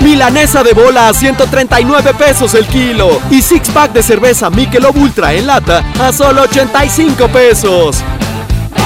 [0.00, 5.32] Milanesa de bola a 139 pesos el kilo y six pack de cerveza Michelob Ultra
[5.32, 8.02] en lata a solo 85 pesos.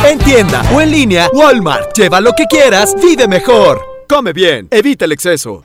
[0.05, 1.97] En tienda o en línea, Walmart.
[1.97, 3.81] Lleva lo que quieras, vive mejor.
[4.09, 5.65] Come bien, evita el exceso.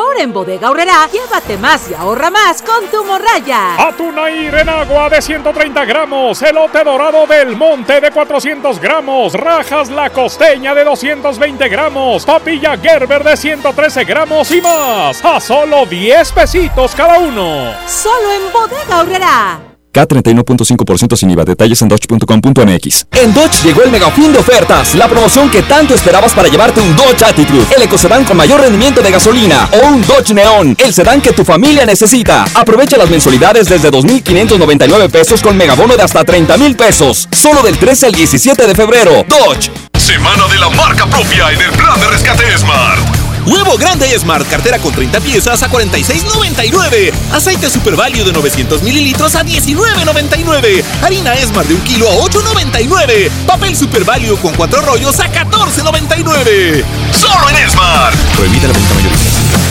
[0.19, 3.75] En Bodega Aurrera, llévate más y ahorra más con tu morraya.
[3.77, 10.09] Atunair en agua de 130 gramos, elote dorado del monte de 400 gramos, rajas la
[10.09, 16.93] costeña de 220 gramos, papilla Gerber de 113 gramos y más, a solo 10 pesitos
[16.95, 17.73] cada uno.
[17.87, 19.70] Solo en Bodega Aurrera.
[19.91, 21.45] K31.5% sin IVA.
[21.45, 23.05] Detalles en dodge.com.mx.
[23.11, 26.81] En Dodge llegó el mega fin de ofertas, la promoción que tanto esperabas para llevarte
[26.81, 30.93] un Dodge Attitude, el ecocedán con mayor rendimiento de gasolina, o un Dodge Neon, el
[30.93, 32.45] sedán que tu familia necesita.
[32.53, 37.77] Aprovecha las mensualidades desde 2.599 pesos con megabono de hasta 30 mil pesos, solo del
[37.77, 39.25] 13 al 17 de febrero.
[39.27, 39.71] Dodge.
[39.97, 43.20] Semana de la marca propia en el plan de rescate Smart.
[43.45, 47.11] Huevo grande Smart, cartera con 30 piezas a 46.99.
[47.31, 50.83] Aceite Super Value de 900 mililitros a 19.99.
[51.01, 53.29] Harina Smart de un kilo a 8.99.
[53.47, 56.83] Papel Super Value con cuatro rollos a 14.99.
[57.11, 58.15] Solo en Smart.
[58.35, 59.70] Prohibida la venta mayorista.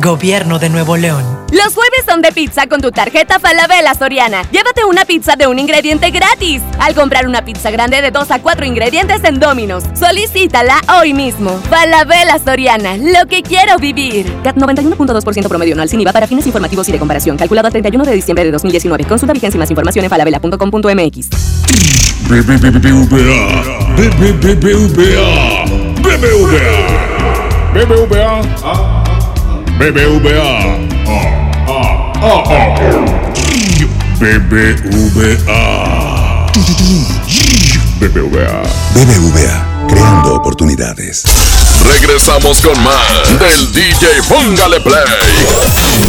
[0.00, 1.24] Gobierno de Nuevo León.
[1.52, 4.42] Los jueves son de pizza con tu tarjeta Falabella Soriana.
[4.50, 8.40] Llévate una pizza de un ingrediente gratis al comprar una pizza grande de 2 a
[8.40, 9.84] 4 ingredientes en Domino's.
[9.94, 11.60] Solicítala hoy mismo.
[11.68, 14.32] Falabella Soriana, lo que quiero vivir.
[14.42, 17.36] CAT 91.2% promedio anual sin IVA para fines informativos y de comparación.
[17.36, 19.04] Calculado a 31 de diciembre de 2019.
[19.04, 21.28] Consulta vigencia y más información en falabella.com.mx.
[22.28, 22.70] BBVA.
[23.96, 25.64] BBVA.
[26.02, 27.12] BBVA.
[27.74, 28.91] BBVA.
[29.82, 30.78] BBVA.
[34.20, 35.26] BBVA.
[37.98, 38.62] BBVA.
[38.94, 41.24] BBVA, creando oportunidades.
[41.84, 45.02] Regresamos con más del DJ Póngale Play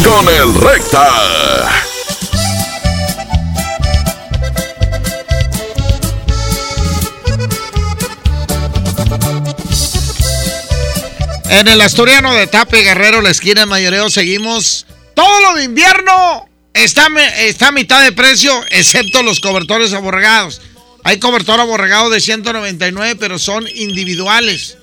[0.04, 1.93] con el Recta.
[11.54, 14.88] En el Asturiano de Tape Guerrero, la esquina de Mayoreo, seguimos.
[15.14, 20.62] Todo lo de invierno está, está a mitad de precio, excepto los cobertores aborregados.
[21.04, 24.80] Hay cobertor aborregado de 199, pero son individuales.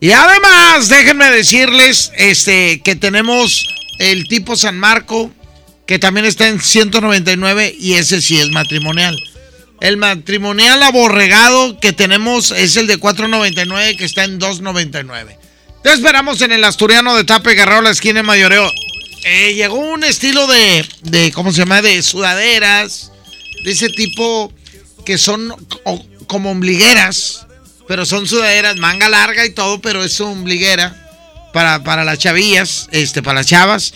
[0.00, 3.68] Y además, déjenme decirles este, que tenemos
[3.98, 5.30] el tipo San Marco,
[5.86, 9.22] que también está en 199 y ese sí es matrimonial.
[9.82, 15.44] El matrimonial aborregado que tenemos es el de 499 que está en 299.
[15.86, 18.68] Te esperamos en el Asturiano de Tape Guerrero, la esquina de Mayoreo.
[19.22, 21.80] Eh, llegó un estilo de, de, ¿cómo se llama?
[21.80, 23.12] De sudaderas,
[23.62, 24.52] de ese tipo
[25.04, 27.46] que son co- como ombligueras,
[27.86, 31.08] pero son sudaderas, manga larga y todo, pero es ombliguera
[31.52, 33.94] para, para las chavillas, este, para las chavas.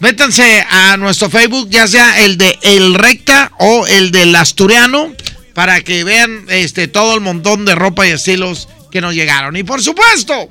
[0.00, 5.14] Métanse a nuestro Facebook, ya sea el de El Recta o el del Asturiano,
[5.54, 9.56] para que vean este, todo el montón de ropa y estilos que nos llegaron.
[9.56, 10.50] Y por supuesto,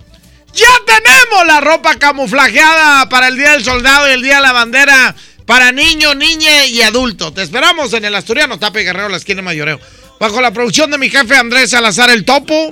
[0.54, 4.52] ya tenemos la ropa camuflajeada para el Día del Soldado y el Día de la
[4.52, 5.16] Bandera
[5.46, 7.34] para niño, niña y adulto.
[7.34, 9.80] Te esperamos en el Asturiano, Tape Guerrero, la esquina Mayoreo.
[10.20, 12.72] Bajo la producción de mi jefe Andrés Salazar el Topo.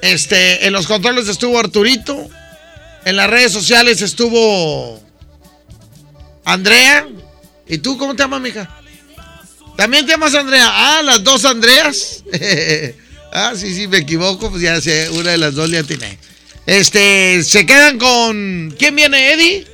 [0.00, 2.28] Este, en los controles estuvo Arturito.
[3.04, 5.02] En las redes sociales estuvo
[6.44, 7.08] Andrea.
[7.66, 8.68] ¿Y tú cómo te llamas, mija?
[9.76, 10.66] ¿También te llamas Andrea?
[10.68, 12.24] Ah, las dos Andreas.
[13.32, 16.18] ah, sí, sí, me equivoco, pues ya sé, una de las dos ya tiene.
[16.68, 18.74] Este, se quedan con.
[18.78, 19.66] ¿Quién viene, Eddie?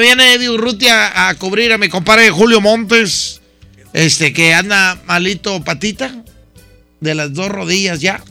[0.00, 3.42] Viene Eddie Urrutia a cubrir a mi compadre Julio Montes.
[3.92, 6.24] Este, que anda malito patita.
[7.00, 8.24] De las dos rodillas ya.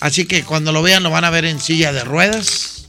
[0.00, 2.88] Así que cuando lo vean lo van a ver en silla de ruedas.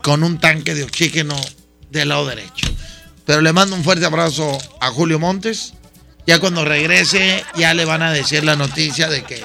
[0.00, 1.38] Con un tanque de oxígeno
[1.90, 2.68] del lado derecho.
[3.26, 5.74] Pero le mando un fuerte abrazo a Julio Montes.
[6.26, 9.44] Ya cuando regrese, ya le van a decir la noticia de que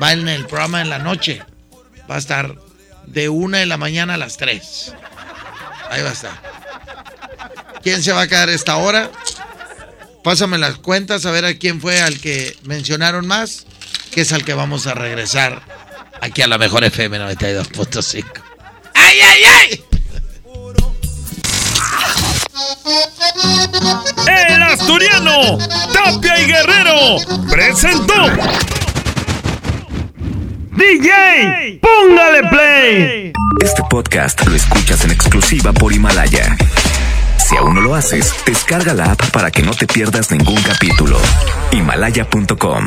[0.00, 1.42] va en el programa en la noche.
[2.08, 2.65] Va a estar
[3.06, 4.92] de una de la mañana a las tres.
[5.90, 6.42] Ahí va a estar.
[7.82, 9.10] ¿Quién se va a quedar esta hora?
[10.24, 13.66] Pásame las cuentas a ver a quién fue al que mencionaron más,
[14.10, 15.62] que es al que vamos a regresar
[16.20, 18.24] aquí a la mejor FM 92.5.
[18.94, 19.84] ¡Ay, ay, ay!
[24.26, 25.58] El Asturiano,
[25.92, 27.16] Tapia y Guerrero,
[27.48, 28.14] presentó.
[30.76, 33.32] DJ, póngale play.
[33.64, 36.54] Este podcast lo escuchas en exclusiva por Himalaya.
[37.38, 41.18] Si aún no lo haces, descarga la app para que no te pierdas ningún capítulo.
[41.72, 42.84] Himalaya.com